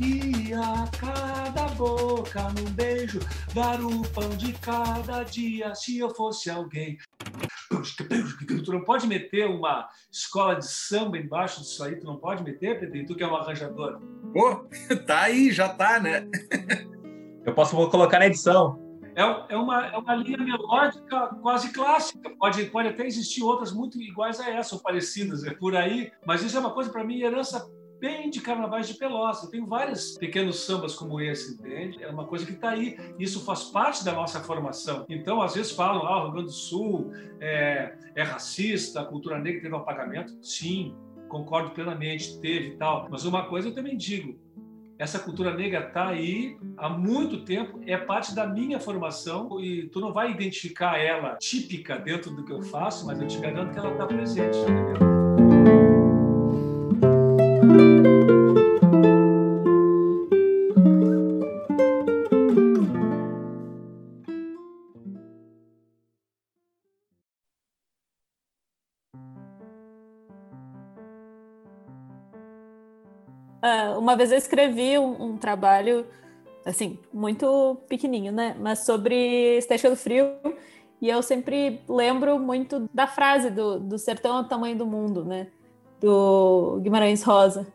E 0.00 0.52
a 0.52 0.84
cada 0.98 1.68
boca 1.74 2.42
num 2.50 2.70
beijo 2.72 3.20
dar 3.54 3.80
o 3.80 4.02
pão 4.08 4.28
de 4.30 4.52
cada 4.54 5.22
dia. 5.22 5.74
Se 5.74 5.98
eu 5.98 6.10
fosse 6.14 6.50
alguém 6.50 6.98
Tu 8.64 8.72
não 8.72 8.82
pode 8.82 9.06
meter 9.06 9.48
uma 9.48 9.88
escola 10.10 10.54
de 10.54 10.66
samba 10.66 11.18
embaixo 11.18 11.60
disso 11.60 11.82
aí, 11.82 11.96
tu 11.96 12.06
não 12.06 12.16
pode 12.16 12.42
meter, 12.42 12.78
Pedro, 12.78 13.06
tu 13.06 13.14
que 13.14 13.22
é 13.22 13.26
um 13.26 13.36
arranjador. 13.36 14.00
Pô, 14.32 14.66
tá 15.06 15.22
aí, 15.22 15.50
já 15.50 15.68
tá, 15.68 16.00
né? 16.00 16.26
Eu 17.44 17.54
posso 17.54 17.74
colocar 17.90 18.18
na 18.18 18.26
edição. 18.26 18.84
É, 19.14 19.54
é, 19.54 19.56
uma, 19.56 19.86
é 19.86 19.96
uma 19.96 20.14
linha 20.14 20.38
melódica 20.38 21.28
quase 21.40 21.72
clássica. 21.72 22.30
Pode, 22.38 22.66
pode 22.66 22.88
até 22.88 23.06
existir 23.06 23.42
outras 23.42 23.72
muito 23.72 24.00
iguais 24.00 24.38
a 24.40 24.50
essa, 24.50 24.74
ou 24.74 24.82
parecidas 24.82 25.44
é 25.44 25.54
por 25.54 25.74
aí, 25.74 26.12
mas 26.26 26.42
isso 26.42 26.56
é 26.56 26.60
uma 26.60 26.72
coisa, 26.72 26.90
para 26.90 27.04
mim, 27.04 27.20
herança 27.20 27.66
bem 28.00 28.30
de 28.30 28.40
carnavais 28.40 28.88
de 28.88 28.94
Pelotas. 28.94 29.44
Eu 29.44 29.50
tenho 29.50 29.66
vários 29.66 30.16
pequenos 30.18 30.60
sambas 30.60 30.94
como 30.94 31.20
esse, 31.20 31.54
entende? 31.54 32.02
É 32.02 32.08
uma 32.08 32.26
coisa 32.26 32.44
que 32.44 32.52
está 32.52 32.70
aí. 32.70 32.96
Isso 33.18 33.44
faz 33.44 33.64
parte 33.64 34.04
da 34.04 34.12
nossa 34.12 34.40
formação. 34.40 35.04
Então, 35.08 35.40
às 35.42 35.54
vezes 35.54 35.72
falam, 35.72 36.06
ah, 36.06 36.20
o 36.20 36.22
Rio 36.24 36.32
Grande 36.32 36.48
do 36.48 36.52
Sul 36.52 37.10
é, 37.40 37.94
é 38.14 38.22
racista, 38.22 39.00
a 39.00 39.04
cultura 39.04 39.38
negra 39.38 39.62
teve 39.62 39.74
um 39.74 39.78
apagamento. 39.78 40.36
Sim, 40.42 40.94
concordo 41.28 41.70
plenamente, 41.70 42.38
teve 42.40 42.68
e 42.68 42.76
tal. 42.76 43.08
Mas 43.10 43.24
uma 43.24 43.46
coisa 43.46 43.68
eu 43.68 43.74
também 43.74 43.96
digo, 43.96 44.38
essa 44.98 45.18
cultura 45.18 45.54
negra 45.54 45.88
está 45.88 46.08
aí 46.08 46.56
há 46.76 46.88
muito 46.88 47.44
tempo, 47.44 47.80
é 47.86 47.96
parte 47.96 48.34
da 48.34 48.46
minha 48.46 48.80
formação 48.80 49.60
e 49.60 49.88
tu 49.88 50.00
não 50.00 50.12
vai 50.12 50.30
identificar 50.30 50.98
ela 50.98 51.36
típica 51.36 51.98
dentro 51.98 52.30
do 52.34 52.44
que 52.44 52.52
eu 52.52 52.62
faço, 52.62 53.06
mas 53.06 53.20
eu 53.20 53.26
te 53.26 53.38
garanto 53.38 53.72
que 53.72 53.78
ela 53.78 53.92
está 53.92 54.06
presente, 54.06 54.56
entendeu? 54.58 55.75
Uma 74.06 74.14
vez 74.14 74.30
eu 74.30 74.38
escrevi 74.38 74.96
um, 74.96 75.30
um, 75.30 75.36
trabalho, 75.36 76.06
assim, 76.64 76.96
muito 77.12 77.76
pequenininho, 77.88 78.30
né? 78.30 78.54
Mas 78.56 78.86
sobre 78.86 79.58
estética 79.58 79.90
do 79.90 79.96
frio. 79.96 80.30
E 81.02 81.08
eu 81.08 81.20
sempre 81.22 81.80
lembro 81.88 82.38
muito 82.38 82.88
da 82.94 83.08
frase 83.08 83.50
do, 83.50 83.80
do 83.80 83.98
sertão 83.98 84.38
é 84.38 84.40
o 84.42 84.44
tamanho 84.44 84.76
do 84.76 84.86
mundo, 84.86 85.24
né? 85.24 85.48
Do 86.00 86.78
Guimarães 86.82 87.24
Rosa. 87.24 87.66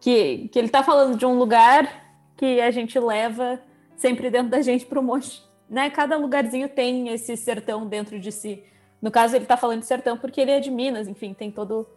Que, 0.00 0.46
que 0.52 0.58
ele 0.58 0.68
está 0.68 0.84
falando 0.84 1.18
de 1.18 1.26
um 1.26 1.36
lugar 1.36 2.14
que 2.36 2.60
a 2.60 2.70
gente 2.70 2.96
leva 3.00 3.60
sempre 3.96 4.30
dentro 4.30 4.50
da 4.50 4.62
gente 4.62 4.86
para 4.86 5.00
o 5.00 5.02
monte. 5.02 5.42
Né? 5.68 5.90
Cada 5.90 6.16
lugarzinho 6.16 6.68
tem 6.68 7.08
esse 7.08 7.36
sertão 7.36 7.88
dentro 7.88 8.20
de 8.20 8.30
si. 8.30 8.62
No 9.00 9.10
caso, 9.10 9.34
ele 9.34 9.46
está 9.46 9.56
falando 9.56 9.80
de 9.80 9.86
sertão 9.86 10.16
porque 10.16 10.40
ele 10.40 10.52
é 10.52 10.60
de 10.60 10.70
Minas, 10.70 11.08
enfim, 11.08 11.34
tem 11.34 11.50
todo 11.50 11.88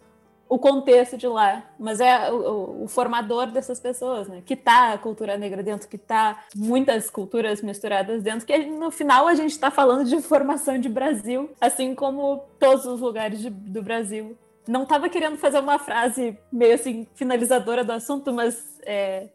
o 0.48 0.60
contexto 0.60 1.18
de 1.18 1.28
lá, 1.28 1.64
mas 1.78 2.00
é 2.00 2.32
o, 2.32 2.84
o, 2.84 2.88
formador 2.88 3.48
dessas 3.48 3.80
pessoas, 3.80 4.28
né? 4.28 4.44
Que 4.46 4.56
tá 4.56 4.94
a 4.94 4.98
cultura 4.98 5.38
negra 5.38 5.64
dentro, 5.64 5.88
que 5.88 5.98
tá 5.98 6.44
muitas 6.56 7.10
culturas 7.10 7.62
misturadas 7.62 8.22
dentro, 8.22 8.46
que 8.46 8.58
no 8.58 8.92
final 8.92 9.28
a 9.28 9.34
gente 9.34 9.52
está 9.52 9.72
falando 9.72 10.06
de 10.06 10.22
formação 10.22 10.80
de 10.80 10.88
Brasil, 10.88 11.50
assim 11.60 11.96
como 11.96 12.44
todos 12.60 12.86
os 12.86 13.02
lugares 13.02 13.40
de, 13.40 13.50
do 13.50 13.82
Brasil. 13.82 14.38
Não 14.68 14.84
estava 14.84 15.10
querendo 15.10 15.38
fazer 15.38 15.60
uma 15.60 15.80
frase 15.80 16.38
meio 16.52 16.76
assim 16.76 17.08
finalizadora 17.16 17.84
do 17.84 17.92
assunto, 17.92 18.32
mas 18.32 18.80
é, 18.84 19.30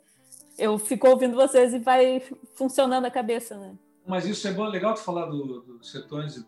eu 0.56 0.78
fico 0.78 1.08
ouvindo 1.08 1.34
vocês 1.34 1.74
e 1.74 1.78
vai 1.78 2.22
funcionando 2.54 3.06
a 3.06 3.10
cabeça, 3.10 3.56
né? 3.56 3.72
Mas 4.06 4.26
isso 4.26 4.46
é 4.48 4.52
bom, 4.52 4.64
legal 4.66 4.94
tu 4.94 5.00
falar 5.00 5.26
dos 5.26 5.64
do 5.64 5.84
setores 5.84 6.36
e 6.36 6.46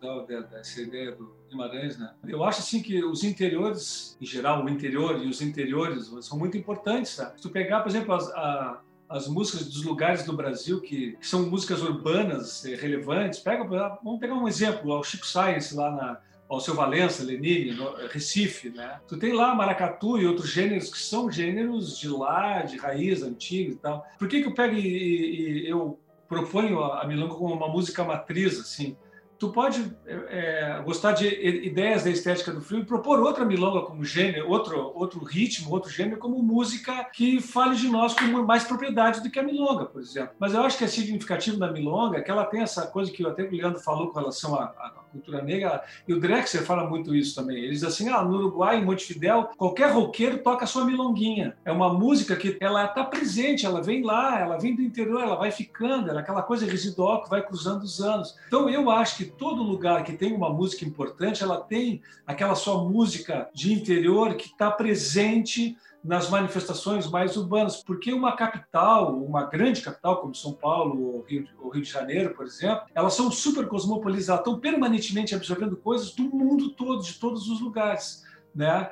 dessa 0.51 0.81
ideia 0.81 1.13
do 1.13 1.35
Guimarães, 1.49 1.99
né? 1.99 2.13
Eu 2.27 2.43
acho 2.43 2.61
assim 2.61 2.83
que 2.83 3.05
os 3.05 3.23
interiores, 3.25 4.17
em 4.21 4.27
geral, 4.27 4.65
o 4.65 4.69
interior 4.69 5.23
e 5.23 5.29
os 5.29 5.41
interiores 5.41 6.11
são 6.23 6.39
muito 6.39 6.57
importantes, 6.57 7.17
tá? 7.17 7.33
Se 7.37 7.43
tu 7.43 7.51
pegar, 7.51 7.81
por 7.81 7.91
exemplo, 7.91 8.15
as, 8.15 8.31
a, 8.31 8.81
as 9.09 9.29
músicas 9.29 9.67
dos 9.67 9.85
lugares 9.85 10.25
do 10.25 10.33
Brasil 10.33 10.81
que, 10.81 11.13
que 11.13 11.27
são 11.27 11.49
músicas 11.49 11.83
urbanas 11.83 12.65
eh, 12.65 12.75
relevantes, 12.75 13.39
pega, 13.39 13.65
vamos 14.03 14.19
pegar 14.19 14.35
um 14.35 14.49
exemplo, 14.49 14.99
o 14.99 15.05
Chico 15.05 15.27
Science 15.27 15.75
lá 15.75 15.91
na 15.91 16.21
ao 16.53 16.61
seu 16.61 16.75
Valença, 16.75 17.25
Lenine, 17.25 17.75
Recife, 18.11 18.69
né? 18.69 19.01
Tu 19.09 19.17
tem 19.17 19.33
lá 19.33 19.55
maracatu 19.55 20.19
e 20.19 20.27
outros 20.27 20.51
gêneros 20.51 20.91
que 20.91 20.99
são 20.99 21.31
gêneros 21.31 21.99
de 21.99 22.09
lá, 22.09 22.61
de 22.61 22.77
raiz 22.77 23.23
antiga 23.23 23.73
e 23.73 23.77
tal. 23.77 24.07
Por 24.19 24.29
que 24.29 24.43
que 24.43 24.49
eu 24.49 24.55
pego 24.55 24.75
e, 24.75 24.87
e, 24.87 25.65
e 25.65 25.69
eu 25.71 25.99
proponho 26.33 26.83
a 26.83 27.07
milonga 27.07 27.35
como 27.35 27.55
uma 27.55 27.69
música 27.69 28.03
matriz, 28.03 28.59
assim. 28.59 28.97
Tu 29.39 29.51
pode 29.51 29.93
é, 30.07 30.79
é, 30.79 30.83
gostar 30.83 31.13
de 31.13 31.27
ideias 31.67 32.05
da 32.05 32.11
estética 32.11 32.53
do 32.53 32.61
frio 32.61 32.81
e 32.81 32.85
propor 32.85 33.19
outra 33.19 33.45
milonga 33.45 33.83
como 33.83 34.05
gênero, 34.05 34.49
outro, 34.49 34.93
outro 34.95 35.23
ritmo, 35.25 35.71
outro 35.71 35.91
gênero 35.91 36.17
como 36.19 36.41
música 36.41 37.05
que 37.13 37.41
fale 37.41 37.75
de 37.75 37.89
nós 37.89 38.15
com 38.15 38.25
mais 38.45 38.63
propriedade 38.65 39.21
do 39.21 39.29
que 39.29 39.41
a 39.41 39.43
milonga, 39.43 39.85
por 39.87 40.01
exemplo. 40.01 40.35
Mas 40.39 40.55
eu 40.55 40.63
acho 40.63 40.79
que 40.79 40.85
é 40.85 40.87
significativo 40.87 41.59
da 41.59 41.73
milonga 41.73 42.23
que 42.23 42.31
ela 42.31 42.45
tem 42.45 42.63
essa 42.63 42.87
coisa 42.87 43.11
que 43.11 43.27
até 43.27 43.43
o 43.43 43.51
Leandro 43.51 43.81
falou 43.81 44.11
com 44.11 44.21
relação 44.21 44.55
à, 44.55 44.65
à 44.65 45.02
cultura 45.13 45.43
negra, 45.43 45.85
e 46.09 46.13
o 46.13 46.19
Drexler 46.19 46.65
fala 46.65 46.89
muito 46.89 47.15
isso 47.15 47.35
também. 47.35 47.59
Ele 47.59 47.71
diz 47.71 47.85
assim: 47.85 48.09
ah, 48.09 48.23
no 48.23 48.37
Uruguai, 48.37 48.79
em 48.79 48.85
Montevidéu, 48.85 49.51
qualquer 49.57 49.93
roqueiro 49.93 50.39
toca 50.39 50.67
sua 50.67 50.85
milonguinha. 50.85 51.55
É 51.65 51.71
uma 51.71 51.93
música 51.93 52.35
que 52.35 52.57
ela 52.61 52.87
está 52.87 53.05
presente, 53.05 53.67
ela 53.67 53.83
vem 53.83 54.03
lá, 54.03 54.41
ela 54.41 54.59
vem 54.59 54.75
do 54.75 54.83
interior, 54.83 55.23
ela 55.23 55.37
vai 55.37 55.51
ficando, 55.51 56.09
ela 56.09 56.21
é 56.21 56.23
aquela 56.23 56.43
coisa 56.43 56.67
residual 56.67 57.23
que 57.23 57.31
vai 57.31 57.43
cruzando 57.43 57.83
os 57.83 58.01
anos. 58.01 58.37
Então 58.47 58.69
eu 58.69 58.91
acho 58.91 59.17
que 59.17 59.25
todo 59.27 59.63
lugar 59.63 60.03
que 60.03 60.13
tem 60.13 60.33
uma 60.33 60.51
música 60.51 60.85
importante, 60.85 61.43
ela 61.43 61.61
tem 61.61 62.03
aquela 62.27 62.55
sua 62.55 62.83
música 62.83 63.49
de 63.55 63.73
interior 63.73 64.35
que 64.35 64.47
está 64.47 64.71
presente 64.71 65.77
nas 66.05 66.29
manifestações 66.29 67.09
mais 67.09 67.37
urbanas, 67.37 67.83
porque 67.83 68.13
uma 68.13 68.35
capital, 68.35 69.15
uma 69.17 69.45
grande 69.45 69.81
capital 69.81 70.21
como 70.21 70.35
São 70.35 70.53
Paulo 70.53 71.01
ou 71.01 71.23
Rio, 71.23 71.47
ou 71.61 71.71
Rio 71.71 71.83
de 71.83 71.91
Janeiro, 71.91 72.35
por 72.35 72.45
exemplo, 72.45 72.87
elas 72.95 73.15
são 73.15 73.31
super 73.31 73.69
cosmopolitas, 73.69 74.29
elas 74.29 74.41
estão 74.41 74.59
permanentemente 74.59 75.35
absorvendo 75.35 75.77
coisas 75.77 76.13
do 76.13 76.25
mundo 76.25 76.71
todo, 76.71 77.03
de 77.03 77.15
todos 77.15 77.49
os 77.49 77.61
lugares, 77.61 78.25
né? 78.55 78.91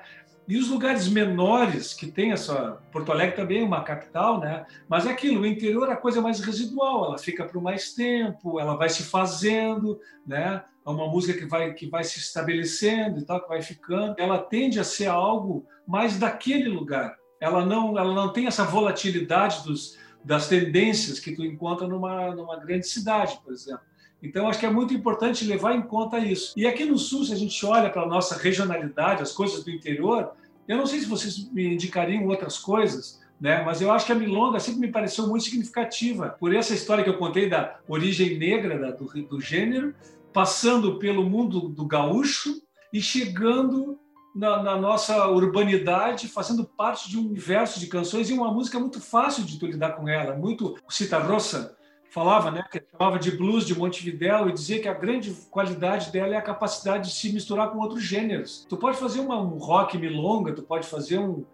E 0.51 0.59
os 0.59 0.69
lugares 0.69 1.07
menores 1.07 1.95
que 1.95 2.11
tem 2.11 2.33
essa 2.33 2.83
Porto 2.91 3.13
Alegre 3.13 3.37
também 3.37 3.61
é 3.61 3.65
uma 3.65 3.85
capital, 3.85 4.41
né? 4.41 4.67
Mas 4.89 5.07
é 5.07 5.11
aquilo, 5.13 5.43
o 5.43 5.47
interior 5.47 5.89
é 5.89 5.93
a 5.93 5.97
coisa 5.97 6.21
mais 6.21 6.41
residual, 6.41 7.05
ela 7.05 7.19
fica 7.19 7.45
por 7.45 7.63
mais 7.63 7.95
tempo, 7.95 8.59
ela 8.59 8.75
vai 8.75 8.89
se 8.89 9.05
fazendo, 9.05 10.01
né? 10.27 10.65
É 10.85 10.91
uma 10.91 11.07
música 11.07 11.39
que 11.39 11.47
vai 11.47 11.73
que 11.73 11.87
vai 11.87 12.03
se 12.03 12.19
estabelecendo 12.19 13.21
e 13.21 13.25
tal, 13.25 13.41
que 13.41 13.49
vai 13.49 13.63
ficando. 13.63 14.17
Ela 14.19 14.39
tende 14.39 14.81
a 14.81 14.85
ser 14.85 15.07
algo 15.07 15.65
mais 15.87 16.19
daquele 16.19 16.69
lugar. 16.69 17.15
Ela 17.41 17.65
não 17.65 17.97
ela 17.97 18.13
não 18.13 18.33
tem 18.33 18.49
essa 18.49 18.65
volatilidade 18.65 19.63
dos 19.63 19.97
das 20.25 20.49
tendências 20.49 21.21
que 21.21 21.31
tu 21.31 21.45
encontra 21.45 21.87
numa 21.87 22.35
numa 22.35 22.57
grande 22.57 22.89
cidade, 22.89 23.39
por 23.45 23.53
exemplo. 23.53 23.89
Então, 24.21 24.49
acho 24.49 24.59
que 24.59 24.67
é 24.67 24.71
muito 24.71 24.93
importante 24.93 25.47
levar 25.47 25.75
em 25.75 25.81
conta 25.81 26.19
isso. 26.19 26.53
E 26.57 26.67
aqui 26.67 26.85
no 26.85 26.99
Sul, 26.99 27.25
se 27.25 27.33
a 27.33 27.37
gente 27.37 27.65
olha 27.65 27.89
para 27.89 28.03
a 28.03 28.07
nossa 28.07 28.37
regionalidade, 28.37 29.23
as 29.23 29.33
coisas 29.33 29.65
do 29.65 29.71
interior, 29.71 30.35
eu 30.71 30.77
não 30.77 30.87
sei 30.87 31.01
se 31.01 31.07
vocês 31.07 31.51
me 31.51 31.75
indicariam 31.75 32.25
outras 32.27 32.57
coisas, 32.57 33.21
né? 33.41 33.61
mas 33.65 33.81
eu 33.81 33.91
acho 33.91 34.07
que 34.07 34.13
a 34.13 34.15
milonga 34.15 34.61
sempre 34.61 34.81
me 34.81 34.93
pareceu 34.93 35.27
muito 35.27 35.45
significativa, 35.45 36.37
por 36.39 36.55
essa 36.55 36.73
história 36.73 37.03
que 37.03 37.11
eu 37.11 37.19
contei 37.19 37.49
da 37.49 37.81
origem 37.89 38.39
negra 38.39 38.79
da, 38.79 38.91
do, 38.93 39.07
do 39.25 39.41
gênero, 39.41 39.93
passando 40.33 40.97
pelo 40.97 41.29
mundo 41.29 41.69
do 41.69 41.85
gaúcho 41.85 42.63
e 42.93 43.03
chegando 43.03 43.99
na, 44.33 44.63
na, 44.63 44.77
nossa 44.77 45.27
urbanidade, 45.27 46.29
fazendo 46.29 46.65
parte 46.65 47.11
de 47.11 47.19
um 47.19 47.27
universo 47.27 47.81
de 47.81 47.89
canções 47.89 48.31
e 48.31 48.33
uma 48.33 48.53
música 48.53 48.79
muito 48.79 49.01
fácil 49.01 49.43
de 49.43 49.59
tu 49.59 49.67
lidar 49.67 49.97
com 49.97 50.09
ela, 50.09 50.37
muito 50.37 50.79
cita 50.89 51.19
falava, 52.11 52.51
né, 52.51 52.65
que 52.71 52.83
chamava 52.91 53.19
de 53.19 53.31
blues 53.31 53.65
de 53.65 53.79
Montevidéu 53.79 54.49
e 54.49 54.53
dizia 54.53 54.81
que 54.81 54.89
a 54.89 54.93
grande 54.93 55.31
qualidade 55.51 56.11
dela 56.11 56.35
é 56.35 56.37
a 56.37 56.43
capacidade 56.43 57.09
de 57.09 57.15
se 57.15 57.33
misturar 57.33 57.71
com 57.71 57.79
outros 57.79 58.03
gêneros. 58.03 58.67
Tu 58.69 58.77
pode 58.77 58.99
fazer 58.99 59.21
uma, 59.21 59.41
um 59.41 59.57
rock 59.59 59.97
milonga, 59.97 60.53
tu 60.53 60.63
pode 60.63 60.87
fazer 60.87 61.19
um, 61.19 61.45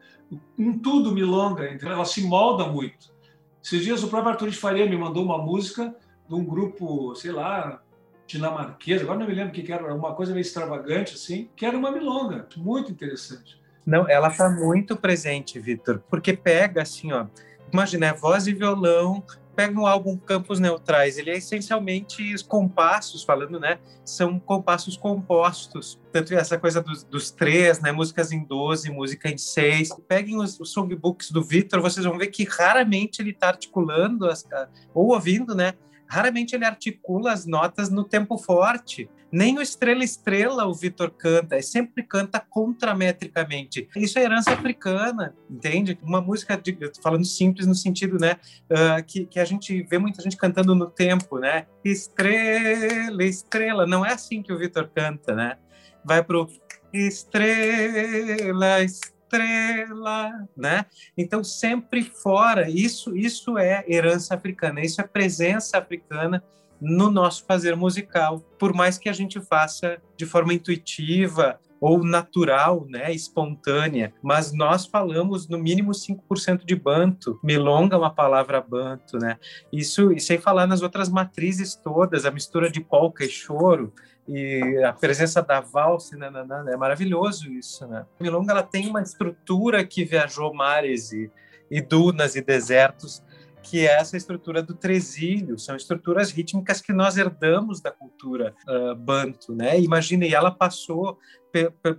um 0.59 0.79
tudo 0.79 1.13
milonga, 1.13 1.71
então 1.71 1.91
ela 1.91 2.05
se 2.05 2.23
molda 2.23 2.65
muito. 2.65 3.15
Esses 3.63 3.85
dias 3.85 4.03
o 4.03 4.09
próprio 4.09 4.33
Arthur 4.33 4.51
de 4.51 4.57
Faria 4.57 4.89
me 4.89 4.97
mandou 4.97 5.23
uma 5.23 5.39
música 5.39 5.95
de 6.27 6.35
um 6.35 6.45
grupo, 6.45 7.15
sei 7.15 7.33
lá, 7.33 7.83
dinamarquês, 8.27 9.03
agora 9.03 9.19
não 9.19 9.27
me 9.27 9.35
lembro 9.35 9.51
o 9.51 9.53
que 9.53 9.71
era, 9.71 9.95
uma 9.95 10.15
coisa 10.15 10.33
meio 10.33 10.43
extravagante 10.43 11.15
assim, 11.15 11.49
que 11.55 11.67
era 11.67 11.77
uma 11.77 11.91
milonga, 11.91 12.49
muito 12.57 12.91
interessante. 12.91 13.61
Não, 13.85 14.09
ela 14.09 14.29
está 14.29 14.49
muito 14.49 14.97
presente, 14.97 15.61
Vitor, 15.61 16.03
porque 16.09 16.33
pega 16.33 16.83
assim, 16.83 17.13
ó, 17.13 17.27
imagina, 17.73 18.07
é 18.07 18.13
voz 18.13 18.47
e 18.49 18.53
violão, 18.53 19.23
pega 19.57 19.81
um 19.81 19.87
álbum 19.87 20.19
Campos 20.19 20.61
Neutrais, 20.61 21.17
ele 21.17 21.31
é 21.31 21.39
essencialmente 21.39 22.35
os 22.35 22.43
compassos, 22.43 23.25
falando, 23.25 23.59
né? 23.59 23.79
São 24.05 24.39
compassos 24.39 24.99
compostos. 24.99 25.99
Tanto 26.13 26.35
essa 26.35 26.59
coisa 26.59 26.83
dos, 26.83 27.03
dos 27.03 27.31
três, 27.31 27.81
né? 27.81 27.91
Músicas 27.91 28.31
em 28.31 28.45
12, 28.45 28.91
música 28.91 29.31
em 29.31 29.39
seis. 29.39 29.89
Peguem 30.07 30.37
os, 30.37 30.61
os 30.61 30.73
songbooks 30.73 31.31
do 31.31 31.43
Victor, 31.43 31.81
vocês 31.81 32.05
vão 32.05 32.19
ver 32.19 32.27
que 32.27 32.45
raramente 32.45 33.23
ele 33.23 33.31
está 33.31 33.49
articulando, 33.49 34.29
as, 34.29 34.47
ou 34.95 35.15
ouvindo, 35.15 35.55
né? 35.55 35.73
Raramente 36.07 36.55
ele 36.55 36.65
articula 36.65 37.33
as 37.33 37.47
notas 37.47 37.89
no 37.89 38.05
tempo 38.05 38.37
forte. 38.37 39.09
Nem 39.31 39.59
o 39.59 39.63
Estrela 39.63 40.05
Estrela 40.05 40.67
o 40.67 40.75
Vitor 40.75 41.11
canta, 41.11 41.57
é 41.57 41.63
sempre 41.63 42.03
canta 42.03 42.41
contrametricamente. 42.41 43.89
Isso 43.97 44.19
é 44.19 44.23
herança 44.23 44.53
africana, 44.53 45.35
entende? 45.51 45.99
Uma 46.03 46.21
música, 46.21 46.57
de, 46.57 46.77
falando 47.03 47.25
simples 47.25 47.67
no 47.67 47.75
sentido, 47.75 48.19
né, 48.19 48.37
uh, 48.71 49.05
que, 49.05 49.27
que 49.27 49.41
a 49.41 49.45
gente 49.45 49.83
vê 49.83 49.99
muita 49.99 50.23
gente 50.23 50.37
cantando 50.37 50.75
no 50.75 50.89
tempo, 50.89 51.39
né? 51.39 51.67
Estrela, 51.85 53.25
estrela, 53.25 53.87
não 53.87 54.05
é 54.05 54.13
assim 54.13 54.43
que 54.43 54.53
o 54.53 54.59
Vitor 54.59 54.89
canta, 54.95 55.35
né? 55.35 55.59
Vai 56.05 56.23
pro 56.23 56.49
estrela, 56.93 58.83
estrela, 58.83 60.49
né? 60.57 60.87
Então 61.17 61.43
sempre 61.43 62.03
fora, 62.03 62.71
isso 62.71 63.17
isso 63.17 63.59
é 63.59 63.85
herança 63.89 64.35
africana, 64.35 64.81
isso 64.81 65.01
é 65.01 65.05
presença 65.05 65.79
africana 65.79 66.43
no 66.81 67.11
nosso 67.11 67.45
fazer 67.45 67.77
musical, 67.77 68.41
por 68.59 68.75
mais 68.75 68.99
que 68.99 69.09
a 69.09 69.13
gente 69.13 69.41
faça 69.41 69.99
de 70.17 70.27
forma 70.27 70.55
intuitiva 70.55 71.59
ou 71.81 72.03
natural, 72.03 72.87
né, 72.89 73.13
espontânea, 73.13 74.13
mas 74.23 74.53
nós 74.53 74.87
falamos 74.87 75.49
no 75.49 75.59
mínimo 75.59 75.93
5% 75.93 76.65
de 76.65 76.75
banto. 76.75 77.39
Milonga 77.43 77.95
é 77.95 77.99
uma 77.99 78.15
palavra 78.15 78.61
banto, 78.61 79.19
né? 79.19 79.39
Isso, 79.73 80.13
e 80.13 80.21
sem 80.21 80.39
falar 80.39 80.67
nas 80.67 80.83
outras 80.83 81.09
matrizes 81.09 81.75
todas, 81.75 82.25
a 82.25 82.31
mistura 82.31 82.71
de 82.71 82.81
polca 82.81 83.25
e 83.25 83.29
choro, 83.29 83.93
e 84.29 84.83
a 84.85 84.93
presença 84.93 85.41
da 85.43 85.61
valsa, 85.61 86.17
né, 86.17 86.31
né, 86.31 86.45
né, 86.45 86.73
é 86.73 86.77
maravilhoso 86.77 87.49
isso, 87.53 87.87
né? 87.87 88.05
Milonga 88.19 88.53
ela 88.53 88.63
tem 88.63 88.89
uma 88.89 89.03
estrutura 89.03 89.85
que 89.85 90.05
viajou 90.05 90.53
mares 90.53 91.13
e, 91.13 91.31
e 91.71 91.81
dunas 91.81 92.35
e 92.35 92.41
desertos 92.41 93.23
que 93.69 93.87
é 93.87 93.99
essa 93.99 94.17
estrutura 94.17 94.63
do 94.63 94.75
tresilho, 94.75 95.59
são 95.59 95.75
estruturas 95.75 96.31
rítmicas 96.31 96.81
que 96.81 96.93
nós 96.93 97.17
herdamos 97.17 97.81
da 97.81 97.91
cultura 97.91 98.55
uh, 98.69 98.95
banto, 98.95 99.55
né? 99.55 99.81
Imagina, 99.81 100.25
ela 100.27 100.51
passou 100.51 101.19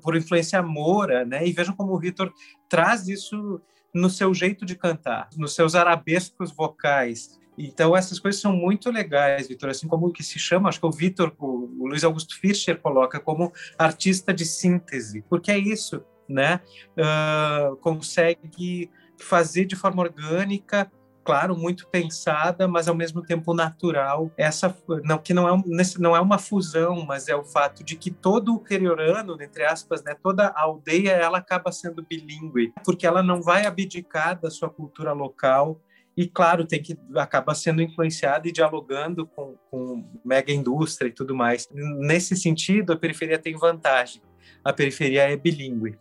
por 0.01 0.15
influência 0.15 0.61
moura, 0.61 1.25
né? 1.25 1.45
E 1.45 1.51
vejam 1.51 1.75
como 1.75 1.93
o 1.93 1.99
Vitor 1.99 2.31
traz 2.69 3.07
isso 3.07 3.61
no 3.93 4.09
seu 4.09 4.33
jeito 4.33 4.65
de 4.65 4.75
cantar, 4.75 5.29
nos 5.35 5.55
seus 5.55 5.75
arabescos 5.75 6.51
vocais. 6.51 7.37
Então, 7.57 7.97
essas 7.97 8.19
coisas 8.19 8.39
são 8.39 8.53
muito 8.53 8.91
legais, 8.91 9.47
Vitor. 9.47 9.69
Assim 9.69 9.87
como 9.87 10.07
o 10.07 10.13
que 10.13 10.23
se 10.23 10.37
chama, 10.37 10.69
acho 10.69 10.79
que 10.79 10.85
o 10.85 10.91
Vitor, 10.91 11.33
o, 11.39 11.69
o 11.79 11.87
Luiz 11.87 12.03
Augusto 12.03 12.39
Fischer 12.39 12.79
coloca 12.79 13.19
como 13.19 13.51
artista 13.77 14.33
de 14.33 14.45
síntese, 14.45 15.23
porque 15.27 15.51
é 15.51 15.57
isso, 15.57 16.03
né? 16.29 16.61
Uh, 16.95 17.75
consegue 17.77 18.91
fazer 19.19 19.65
de 19.65 19.75
forma 19.75 20.03
orgânica 20.03 20.89
claro, 21.27 21.57
muito 21.57 21.89
pensada, 21.89 22.69
mas 22.69 22.87
ao 22.87 22.95
mesmo 22.95 23.21
tempo 23.21 23.53
natural. 23.53 24.31
Essa 24.37 24.73
não 25.03 25.17
que 25.17 25.33
não 25.33 25.45
é, 25.45 25.61
não 25.99 26.15
é 26.15 26.21
uma 26.21 26.37
fusão, 26.37 27.05
mas 27.05 27.27
é 27.27 27.35
o 27.35 27.43
fato 27.43 27.83
de 27.83 27.97
que 27.97 28.09
todo 28.09 28.53
o 28.53 28.61
interiorano, 28.61 29.35
entre 29.41 29.65
aspas, 29.65 30.01
né, 30.05 30.15
toda 30.23 30.47
a 30.47 30.61
aldeia, 30.61 31.11
ela 31.11 31.39
acaba 31.39 31.69
sendo 31.69 32.01
bilíngue, 32.01 32.71
porque 32.85 33.05
ela 33.05 33.21
não 33.21 33.41
vai 33.41 33.65
abdicar 33.65 34.39
da 34.39 34.49
sua 34.49 34.69
cultura 34.69 35.11
local 35.11 35.81
e 36.15 36.29
claro 36.29 36.65
tem 36.65 36.81
que 36.81 36.97
acaba 37.17 37.53
sendo 37.53 37.81
influenciada 37.81 38.47
e 38.47 38.51
dialogando 38.53 39.27
com, 39.27 39.57
com 39.69 40.09
mega 40.23 40.53
indústria 40.53 41.09
e 41.09 41.11
tudo 41.11 41.35
mais. 41.35 41.67
Nesse 41.73 42.37
sentido, 42.37 42.93
a 42.93 42.97
periferia 42.97 43.37
tem 43.37 43.53
vantagem. 43.57 44.21
A 44.63 44.71
periferia 44.71 45.29
é 45.29 45.35
bilíngue. 45.35 45.99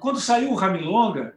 Quando 0.00 0.18
saiu 0.18 0.50
o 0.50 0.56
Ramilonga, 0.56 1.36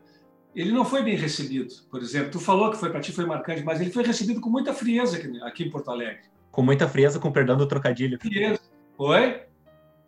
ele 0.55 0.71
não 0.71 0.85
foi 0.85 1.03
bem 1.03 1.15
recebido, 1.15 1.73
por 1.89 2.01
exemplo. 2.01 2.31
Tu 2.31 2.39
falou 2.39 2.71
que 2.71 2.77
foi 2.77 2.89
para 2.89 3.01
ti 3.01 3.11
foi 3.11 3.25
marcante, 3.25 3.63
mas 3.63 3.81
ele 3.81 3.91
foi 3.91 4.03
recebido 4.03 4.39
com 4.39 4.49
muita 4.49 4.73
frieza 4.73 5.17
aqui, 5.17 5.41
aqui 5.43 5.63
em 5.65 5.69
Porto 5.69 5.91
Alegre. 5.91 6.21
Com 6.51 6.61
muita 6.61 6.87
frieza, 6.87 7.19
com 7.19 7.31
perdão 7.31 7.57
do 7.57 7.67
trocadilho. 7.67 8.17
Frieza. 8.19 8.61
Oi? 8.97 9.41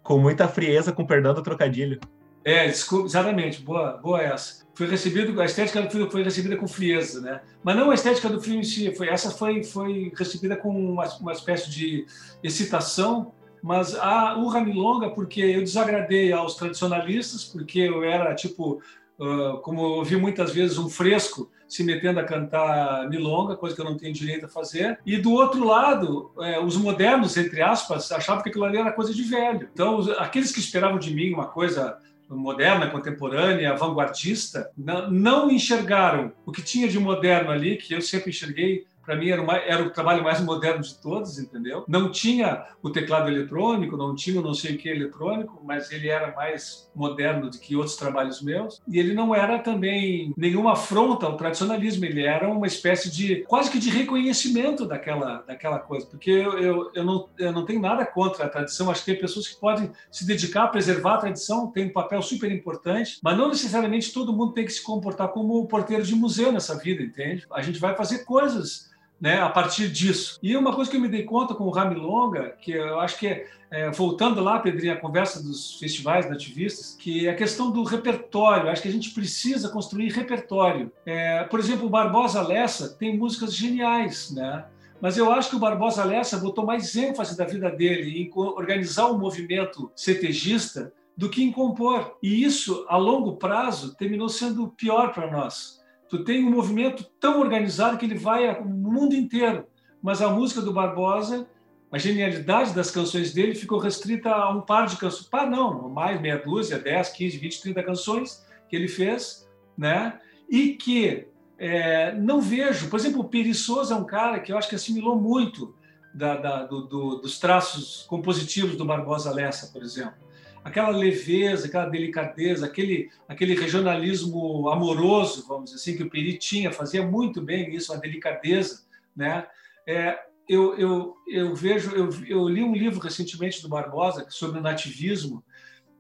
Com 0.01 0.17
muita 0.17 0.47
frieza, 0.47 0.93
com 0.93 1.05
perdão 1.05 1.33
do 1.33 1.43
trocadilho. 1.43 1.99
É, 2.45 2.67
desculpa, 2.67 3.07
exatamente. 3.07 3.62
Boa, 3.62 3.97
boa 3.97 4.21
essa. 4.21 4.65
Foi 4.73 4.88
recebido, 4.88 5.39
a 5.41 5.45
estética 5.45 5.81
do 5.81 5.89
filme 5.89 6.10
foi 6.10 6.23
recebida 6.23 6.55
com 6.55 6.67
frieza, 6.67 7.19
né? 7.19 7.41
Mas 7.62 7.75
não 7.75 7.91
a 7.91 7.95
estética 7.95 8.29
do 8.29 8.39
filme 8.39 8.60
em 8.60 8.63
si. 8.63 8.95
Foi, 8.95 9.10
essa 9.10 9.31
foi, 9.31 9.63
foi 9.63 10.13
recebida 10.15 10.55
com 10.55 10.69
uma, 10.69 11.05
uma 11.19 11.33
espécie 11.33 11.69
de 11.69 12.05
excitação 12.41 13.33
mas 13.62 13.95
a, 13.95 14.38
o 14.38 14.47
Ramilonga, 14.47 15.10
porque 15.10 15.41
eu 15.41 15.62
desagradei 15.62 16.31
aos 16.31 16.55
tradicionalistas, 16.55 17.43
porque 17.43 17.79
eu 17.79 18.03
era 18.03 18.33
tipo 18.36 18.81
uh, 19.19 19.58
como 19.60 19.82
eu 19.82 19.89
ouvi 19.91 20.15
muitas 20.15 20.53
vezes, 20.53 20.77
um 20.77 20.89
fresco 20.89 21.51
se 21.67 21.84
metendo 21.84 22.19
a 22.19 22.23
cantar 22.23 23.10
milonga, 23.10 23.56
coisa 23.56 23.75
que 23.75 23.82
eu 23.82 23.86
não 23.86 23.97
tenho 23.97 24.13
direito 24.13 24.45
a 24.45 24.49
fazer. 24.49 24.99
E 25.06 25.17
do 25.17 25.34
outro 25.34 25.65
lado, 25.65 26.32
é, 26.39 26.60
os 26.60 26.77
modernos, 26.77 27.36
entre 27.36 27.62
aspas, 27.62 28.12
achavam 28.12 28.41
que 28.41 28.49
aquilo 28.49 28.63
ali 28.63 28.77
era 28.77 28.91
coisa 28.91 29.13
de 29.13 29.23
velho. 29.23 29.69
Então, 29.73 29.99
aqueles 30.17 30.51
que 30.51 30.60
esperavam 30.60 30.97
de 30.97 31.13
mim 31.13 31.34
uma 31.34 31.47
coisa 31.47 31.97
moderna, 32.30 32.89
contemporânea, 32.89 33.75
vanguardista, 33.75 34.69
não, 34.77 35.10
não 35.10 35.51
enxergaram 35.51 36.32
o 36.45 36.51
que 36.51 36.62
tinha 36.62 36.88
de 36.88 36.99
moderno 36.99 37.51
ali, 37.51 37.77
que 37.77 37.93
eu 37.93 38.01
sempre 38.01 38.30
enxerguei 38.30 38.86
para 39.08 39.15
mim 39.15 39.30
era, 39.30 39.41
era, 39.65 39.84
o 39.84 39.89
trabalho 39.89 40.22
mais 40.22 40.41
moderno 40.41 40.82
de 40.82 40.93
todos, 40.96 41.39
entendeu? 41.39 41.86
Não 41.88 42.12
tinha 42.12 42.65
o 42.84 42.89
teclado 42.89 43.30
eletrônico, 43.30 43.96
não 43.96 44.13
tinha 44.13 44.41
o 44.41 44.43
não 44.43 44.54
sei 44.54 44.76
o 44.76 44.78
que 44.78 44.89
eletrônico, 44.89 45.62
mas 45.63 45.93
ele 45.93 46.10
era 46.10 46.36
mais 46.36 46.91
moderno 46.93 47.50
do 47.50 47.58
que 47.58 47.74
outros 47.74 47.96
trabalhos 47.96 48.41
meus. 48.41 48.82
E 48.86 49.00
ele 49.00 49.13
não 49.13 49.34
era 49.34 49.60
também 49.60 50.34
nenhuma 50.36 50.74
afronta 50.74 51.26
ao 51.26 51.38
tradicionalismo, 51.38 52.04
ele 52.04 52.26
era 52.26 52.50
uma 52.50 52.67
espécie 52.67 53.10
de, 53.10 53.46
quase 53.48 53.72
que 53.72 53.80
de 53.80 53.89
reconhecimento 53.89 54.86
daquela, 54.86 55.41
daquela 55.48 55.80
coisa, 55.80 56.06
porque 56.06 56.30
eu, 56.30 56.60
eu, 56.60 56.91
eu, 56.93 57.06
não, 57.06 57.30
eu 57.39 57.54
não 57.54 57.63
tenho 57.63 57.80
nada 57.80 58.06
contra 58.06 58.43
a 58.43 58.50
tradição, 58.50 58.91
acho 58.91 59.06
que 59.06 59.13
tem 59.13 59.22
pessoas 59.22 59.48
que 59.48 59.58
podem 59.58 59.89
se 60.12 60.28
dedicar 60.28 60.65
a 60.65 60.67
preservar 60.67 61.13
a 61.13 61.20
tradição, 61.20 61.72
tem 61.72 61.86
um 61.86 61.93
papel 61.93 62.22
super 62.22 62.52
importante, 62.52 63.20
mas 63.24 63.38
não 63.38 63.48
necessariamente 63.48 64.12
todo 64.12 64.34
mundo 64.34 64.52
tem 64.52 64.65
que 64.65 64.74
se 64.74 64.84
comportar 64.84 65.30
como 65.30 65.65
porteiro 65.65 66.04
de 66.04 66.13
museu 66.13 66.52
nessa 66.52 66.78
vida, 66.78 67.02
entende? 67.02 67.46
A 67.54 67.62
gente 67.62 67.80
vai 67.80 67.96
fazer 67.96 68.26
coisas 68.26 68.96
né, 69.19 69.39
a 69.39 69.49
partir 69.49 69.89
disso. 69.89 70.39
E 70.41 70.56
uma 70.56 70.73
coisa 70.73 70.89
que 70.89 70.97
eu 70.97 71.01
me 71.01 71.08
dei 71.08 71.23
conta 71.23 71.56
com 71.56 71.65
o 71.65 71.71
Ramilonga, 71.71 72.56
que 72.62 72.71
eu 72.71 72.99
acho 72.99 73.17
que 73.17 73.27
é, 73.27 73.47
é, 73.69 73.91
voltando 73.91 74.41
lá, 74.41 74.60
Pedrinho, 74.60 74.93
a 74.93 74.97
conversa 74.97 75.41
dos 75.41 75.80
festivais 75.80 76.30
nativistas, 76.30 76.95
que 76.95 77.27
é 77.27 77.32
a 77.32 77.36
questão 77.36 77.71
do 77.71 77.84
repertório. 77.84 78.69
Acho 78.69 78.82
que 78.82 78.88
a 78.88 78.91
gente 78.91 79.12
precisa 79.12 79.69
construir 79.69 80.12
repertório. 80.12 80.91
É, 81.06 81.43
por 81.45 81.60
exemplo, 81.60 81.88
o 81.88 81.89
Barbosa 81.89 82.41
Lessa 82.41 82.89
tem 82.89 83.17
músicas 83.17 83.53
geniais, 83.56 84.32
né? 84.32 84.65
Mas 84.99 85.17
eu 85.17 85.32
acho 85.32 85.51
que 85.51 85.56
o 85.56 85.60
Barbosa 85.60 86.03
Lessa 86.03 86.38
botou 86.38 86.65
mais 86.65 86.95
ênfase 86.95 87.38
da 87.38 87.45
vida 87.45 87.69
dele 87.69 88.19
em 88.19 88.32
organizar 88.36 89.06
o 89.08 89.15
um 89.15 89.19
movimento 89.19 89.91
CTGista 89.95 90.91
do 91.15 91.30
que 91.30 91.43
em 91.43 91.51
compor. 91.51 92.17
E 92.21 92.43
isso, 92.43 92.86
a 92.89 92.97
longo 92.97 93.36
prazo, 93.36 93.95
terminou 93.95 94.30
sendo 94.30 94.69
pior 94.69 95.13
para 95.13 95.30
nós 95.30 95.77
Tu 96.10 96.24
tem 96.24 96.43
um 96.46 96.52
movimento 96.52 97.04
tão 97.20 97.39
organizado 97.39 97.98
que 97.98 98.06
ele 98.06 98.17
vai 98.17 98.60
no 98.62 98.91
mundo 98.91 99.15
inteiro. 99.15 99.65
Mas 100.02 100.22
a 100.22 100.30
música 100.30 100.62
do 100.62 100.72
Barbosa, 100.72 101.48
a 101.91 101.98
genialidade 101.98 102.74
das 102.74 102.91
canções 102.91 103.34
dele 103.34 103.56
ficou 103.56 103.80
restrita 103.80 104.30
a 104.30 104.50
um 104.52 104.62
par 104.62 104.88
de 104.88 104.98
canções. 104.98 105.28
Par 105.28 105.50
não, 105.50 105.89
mais 105.89 106.20
meia 106.22 106.38
dúzia, 106.38 106.78
10, 106.78 107.10
15, 107.10 107.38
20, 107.38 107.62
30 107.62 107.84
canções 107.84 108.46
que 108.70 108.76
ele 108.76 108.88
fez, 108.88 109.48
né? 109.78 110.20
E 110.50 110.70
que 110.70 111.28
é, 111.58 112.13
não 112.13 112.39
vejo, 112.39 112.89
por 112.89 113.00
exemplo, 113.00 113.22
o 113.22 113.26
Peri 113.30 113.54
Souza 113.54 113.93
é 113.93 113.98
um 113.98 114.06
cara 114.06 114.39
que 114.39 114.52
eu 114.52 114.58
acho 114.58 114.70
que 114.70 114.76
assimilou 114.76 115.20
muito 115.20 115.76
da, 116.13 116.38
da, 116.38 116.63
do, 116.65 116.82
do, 116.82 117.15
dos 117.17 117.39
traços 117.39 118.06
compositivos 118.08 118.76
do 118.76 118.86
Barbosa 118.86 119.32
Lessa, 119.34 119.72
por 119.72 119.82
exemplo 119.82 120.26
aquela 120.67 120.89
leveza, 120.89 121.67
aquela 121.67 121.86
delicadeza, 121.86 122.65
aquele, 122.65 123.10
aquele 123.27 123.56
regionalismo 123.56 124.67
amoroso, 124.67 125.47
vamos 125.47 125.71
dizer 125.71 125.77
assim, 125.77 125.97
que 125.97 126.03
o 126.03 126.10
Peri 126.10 126.38
tinha, 126.38 126.73
fazia 126.73 127.06
muito 127.06 127.41
bem 127.41 127.73
isso, 127.73 127.93
a 127.93 127.97
delicadeza, 127.97 128.84
né? 129.15 129.47
É, 129.88 130.19
eu, 130.47 130.77
eu, 130.77 131.15
eu 131.30 131.56
vejo, 131.56 131.91
eu, 131.91 132.10
eu 132.27 132.49
li 132.49 132.63
um 132.63 132.75
livro 132.75 132.99
recentemente 132.99 133.62
do 133.62 133.69
Barbosa 133.69 134.25
sobre 134.30 134.60
o 134.60 134.62
nativismo 134.62 135.41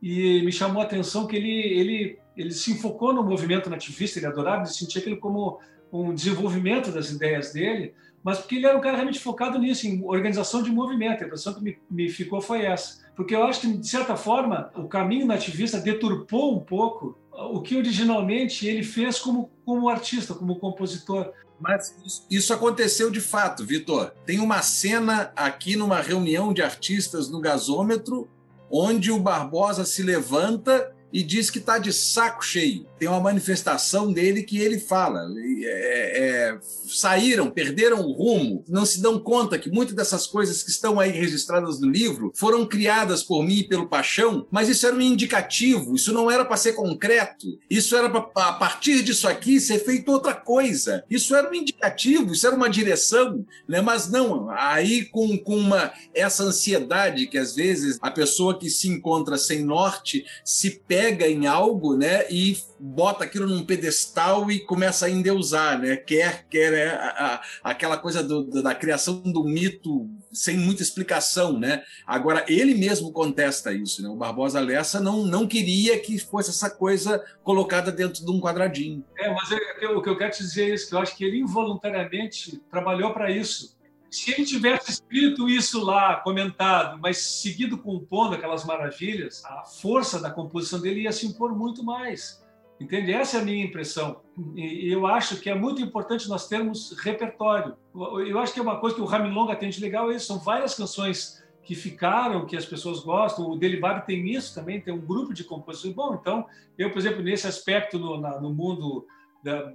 e 0.01 0.41
me 0.43 0.51
chamou 0.51 0.81
a 0.81 0.85
atenção 0.85 1.27
que 1.27 1.37
ele, 1.37 1.49
ele, 1.49 2.19
ele 2.35 2.51
se 2.51 2.71
enfocou 2.71 3.13
no 3.13 3.23
movimento 3.23 3.69
nativista, 3.69 4.19
ele 4.19 4.27
adorava, 4.27 4.63
ele 4.63 4.69
sentia 4.69 4.99
aquilo 4.99 5.17
como 5.17 5.59
um 5.91 6.13
desenvolvimento 6.13 6.91
das 6.91 7.09
ideias 7.09 7.53
dele, 7.53 7.93
mas 8.23 8.39
porque 8.39 8.55
ele 8.55 8.65
era 8.65 8.77
um 8.77 8.81
cara 8.81 8.95
realmente 8.95 9.19
focado 9.19 9.57
nisso, 9.57 9.87
em 9.87 10.03
organização 10.03 10.61
de 10.61 10.71
movimento. 10.71 11.23
A 11.23 11.27
impressão 11.27 11.53
que 11.53 11.61
me, 11.61 11.77
me 11.89 12.09
ficou 12.09 12.41
foi 12.41 12.65
essa. 12.65 13.05
Porque 13.15 13.35
eu 13.35 13.43
acho 13.43 13.61
que, 13.61 13.77
de 13.77 13.87
certa 13.87 14.15
forma, 14.15 14.71
o 14.75 14.87
caminho 14.87 15.25
nativista 15.25 15.79
deturpou 15.79 16.55
um 16.55 16.59
pouco 16.59 17.17
o 17.31 17.61
que 17.61 17.75
originalmente 17.75 18.67
ele 18.67 18.83
fez 18.83 19.19
como, 19.19 19.49
como 19.65 19.89
artista, 19.89 20.33
como 20.33 20.59
compositor. 20.59 21.31
Mas 21.59 21.95
isso 22.29 22.53
aconteceu 22.53 23.09
de 23.09 23.21
fato, 23.21 23.65
Vitor. 23.65 24.11
Tem 24.25 24.39
uma 24.39 24.61
cena 24.61 25.31
aqui 25.35 25.75
numa 25.75 26.01
reunião 26.01 26.53
de 26.53 26.61
artistas 26.61 27.29
no 27.29 27.39
gasômetro, 27.39 28.29
onde 28.69 29.11
o 29.11 29.19
Barbosa 29.19 29.85
se 29.85 30.03
levanta 30.03 30.93
e 31.11 31.23
diz 31.23 31.49
que 31.49 31.59
está 31.59 31.79
de 31.79 31.93
saco 31.93 32.43
cheio. 32.43 32.86
Tem 32.99 33.07
uma 33.07 33.19
manifestação 33.19 34.11
dele 34.11 34.43
que 34.43 34.59
ele 34.59 34.79
fala: 34.79 35.21
é, 35.63 36.19
é, 36.19 36.59
saíram, 36.61 37.49
perderam 37.49 38.01
o 38.01 38.11
rumo, 38.11 38.63
não 38.67 38.85
se 38.85 39.01
dão 39.01 39.19
conta 39.19 39.59
que 39.59 39.69
muitas 39.69 39.95
dessas 39.95 40.25
coisas 40.25 40.63
que 40.63 40.69
estão 40.69 40.99
aí 40.99 41.11
registradas 41.11 41.79
no 41.79 41.89
livro 41.89 42.31
foram 42.35 42.65
criadas 42.65 43.23
por 43.23 43.43
mim 43.43 43.59
e 43.59 43.67
pelo 43.67 43.87
Paixão, 43.87 44.47
mas 44.51 44.69
isso 44.69 44.85
era 44.85 44.95
um 44.95 45.01
indicativo, 45.01 45.95
isso 45.95 46.13
não 46.13 46.29
era 46.29 46.45
para 46.45 46.57
ser 46.57 46.73
concreto, 46.73 47.47
isso 47.69 47.95
era 47.95 48.09
para, 48.09 48.47
a 48.47 48.53
partir 48.53 49.03
disso 49.03 49.27
aqui, 49.27 49.59
ser 49.59 49.79
feito 49.79 50.11
outra 50.11 50.33
coisa. 50.33 51.03
Isso 51.09 51.35
era 51.35 51.49
um 51.49 51.53
indicativo, 51.53 52.33
isso 52.33 52.47
era 52.47 52.55
uma 52.55 52.69
direção, 52.69 53.45
né? 53.67 53.81
mas 53.81 54.09
não, 54.09 54.49
aí 54.49 55.05
com, 55.05 55.37
com 55.37 55.55
uma, 55.55 55.91
essa 56.13 56.43
ansiedade 56.43 57.27
que 57.27 57.37
às 57.37 57.55
vezes 57.55 57.97
a 58.01 58.11
pessoa 58.11 58.57
que 58.57 58.69
se 58.69 58.87
encontra 58.87 59.37
sem 59.37 59.63
norte 59.63 60.25
se 60.43 60.81
pega 60.87 61.27
em 61.27 61.47
algo, 61.47 61.95
né, 61.95 62.25
e 62.29 62.57
bota 62.79 63.23
aquilo 63.23 63.47
num 63.47 63.65
pedestal 63.65 64.51
e 64.51 64.59
começa 64.59 65.05
a 65.05 65.09
endeusar, 65.09 65.79
né? 65.79 65.95
Quer, 65.95 66.45
quer 66.49 66.73
é, 66.73 66.89
a, 66.89 67.41
a, 67.63 67.71
aquela 67.71 67.97
coisa 67.97 68.23
do, 68.23 68.43
da 68.61 68.75
criação 68.75 69.21
do 69.21 69.43
mito 69.43 70.09
sem 70.31 70.57
muita 70.57 70.83
explicação, 70.83 71.59
né? 71.59 71.83
Agora 72.05 72.45
ele 72.47 72.75
mesmo 72.75 73.11
contesta 73.11 73.73
isso, 73.73 74.01
né? 74.03 74.09
O 74.09 74.15
Barbosa 74.15 74.59
Lessa 74.59 74.99
não 74.99 75.25
não 75.25 75.47
queria 75.47 75.99
que 75.99 76.17
fosse 76.19 76.49
essa 76.49 76.69
coisa 76.69 77.23
colocada 77.43 77.91
dentro 77.91 78.23
de 78.23 78.31
um 78.31 78.39
quadradinho. 78.39 79.03
É, 79.17 79.29
mas 79.33 79.51
é, 79.51 79.87
o 79.87 80.01
que 80.01 80.09
eu 80.09 80.17
quero 80.17 80.31
te 80.31 80.39
dizer 80.39 80.69
é 80.69 80.73
isso, 80.75 80.89
que 80.89 80.95
eu 80.95 80.99
acho 80.99 81.15
que 81.15 81.23
ele 81.23 81.39
involuntariamente 81.39 82.61
trabalhou 82.69 83.13
para 83.13 83.31
isso 83.31 83.77
se 84.09 84.31
ele 84.31 84.45
tivesse 84.45 84.91
escrito 84.91 85.49
isso 85.49 85.83
lá, 85.83 86.15
comentado, 86.17 86.97
mas 86.99 87.17
seguido 87.17 87.77
compondo 87.77 88.35
aquelas 88.35 88.63
maravilhas, 88.65 89.43
a 89.45 89.63
força 89.63 90.19
da 90.19 90.31
composição 90.31 90.79
dele 90.79 91.01
ia 91.01 91.11
se 91.11 91.27
impor 91.27 91.55
muito 91.55 91.83
mais. 91.83 92.41
Entende? 92.79 93.11
Essa 93.11 93.37
é 93.37 93.41
a 93.41 93.43
minha 93.43 93.65
impressão. 93.65 94.21
E 94.55 94.91
eu 94.91 95.07
acho 95.07 95.37
que 95.37 95.49
é 95.49 95.55
muito 95.55 95.81
importante 95.81 96.29
nós 96.29 96.47
termos 96.47 96.95
repertório. 96.99 97.75
Eu 97.95 98.37
acho 98.39 98.53
que 98.53 98.59
é 98.59 98.63
uma 98.63 98.79
coisa 98.79 98.95
que 98.95 99.01
o 99.01 99.05
Ramilonga 99.05 99.55
tem 99.55 99.69
de 99.69 99.81
legal, 99.81 100.11
é 100.11 100.15
isso. 100.15 100.27
são 100.27 100.37
várias 100.37 100.75
canções 100.75 101.43
que 101.63 101.73
ficaram, 101.75 102.45
que 102.45 102.55
as 102.55 102.65
pessoas 102.65 102.99
gostam. 102.99 103.49
O 103.49 103.57
Delivari 103.57 104.05
tem 104.05 104.29
isso 104.29 104.53
também, 104.53 104.79
tem 104.79 104.93
um 104.93 105.01
grupo 105.01 105.33
de 105.33 105.43
compositores. 105.43 105.95
Bom, 105.95 106.15
então, 106.15 106.45
eu, 106.77 106.91
por 106.91 106.99
exemplo, 106.99 107.23
nesse 107.23 107.47
aspecto 107.47 107.97
no, 107.97 108.19
na, 108.21 108.39
no 108.39 108.53
mundo 108.53 109.05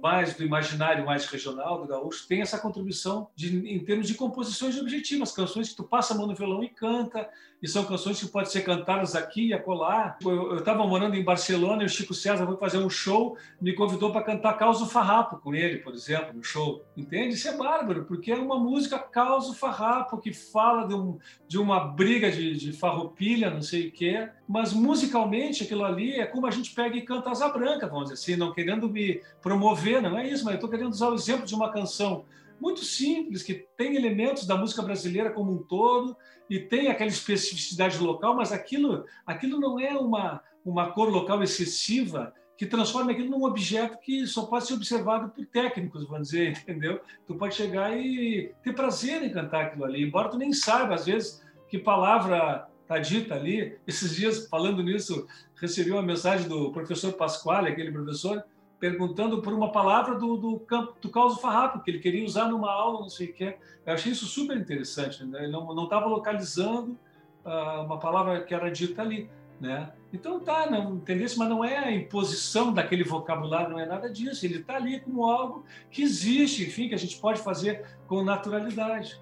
mais 0.01 0.33
do 0.35 0.43
imaginário 0.43 1.05
mais 1.05 1.25
regional 1.25 1.81
do 1.81 1.87
gaúcho, 1.87 2.27
tem 2.27 2.41
essa 2.41 2.57
contribuição 2.57 3.29
de, 3.35 3.69
em 3.69 3.79
termos 3.83 4.07
de 4.07 4.15
composições 4.15 4.77
objetivas, 4.77 5.31
canções 5.31 5.69
que 5.69 5.75
tu 5.75 5.83
passa 5.83 6.13
a 6.13 6.17
mão 6.17 6.27
no 6.27 6.35
violão 6.35 6.63
e 6.63 6.69
canta, 6.69 7.29
e 7.63 7.67
são 7.67 7.85
canções 7.85 8.19
que 8.19 8.27
podem 8.27 8.51
ser 8.51 8.61
cantadas 8.61 9.15
aqui 9.15 9.47
e 9.47 9.53
acolá. 9.53 10.17
Eu 10.21 10.57
estava 10.57 10.85
morando 10.85 11.15
em 11.15 11.23
Barcelona 11.23 11.83
e 11.83 11.85
o 11.85 11.89
Chico 11.89 12.13
César 12.13 12.45
foi 12.45 12.57
fazer 12.57 12.77
um 12.77 12.89
show, 12.89 13.37
me 13.61 13.73
convidou 13.73 14.11
para 14.11 14.21
cantar 14.21 14.57
Causo 14.57 14.85
Farrapo 14.85 15.37
com 15.37 15.55
ele, 15.55 15.77
por 15.77 15.93
exemplo, 15.93 16.33
no 16.33 16.43
show. 16.43 16.83
Entende? 16.97 17.35
Isso 17.35 17.47
é 17.47 17.55
bárbaro, 17.55 18.03
porque 18.03 18.33
é 18.33 18.35
uma 18.35 18.59
música 18.59 18.99
Causo 18.99 19.53
Farrapo, 19.53 20.17
que 20.17 20.33
fala 20.33 20.85
de, 20.85 20.93
um, 20.93 21.17
de 21.47 21.57
uma 21.57 21.79
briga 21.79 22.29
de, 22.29 22.53
de 22.53 22.73
farroupilha, 22.73 23.49
não 23.49 23.61
sei 23.61 23.87
o 23.87 23.91
quê, 23.93 24.29
mas 24.45 24.73
musicalmente 24.73 25.63
aquilo 25.63 25.85
ali 25.85 26.19
é 26.19 26.25
como 26.25 26.45
a 26.45 26.51
gente 26.51 26.75
pega 26.75 26.97
e 26.97 27.01
canta 27.01 27.31
Asa 27.31 27.47
Branca, 27.47 27.87
vamos 27.87 28.09
dizer 28.09 28.15
assim, 28.15 28.35
não 28.35 28.51
querendo 28.51 28.89
me 28.89 29.21
promover, 29.41 29.62
não 30.01 30.17
é 30.17 30.27
isso, 30.27 30.43
mas 30.43 30.53
eu 30.53 30.55
estou 30.55 30.69
querendo 30.69 30.91
usar 30.91 31.09
o 31.09 31.15
exemplo 31.15 31.45
de 31.45 31.55
uma 31.55 31.71
canção 31.71 32.25
muito 32.59 32.83
simples, 32.83 33.43
que 33.43 33.67
tem 33.77 33.95
elementos 33.95 34.45
da 34.45 34.55
música 34.55 34.81
brasileira 34.81 35.31
como 35.31 35.51
um 35.51 35.63
todo 35.63 36.15
e 36.49 36.59
tem 36.59 36.87
aquela 36.87 37.09
especificidade 37.09 37.97
local, 37.99 38.35
mas 38.35 38.51
aquilo, 38.51 39.05
aquilo 39.25 39.59
não 39.59 39.79
é 39.79 39.97
uma, 39.97 40.41
uma 40.63 40.91
cor 40.91 41.09
local 41.09 41.41
excessiva 41.43 42.33
que 42.57 42.65
transforma 42.65 43.11
aquilo 43.11 43.31
num 43.31 43.43
objeto 43.43 43.97
que 43.99 44.25
só 44.27 44.45
pode 44.45 44.67
ser 44.67 44.75
observado 44.75 45.29
por 45.29 45.45
técnicos, 45.47 46.07
vamos 46.07 46.29
dizer, 46.29 46.51
entendeu? 46.63 47.01
Tu 47.27 47.35
pode 47.35 47.55
chegar 47.55 47.97
e 47.97 48.53
ter 48.63 48.73
prazer 48.73 49.23
em 49.23 49.31
cantar 49.31 49.65
aquilo 49.65 49.85
ali, 49.85 50.03
embora 50.03 50.29
tu 50.29 50.37
nem 50.37 50.53
saiba, 50.53 50.93
às 50.93 51.05
vezes, 51.05 51.43
que 51.67 51.77
palavra 51.77 52.67
está 52.83 52.99
dita 52.99 53.35
ali. 53.35 53.77
Esses 53.87 54.15
dias, 54.15 54.47
falando 54.47 54.83
nisso, 54.83 55.27
recebi 55.55 55.91
uma 55.91 56.01
mensagem 56.01 56.47
do 56.47 56.71
professor 56.71 57.13
Pasquale, 57.13 57.69
aquele 57.69 57.91
professor, 57.91 58.43
perguntando 58.83 59.41
por 59.41 59.53
uma 59.53 59.71
palavra 59.71 60.15
do, 60.15 60.35
do 60.35 60.59
campo 60.59 60.93
do 60.99 61.09
Causo 61.09 61.39
Farrapo, 61.39 61.81
que 61.81 61.89
ele 61.89 61.99
queria 61.99 62.25
usar 62.25 62.49
numa 62.49 62.69
aula, 62.69 62.99
não 62.99 63.09
sei 63.09 63.27
o 63.27 63.33
quê. 63.33 63.55
Eu 63.85 63.93
achei 63.93 64.11
isso 64.11 64.25
super 64.25 64.57
interessante. 64.57 65.23
Né? 65.23 65.43
Ele 65.45 65.53
não 65.53 65.85
estava 65.85 66.05
localizando 66.05 66.99
uh, 67.45 67.85
uma 67.85 67.97
palavra 67.97 68.43
que 68.43 68.53
era 68.53 68.69
dita 68.69 69.01
ali. 69.01 69.29
Né? 69.57 69.89
Então 70.11 70.37
tá, 70.37 70.69
não 70.69 70.95
entendeu? 70.95 71.29
Mas 71.37 71.47
não 71.47 71.63
é 71.63 71.77
a 71.77 71.93
imposição 71.93 72.73
daquele 72.73 73.05
vocabulário, 73.05 73.69
não 73.69 73.79
é 73.79 73.85
nada 73.85 74.09
disso. 74.09 74.45
Ele 74.45 74.57
está 74.57 74.75
ali 74.75 74.99
como 74.99 75.23
algo 75.23 75.63
que 75.89 76.01
existe, 76.01 76.63
enfim, 76.63 76.89
que 76.89 76.95
a 76.95 76.99
gente 76.99 77.17
pode 77.21 77.41
fazer 77.41 77.85
com 78.05 78.21
naturalidade. 78.21 79.17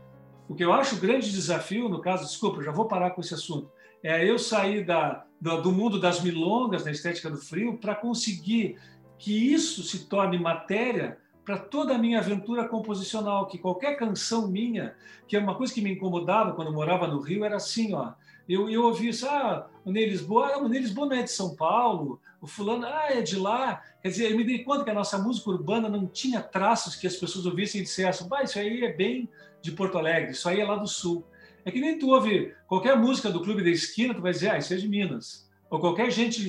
O 0.50 0.56
que 0.56 0.66
eu 0.66 0.74
acho 0.74 0.96
o 0.96 1.00
grande 1.00 1.32
desafio, 1.32 1.88
no 1.88 2.02
caso, 2.02 2.26
desculpa, 2.26 2.64
já 2.64 2.72
vou 2.72 2.86
parar 2.86 3.12
com 3.12 3.22
esse 3.22 3.36
assunto, 3.36 3.70
é 4.02 4.28
eu 4.28 4.40
sair 4.40 4.84
da, 4.84 5.24
do, 5.40 5.62
do 5.62 5.72
mundo 5.72 6.00
das 6.00 6.20
milongas, 6.20 6.84
da 6.84 6.90
estética 6.90 7.30
do 7.30 7.38
frio, 7.38 7.78
para 7.78 7.94
conseguir 7.94 8.80
que 9.22 9.54
isso 9.54 9.84
se 9.84 10.08
torne 10.08 10.40
matéria 10.40 11.20
para 11.46 11.56
toda 11.56 11.94
a 11.94 11.98
minha 11.98 12.18
aventura 12.18 12.68
composicional, 12.68 13.46
que 13.46 13.60
qualquer 13.60 13.96
canção 13.96 14.48
minha, 14.48 14.96
que 15.28 15.36
é 15.36 15.40
uma 15.40 15.54
coisa 15.54 15.72
que 15.72 15.80
me 15.80 15.92
incomodava 15.92 16.54
quando 16.54 16.74
morava 16.74 17.06
no 17.06 17.20
Rio, 17.20 17.46
era 17.46 17.58
assim, 17.58 17.94
ó, 17.94 18.14
eu, 18.50 18.68
eu 18.68 18.84
ouvia 18.84 19.12
isso, 19.12 19.28
ah, 19.28 19.70
o 19.86 19.92
Ney 19.92 20.10
Lisboa, 20.10 20.54
ah, 20.56 20.58
o 20.58 20.68
Ney 20.68 20.80
Lisboa 20.80 21.06
não 21.06 21.16
é 21.16 21.22
de 21.22 21.30
São 21.30 21.56
Paulo, 21.56 22.20
o 22.42 22.48
fulano, 22.48 22.88
ah, 22.88 23.10
é 23.12 23.22
de 23.22 23.38
lá. 23.38 23.84
Quer 24.02 24.10
dizer, 24.10 24.32
eu 24.32 24.38
me 24.38 24.44
dei 24.44 24.64
conta 24.64 24.84
que 24.84 24.90
a 24.90 24.96
nossa 24.96 25.20
música 25.20 25.52
urbana 25.52 25.88
não 25.88 26.08
tinha 26.08 26.42
traços 26.42 26.96
que 26.96 27.06
as 27.06 27.16
pessoas 27.16 27.46
ouvissem 27.46 27.82
e 27.82 27.84
dissessem, 27.84 28.28
bah, 28.28 28.42
isso 28.42 28.58
aí 28.58 28.84
é 28.84 28.92
bem 28.92 29.30
de 29.62 29.72
Porto 29.72 30.00
Alegre, 30.00 30.32
isso 30.32 30.50
aí 30.50 30.60
é 30.60 30.66
lá 30.66 30.78
do 30.78 30.88
Sul. 30.88 31.24
É 31.64 31.70
que 31.70 31.80
nem 31.80 32.00
tu 32.00 32.10
ouve 32.10 32.56
qualquer 32.66 32.98
música 32.98 33.30
do 33.30 33.44
Clube 33.44 33.64
da 33.64 33.70
Esquina, 33.70 34.16
tu 34.16 34.22
vai 34.22 34.32
dizer, 34.32 34.50
ah, 34.50 34.58
isso 34.58 34.74
é 34.74 34.78
de 34.78 34.90
Minas 34.90 35.51
ou 35.72 35.80
qualquer 35.80 36.12
gente 36.12 36.46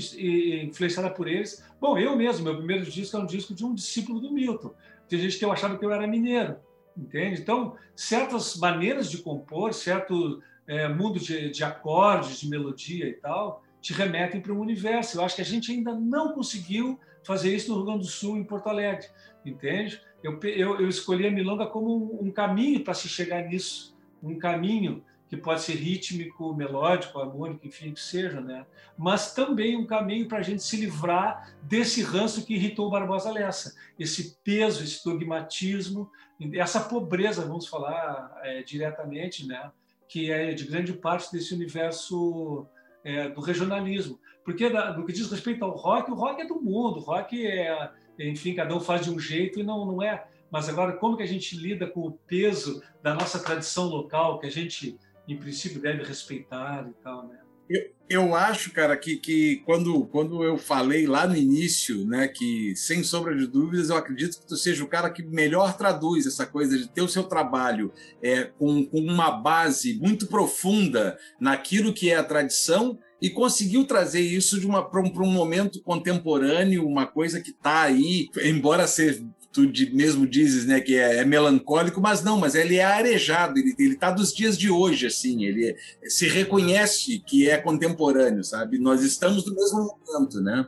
influenciada 0.67 1.09
por 1.09 1.29
eles. 1.29 1.65
Bom, 1.81 1.97
eu 1.97 2.17
mesmo, 2.17 2.45
meu 2.45 2.57
primeiro 2.57 2.85
disco 2.85 3.17
é 3.17 3.21
um 3.21 3.25
disco 3.25 3.55
de 3.55 3.65
um 3.65 3.73
discípulo 3.73 4.21
do 4.21 4.33
Milton. 4.33 4.75
Tem 5.09 5.19
gente 5.21 5.39
que 5.39 5.45
eu 5.45 5.53
achava 5.53 5.79
que 5.79 5.85
eu 5.85 5.93
era 5.93 6.09
mineiro, 6.09 6.57
entende? 6.97 7.41
Então, 7.41 7.77
certas 7.95 8.57
maneiras 8.57 9.09
de 9.09 9.19
compor, 9.19 9.73
certo 9.73 10.43
é, 10.67 10.89
mundo 10.89 11.21
de, 11.21 11.51
de 11.51 11.63
acordes, 11.63 12.41
de 12.41 12.49
melodia 12.49 13.07
e 13.07 13.13
tal, 13.13 13.63
te 13.81 13.93
remetem 13.93 14.41
para 14.41 14.53
um 14.53 14.59
universo. 14.59 15.17
Eu 15.19 15.25
acho 15.25 15.37
que 15.37 15.43
a 15.43 15.45
gente 15.45 15.71
ainda 15.71 15.95
não 15.95 16.33
conseguiu 16.33 16.99
fazer 17.23 17.55
isso 17.55 17.71
no 17.71 17.77
Rio 17.77 17.87
Grande 17.87 18.01
do 18.01 18.07
Sul, 18.07 18.37
em 18.37 18.43
Porto 18.43 18.69
Alegre, 18.69 19.07
entende? 19.47 20.03
Eu, 20.21 20.41
eu, 20.43 20.81
eu 20.81 20.89
escolhi 20.89 21.29
a 21.29 21.31
milonga 21.31 21.67
como 21.67 21.95
um, 21.95 22.27
um 22.27 22.31
caminho 22.33 22.83
para 22.83 22.95
se 22.95 23.09
chegar 23.09 23.45
nisso, 23.45 23.97
um 24.21 24.37
caminho 24.37 25.05
que 25.33 25.37
pode 25.39 25.63
ser 25.63 25.77
rítmico, 25.77 26.55
melódico, 26.55 27.19
harmônico, 27.19 27.67
enfim, 27.67 27.95
que 27.95 28.01
seja, 28.01 28.39
né? 28.39 28.67
Mas 28.99 29.33
também 29.33 29.79
um 29.79 29.87
caminho 29.87 30.29
para 30.29 30.41
a 30.41 30.43
gente 30.43 30.63
se 30.63 30.77
livrar 30.77 31.57
desse 31.63 32.03
ranço 32.03 32.45
que 32.45 32.53
irritou 32.53 32.89
o 32.89 32.91
Barbosa 32.91 33.33
Lessa, 33.33 33.75
esse 33.99 34.37
peso, 34.45 34.85
esse 34.85 35.03
dogmatismo, 35.03 36.11
essa 36.53 36.81
pobreza, 36.81 37.47
vamos 37.47 37.67
falar 37.67 38.39
é, 38.43 38.63
diretamente, 38.63 39.47
né? 39.47 39.73
Que 40.07 40.31
é 40.31 40.53
de 40.53 40.67
grande 40.67 40.93
parte 40.93 41.33
desse 41.33 41.55
universo 41.55 42.67
é, 43.03 43.31
do 43.31 43.41
regionalismo. 43.41 44.21
Porque 44.45 44.69
no 44.69 45.07
que 45.07 45.15
diz 45.15 45.31
respeito 45.31 45.65
ao 45.65 45.71
rock, 45.71 46.11
o 46.11 46.15
rock 46.15 46.43
é 46.43 46.47
do 46.47 46.61
mundo, 46.61 46.99
o 46.99 47.03
rock 47.03 47.47
é, 47.47 47.91
enfim, 48.19 48.55
cada 48.55 48.77
um 48.77 48.81
faz 48.81 49.03
de 49.03 49.11
um 49.11 49.19
jeito 49.19 49.59
e 49.59 49.63
não, 49.63 49.87
não 49.87 50.03
é. 50.03 50.27
Mas 50.51 50.69
agora, 50.69 50.93
como 50.93 51.17
que 51.17 51.23
a 51.23 51.27
gente 51.27 51.57
lida 51.57 51.87
com 51.87 52.01
o 52.01 52.13
peso 52.13 52.83
da 53.03 53.15
nossa 53.15 53.43
tradição 53.43 53.87
local, 53.87 54.39
que 54.39 54.47
a 54.47 54.51
gente 54.51 54.99
em 55.29 55.37
princípio, 55.37 55.81
deve 55.81 56.03
respeitar 56.03 56.89
e 56.89 57.03
tal, 57.03 57.29
né? 57.29 57.39
Eu, 57.69 57.91
eu 58.11 58.35
acho, 58.35 58.73
cara, 58.73 58.97
que, 58.97 59.17
que 59.17 59.63
quando, 59.65 60.05
quando 60.07 60.45
eu 60.45 60.59
falei 60.59 61.07
lá 61.07 61.27
no 61.27 61.37
início, 61.37 62.05
né, 62.07 62.29
que 62.29 62.75
sem 62.77 63.03
sombra 63.03 63.35
de 63.35 63.47
dúvidas, 63.47 63.89
eu 63.89 63.97
acredito 63.97 64.41
que 64.41 64.47
tu 64.47 64.57
seja 64.57 64.85
o 64.85 64.89
cara 64.89 65.09
que 65.09 65.23
melhor 65.23 65.77
traduz 65.77 66.27
essa 66.27 66.45
coisa 66.45 66.77
de 66.77 66.89
ter 66.89 67.01
o 67.01 67.09
seu 67.09 67.23
trabalho 67.25 67.93
é, 68.23 68.45
com, 68.45 68.85
com 68.85 68.99
uma 68.99 69.31
base 69.31 69.95
muito 69.95 70.27
profunda 70.27 71.17
naquilo 71.41 71.95
que 71.95 72.11
é 72.11 72.17
a 72.17 72.25
tradição 72.25 72.99
e 73.23 73.31
conseguiu 73.31 73.87
trazer 73.87 74.21
isso 74.21 74.59
de 74.59 74.67
uma 74.67 74.85
para 74.85 75.01
um, 75.01 75.07
um, 75.07 75.33
momento 75.33 75.81
contemporâneo, 75.81 76.87
uma 76.87 77.07
coisa 77.07 77.41
que 77.41 77.51
está 77.51 77.83
aí, 77.83 78.29
embora 78.45 78.87
ser 78.87 79.25
tu 79.53 79.71
mesmo 79.93 80.27
dizes, 80.27 80.65
né, 80.65 80.81
que 80.81 80.97
é, 80.97 81.19
é, 81.19 81.25
melancólico, 81.25 82.01
mas 82.01 82.23
não, 82.25 82.39
mas 82.39 82.55
ele 82.55 82.77
é 82.77 82.85
arejado, 82.85 83.59
ele, 83.59 83.75
ele 83.79 83.97
tá 83.97 84.11
dos 84.11 84.33
dias 84.33 84.57
de 84.57 84.71
hoje, 84.71 85.07
assim, 85.07 85.45
ele 85.45 85.77
se 86.05 86.27
reconhece 86.27 87.19
que 87.19 87.49
é 87.49 87.59
contemporâneo, 87.59 88.43
sabe? 88.43 88.79
Nós 88.79 89.03
estamos 89.03 89.45
no 89.47 89.55
mesmo 89.55 89.99
momento, 90.07 90.41
né? 90.41 90.67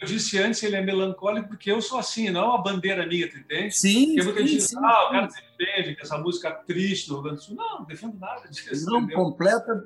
eu 0.00 0.06
disse 0.06 0.38
antes, 0.38 0.62
ele 0.62 0.76
é 0.76 0.82
melancólico 0.82 1.48
porque 1.48 1.70
eu 1.70 1.80
sou 1.80 1.98
assim, 1.98 2.30
não 2.30 2.42
é 2.42 2.44
uma 2.44 2.62
bandeira 2.62 3.06
minha, 3.06 3.28
tu 3.30 3.38
entende? 3.38 3.74
Sim, 3.74 4.14
porque 4.14 4.22
muita 4.22 4.40
sim, 4.40 4.46
gente 4.60 4.76
ah, 4.76 5.06
o 5.06 5.10
cara 5.10 5.28
defende 5.58 5.96
que 5.96 6.02
essa 6.02 6.18
música 6.18 6.50
triste 6.50 7.08
do 7.08 7.14
Rio 7.14 7.22
Grande 7.22 7.38
do 7.38 7.42
Sul. 7.42 7.56
Não, 7.56 7.78
não 7.78 7.86
defendo 7.86 8.18
nada 8.18 8.46
disso. 8.48 8.86
Não, 8.86 8.98
entendeu? 8.98 9.16
completa, 9.16 9.84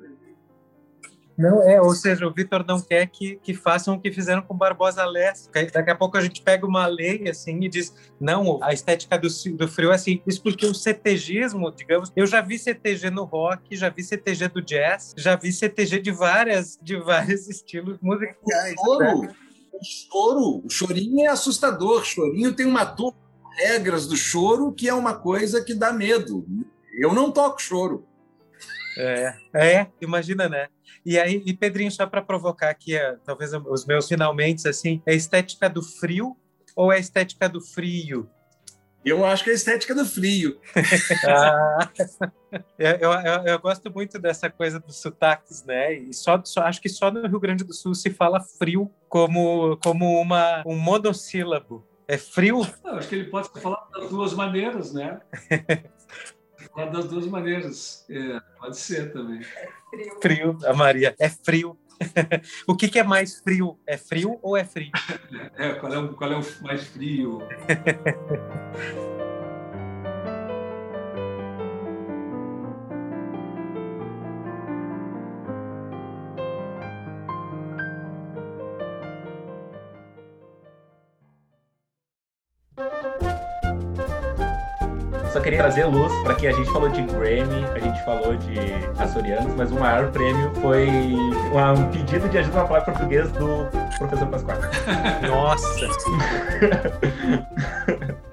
não, 1.41 1.67
é, 1.67 1.81
ou 1.81 1.95
seja, 1.95 2.27
o 2.27 2.33
Vitor 2.33 2.63
não 2.67 2.79
quer 2.79 3.07
que, 3.07 3.37
que 3.37 3.53
façam 3.53 3.95
o 3.95 3.99
que 3.99 4.11
fizeram 4.11 4.43
com 4.43 4.55
Barbosa 4.55 5.03
Leste. 5.05 5.49
Daqui 5.51 5.89
a 5.89 5.95
pouco 5.95 6.17
a 6.17 6.21
gente 6.21 6.41
pega 6.41 6.65
uma 6.67 6.85
lei 6.85 7.27
assim 7.27 7.59
e 7.63 7.67
diz: 7.67 7.93
não, 8.19 8.63
a 8.63 8.71
estética 8.73 9.17
do, 9.17 9.27
do 9.57 9.67
frio 9.67 9.91
é 9.91 9.95
assim. 9.95 10.21
Isso 10.27 10.43
porque 10.43 10.65
o 10.65 10.73
CTGismo, 10.73 11.71
digamos, 11.71 12.11
eu 12.15 12.27
já 12.27 12.41
vi 12.41 12.59
CTG 12.59 13.09
no 13.09 13.23
rock, 13.23 13.75
já 13.75 13.89
vi 13.89 14.03
CTG 14.03 14.49
do 14.49 14.61
jazz, 14.61 15.13
já 15.17 15.35
vi 15.35 15.51
CTG 15.51 15.99
de 15.99 16.11
várias, 16.11 16.77
de 16.81 16.97
vários 16.97 17.49
estilos 17.49 17.97
musicais. 18.01 18.75
Choro, 18.79 19.21
né? 19.21 19.35
choro, 19.83 20.61
o 20.63 20.69
chorinho 20.69 21.25
é 21.25 21.27
assustador. 21.27 22.01
O 22.01 22.05
chorinho 22.05 22.53
tem 22.53 22.67
uma 22.67 22.85
turma 22.85 23.19
regras 23.57 24.07
do 24.07 24.15
choro 24.15 24.71
que 24.71 24.87
é 24.87 24.93
uma 24.93 25.15
coisa 25.15 25.63
que 25.63 25.73
dá 25.73 25.91
medo. 25.91 26.45
Eu 26.93 27.13
não 27.13 27.31
toco 27.31 27.61
choro. 27.61 28.05
É, 28.97 29.33
é, 29.53 29.87
imagina, 30.01 30.49
né? 30.49 30.67
E 31.05 31.19
aí, 31.19 31.41
e 31.45 31.53
Pedrinho, 31.53 31.91
só 31.91 32.05
para 32.05 32.21
provocar 32.21 32.69
aqui, 32.69 32.95
é, 32.95 33.15
talvez 33.25 33.53
os 33.53 33.85
meus 33.85 34.07
finalmente, 34.07 34.67
assim, 34.67 35.01
é 35.05 35.11
a 35.11 35.15
estética 35.15 35.69
do 35.69 35.81
frio 35.81 36.35
ou 36.75 36.91
é 36.91 36.97
a 36.97 36.99
estética 36.99 37.47
do 37.47 37.61
frio? 37.61 38.29
Eu 39.03 39.25
acho 39.25 39.43
que 39.43 39.49
é 39.49 39.53
a 39.53 39.55
estética 39.55 39.95
do 39.95 40.05
frio. 40.05 40.59
ah, 41.27 41.89
eu, 42.77 43.11
eu, 43.11 43.43
eu, 43.45 43.59
gosto 43.59 43.91
muito 43.91 44.19
dessa 44.19 44.47
coisa 44.47 44.79
dos 44.79 45.01
sotaques, 45.01 45.63
né? 45.65 45.93
E 45.93 46.13
só, 46.13 46.39
só, 46.45 46.61
acho 46.61 46.79
que 46.79 46.87
só 46.87 47.09
no 47.09 47.27
Rio 47.27 47.39
Grande 47.39 47.63
do 47.63 47.73
Sul 47.73 47.95
se 47.95 48.11
fala 48.11 48.39
frio 48.39 48.91
como, 49.09 49.75
como 49.77 50.21
uma, 50.21 50.61
um 50.67 50.77
monossílabo. 50.77 51.83
É 52.07 52.17
frio? 52.17 52.61
Não, 52.83 52.97
acho 52.97 53.07
que 53.07 53.15
ele 53.15 53.29
pode 53.29 53.49
falar 53.59 53.87
das 53.91 54.09
duas 54.09 54.33
maneiras, 54.33 54.93
né? 54.93 55.19
das 56.75 57.07
duas 57.07 57.27
maneiras. 57.27 58.05
É, 58.09 58.39
pode 58.59 58.77
ser 58.77 59.11
também. 59.11 59.41
Frio. 59.89 60.19
frio, 60.21 60.57
a 60.65 60.73
Maria. 60.73 61.15
É 61.19 61.29
frio. 61.29 61.77
o 62.67 62.75
que, 62.75 62.87
que, 62.87 62.99
é 62.99 63.03
mais 63.03 63.39
frio? 63.39 63.77
É 63.85 63.97
frio 63.97 64.39
ou 64.41 64.57
é 64.57 64.63
frio? 64.63 64.91
É, 65.57 65.73
qual 65.73 65.93
é 65.93 65.97
o, 65.99 66.13
qual 66.13 66.31
é 66.31 66.37
o 66.37 66.63
mais 66.63 66.87
frio? 66.87 67.39
Só 85.31 85.39
queria 85.39 85.59
trazer 85.59 85.85
luz 85.85 86.11
para 86.23 86.35
que 86.35 86.45
a 86.45 86.51
gente 86.51 86.69
falou 86.71 86.89
de 86.89 87.01
Grammy, 87.03 87.63
a 87.73 87.79
gente 87.79 88.03
falou 88.03 88.35
de 88.35 88.53
açorianos, 89.01 89.55
mas 89.55 89.71
o 89.71 89.75
maior 89.79 90.11
prêmio 90.11 90.51
foi 90.55 90.89
um 90.89 91.89
pedido 91.89 92.27
de 92.27 92.37
ajuda 92.37 92.57
na 92.57 92.65
palavra 92.65 92.91
português 92.91 93.31
do 93.31 93.65
professor 93.97 94.27
Pascoal. 94.27 94.57
Nossa! 95.25 95.87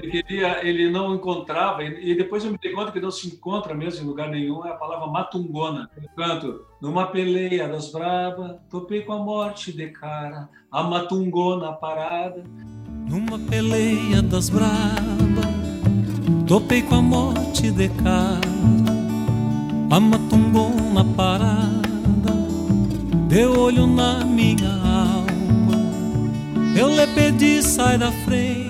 ele, 0.01 0.11
queria, 0.11 0.66
ele 0.66 0.90
não 0.90 1.14
encontrava, 1.14 1.84
e 1.84 2.16
depois 2.16 2.44
eu 2.44 2.51
me 2.51 2.59
dei 2.59 2.72
conta 2.72 2.90
que 2.90 3.01
não 3.01 3.12
se 3.12 3.28
encontra 3.28 3.74
mesmo 3.74 4.05
em 4.05 4.09
lugar 4.09 4.28
nenhum, 4.28 4.66
é 4.66 4.70
a 4.70 4.74
palavra 4.74 5.07
matungona. 5.07 5.88
Eu 5.96 6.09
canto, 6.16 6.66
numa 6.82 7.07
peleia 7.07 7.68
das 7.68 7.92
brabas, 7.92 8.57
topei 8.68 9.03
com 9.03 9.12
a 9.12 9.18
morte 9.18 9.70
de 9.72 9.86
cara, 9.90 10.49
a 10.68 10.82
matungona 10.82 11.72
parada. 11.74 12.42
Numa 13.09 13.38
peleia 13.38 14.20
das 14.20 14.51
brabas, 14.51 15.27
topei 16.49 16.80
com 16.80 16.94
a 16.94 17.03
morte 17.03 17.70
de 17.70 17.90
cara, 17.90 18.40
a 19.90 20.01
matungona 20.01 21.05
parada, 21.14 22.32
deu 23.28 23.61
olho 23.61 23.86
na 23.86 24.24
minha 24.24 24.72
alma, 24.72 25.76
eu 26.74 26.88
lhe 26.88 27.07
pedi, 27.09 27.62
sai 27.62 27.99
da 27.99 28.11
frente. 28.11 28.68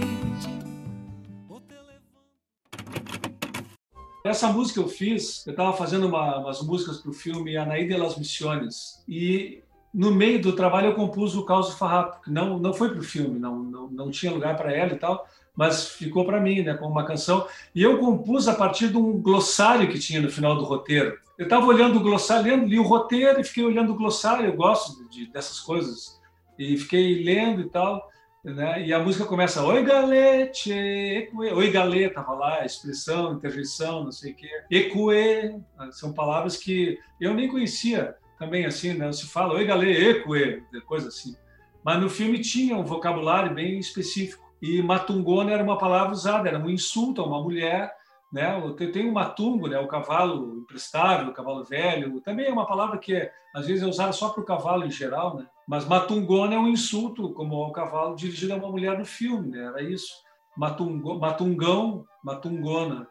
Essa 4.25 4.53
música 4.53 4.81
eu 4.81 4.89
fiz, 4.89 5.47
eu 5.47 5.53
estava 5.53 5.73
fazendo 5.73 6.09
uma, 6.09 6.39
umas 6.39 6.61
músicas 6.61 6.99
para 6.99 7.11
o 7.11 7.15
filme 7.15 7.57
Anaí 7.57 7.87
de 7.87 7.97
las 7.97 8.19
Missiones. 8.19 9.03
E 9.09 9.63
no 9.95 10.11
meio 10.11 10.43
do 10.43 10.55
trabalho 10.55 10.89
eu 10.89 10.95
compus 10.95 11.35
o 11.35 11.45
Caos 11.47 11.69
do 11.69 11.77
Farrapo, 11.77 12.23
que 12.23 12.31
não, 12.31 12.59
não 12.59 12.75
foi 12.75 12.91
para 12.91 12.99
o 12.99 13.03
filme, 13.03 13.39
não, 13.39 13.59
não, 13.63 13.89
não 13.89 14.11
tinha 14.11 14.33
lugar 14.33 14.57
para 14.57 14.73
ela 14.73 14.93
e 14.93 14.99
tal, 14.99 15.27
mas 15.59 15.89
ficou 15.89 16.25
para 16.25 16.41
mim, 16.41 16.63
né, 16.63 16.75
como 16.75 16.93
uma 16.93 17.05
canção. 17.05 17.49
E 17.75 17.83
eu 17.83 17.99
compus 17.99 18.47
a 18.47 18.55
partir 18.55 18.91
de 18.91 18.97
um 18.97 19.21
glossário 19.21 19.89
que 19.89 19.99
tinha 19.99 20.23
no 20.23 20.31
final 20.31 20.55
do 20.55 20.63
roteiro. 20.63 21.19
Eu 21.37 21.47
estava 21.47 21.67
olhando 21.67 21.99
o 21.99 22.01
glossário, 22.01 22.45
lendo, 22.45 22.67
li 22.69 22.79
o 22.79 22.85
roteiro 22.85 23.41
e 23.41 23.45
fiquei 23.45 23.65
olhando 23.65 23.91
o 23.91 23.97
glossário, 23.97 24.47
eu 24.47 24.55
gosto 24.55 25.11
de, 25.11 25.27
dessas 25.33 25.59
coisas. 25.59 26.17
E 26.57 26.77
fiquei 26.77 27.25
lendo 27.25 27.63
e 27.63 27.71
tal, 27.71 28.09
né? 28.45 28.87
E 28.87 28.93
a 28.93 29.01
música 29.01 29.25
começa 29.25 29.65
Oi 29.65 29.83
galete, 29.83 30.73
ecue. 30.73 31.53
Oi 31.53 31.71
galê, 31.73 32.07
estava 32.07 32.35
lá, 32.35 32.65
expressão, 32.65 33.33
interjeição, 33.33 34.05
não 34.05 34.13
sei 34.13 34.31
o 34.31 34.37
quê. 34.37 34.49
Ecue, 34.71 35.61
são 35.91 36.13
palavras 36.13 36.57
que 36.57 37.01
eu 37.21 37.35
nem 37.35 37.49
conhecia 37.49 38.15
também 38.39 38.65
assim, 38.65 38.95
né? 38.95 39.11
Se 39.11 39.27
fala, 39.27 39.55
oi 39.55 39.65
galê, 39.65 40.11
eque, 40.11 40.63
coisa 40.87 41.09
assim. 41.09 41.35
Mas 41.83 42.01
no 42.01 42.09
filme 42.09 42.39
tinha 42.39 42.77
um 42.77 42.85
vocabulário 42.85 43.53
bem 43.53 43.77
específico. 43.81 44.48
E 44.61 44.83
matungona 44.83 45.53
era 45.53 45.63
uma 45.63 45.79
palavra 45.79 46.13
usada, 46.13 46.49
era 46.49 46.59
um 46.59 46.69
insulto 46.69 47.23
a 47.23 47.27
uma 47.27 47.43
mulher, 47.43 47.95
né? 48.33 48.61
Tem 48.93 49.09
o 49.09 49.13
matungo, 49.13 49.69
né? 49.69 49.79
O 49.79 49.87
cavalo 49.87 50.59
emprestável, 50.59 51.29
o 51.29 51.33
cavalo 51.33 51.65
velho. 51.65 52.21
Também 52.21 52.47
é 52.47 52.53
uma 52.53 52.67
palavra 52.67 52.99
que 52.99 53.15
é, 53.15 53.33
às 53.55 53.67
vezes 53.67 53.83
é 53.83 53.87
usada 53.87 54.13
só 54.13 54.31
para 54.31 54.43
o 54.43 54.47
cavalo 54.47 54.85
em 54.85 54.91
geral, 54.91 55.37
né? 55.37 55.47
Mas 55.67 55.85
matungona 55.85 56.55
é 56.55 56.59
um 56.59 56.69
insulto, 56.69 57.33
como 57.33 57.57
ao 57.57 57.73
cavalo 57.73 58.17
dirigido 58.17 58.55
a 58.55 58.57
uma 58.57 58.71
mulher 58.71 58.99
no 58.99 59.05
filme, 59.05 59.51
né? 59.51 59.65
Era 59.65 59.83
isso. 59.83 60.13
Matungo, 60.57 61.19
matungão, 61.19 62.05
matungona, 62.23 63.07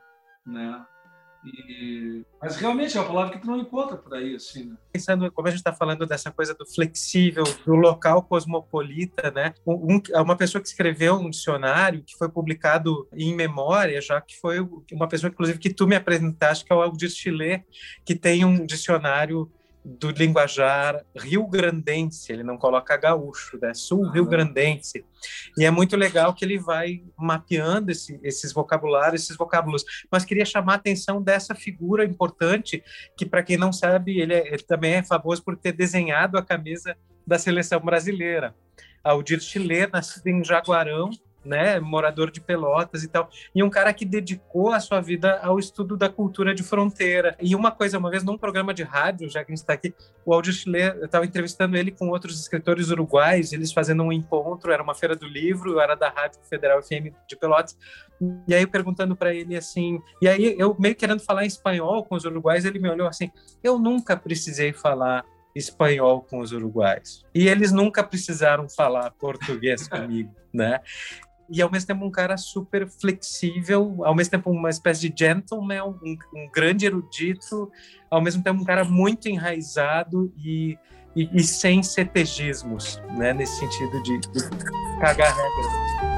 né? 0.45 0.85
Mas 2.41 2.55
realmente 2.55 2.97
é 2.97 2.99
uma 3.01 3.07
palavra 3.07 3.33
que 3.33 3.41
tu 3.41 3.47
não 3.47 3.59
encontra 3.59 3.97
por 3.97 4.13
aí, 4.13 4.35
assim, 4.35 4.65
né? 4.65 4.75
Pensando, 4.91 5.31
como 5.31 5.47
a 5.47 5.51
gente 5.51 5.59
está 5.59 5.73
falando 5.73 6.05
dessa 6.05 6.31
coisa 6.31 6.53
do 6.53 6.65
flexível, 6.65 7.43
do 7.65 7.75
local 7.75 8.23
cosmopolita, 8.23 9.31
né? 9.31 9.53
Um, 9.65 10.01
uma 10.13 10.35
pessoa 10.35 10.61
que 10.61 10.67
escreveu 10.67 11.15
um 11.15 11.29
dicionário 11.29 12.03
que 12.03 12.15
foi 12.17 12.29
publicado 12.29 13.07
em 13.13 13.35
memória, 13.35 14.01
já 14.01 14.21
que 14.21 14.37
foi 14.39 14.59
uma 14.91 15.07
pessoa, 15.07 15.29
inclusive, 15.31 15.59
que 15.59 15.73
tu 15.73 15.87
me 15.87 15.95
apresentaste, 15.95 16.65
que 16.65 16.71
é 16.71 16.75
o 16.75 16.81
Aldir 16.81 17.09
Chile, 17.09 17.63
que 18.05 18.15
tem 18.15 18.45
um 18.45 18.65
dicionário 18.65 19.51
do 19.87 20.11
linguajar 20.11 21.01
rio-grandense, 21.15 22.33
ele 22.33 22.43
não 22.43 22.57
coloca 22.57 22.97
gaúcho, 22.97 23.57
né? 23.61 23.73
sul-rio-grandense. 23.73 25.05
E 25.57 25.63
é 25.63 25.71
muito 25.71 25.95
legal 25.95 26.33
que 26.33 26.43
ele 26.43 26.59
vai 26.59 27.01
mapeando 27.17 27.89
esse, 27.89 28.19
esses 28.21 28.51
vocabulários, 28.51 29.23
esses 29.23 29.37
vocábulos. 29.37 29.85
Mas 30.11 30.25
queria 30.25 30.43
chamar 30.43 30.73
a 30.73 30.75
atenção 30.75 31.21
dessa 31.21 31.55
figura 31.55 32.03
importante, 32.03 32.83
que, 33.15 33.25
para 33.25 33.41
quem 33.41 33.55
não 33.55 33.71
sabe, 33.71 34.19
ele, 34.19 34.33
é, 34.33 34.47
ele 34.47 34.63
também 34.63 34.95
é 34.95 35.03
famoso 35.03 35.41
por 35.41 35.55
ter 35.55 35.71
desenhado 35.71 36.37
a 36.37 36.43
camisa 36.43 36.97
da 37.25 37.39
seleção 37.39 37.79
brasileira. 37.79 38.53
Aldir 39.01 39.39
Chile, 39.39 39.87
nascido 39.87 40.27
em 40.27 40.43
Jaguarão, 40.43 41.09
né, 41.47 41.79
morador 41.79 42.29
de 42.29 42.41
Pelotas 42.41 43.03
e 43.03 43.07
tal, 43.07 43.29
e 43.55 43.63
um 43.63 43.69
cara 43.69 43.93
que 43.93 44.05
dedicou 44.05 44.71
a 44.71 44.79
sua 44.79 44.99
vida 45.01 45.39
ao 45.41 45.57
estudo 45.57 45.95
da 45.95 46.09
cultura 46.09 46.53
de 46.53 46.63
fronteira. 46.63 47.35
E 47.41 47.55
uma 47.55 47.71
coisa, 47.71 47.97
uma 47.97 48.09
vez 48.09 48.23
num 48.23 48.37
programa 48.37 48.73
de 48.73 48.83
rádio, 48.83 49.29
já 49.29 49.43
que 49.43 49.51
a 49.51 49.55
gente 49.55 49.63
está 49.63 49.73
aqui, 49.73 49.93
o 50.25 50.33
Aldir 50.33 50.53
Chile, 50.53 50.81
eu 50.81 51.05
estava 51.05 51.25
entrevistando 51.25 51.77
ele 51.77 51.91
com 51.91 52.09
outros 52.09 52.39
escritores 52.39 52.89
uruguais, 52.89 53.53
eles 53.53 53.71
fazendo 53.71 54.03
um 54.03 54.11
encontro, 54.11 54.71
era 54.71 54.83
uma 54.83 54.93
feira 54.93 55.15
do 55.15 55.25
livro, 55.25 55.71
eu 55.71 55.79
era 55.79 55.95
da 55.95 56.09
Rádio 56.09 56.39
Federal 56.49 56.81
FM 56.83 57.13
de 57.27 57.35
Pelotas, 57.35 57.77
e 58.47 58.53
aí 58.53 58.67
perguntando 58.67 59.15
para 59.15 59.33
ele 59.33 59.55
assim, 59.55 59.99
e 60.21 60.27
aí 60.27 60.55
eu 60.57 60.75
meio 60.77 60.95
querendo 60.95 61.21
falar 61.21 61.43
em 61.43 61.47
espanhol 61.47 62.03
com 62.03 62.15
os 62.15 62.25
uruguais, 62.25 62.65
ele 62.65 62.79
me 62.79 62.89
olhou 62.89 63.07
assim, 63.07 63.31
eu 63.63 63.79
nunca 63.79 64.17
precisei 64.17 64.73
falar 64.73 65.23
espanhol 65.57 66.21
com 66.21 66.39
os 66.39 66.51
uruguais. 66.51 67.23
E 67.33 67.47
eles 67.47 67.71
nunca 67.71 68.03
precisaram 68.03 68.69
falar 68.69 69.11
português 69.11 69.87
comigo, 69.89 70.33
né? 70.53 70.79
E 71.49 71.61
ao 71.61 71.71
mesmo 71.71 71.87
tempo 71.87 72.05
um 72.05 72.11
cara 72.11 72.37
super 72.37 72.87
flexível, 72.87 74.03
ao 74.03 74.15
mesmo 74.15 74.31
tempo 74.31 74.49
uma 74.51 74.69
espécie 74.69 75.09
de 75.09 75.25
gentleman, 75.25 75.83
um, 75.83 76.17
um 76.33 76.49
grande 76.53 76.85
erudito, 76.85 77.71
ao 78.09 78.21
mesmo 78.21 78.43
tempo 78.43 78.61
um 78.61 78.65
cara 78.65 78.83
muito 78.83 79.27
enraizado 79.27 80.31
e, 80.37 80.77
e, 81.15 81.29
e 81.33 81.43
sem 81.43 81.81
cetegismos, 81.81 83.01
né? 83.17 83.33
Nesse 83.33 83.59
sentido 83.59 84.03
de, 84.03 84.19
de 84.19 84.99
cagar 84.99 85.33
regras. 85.35 86.16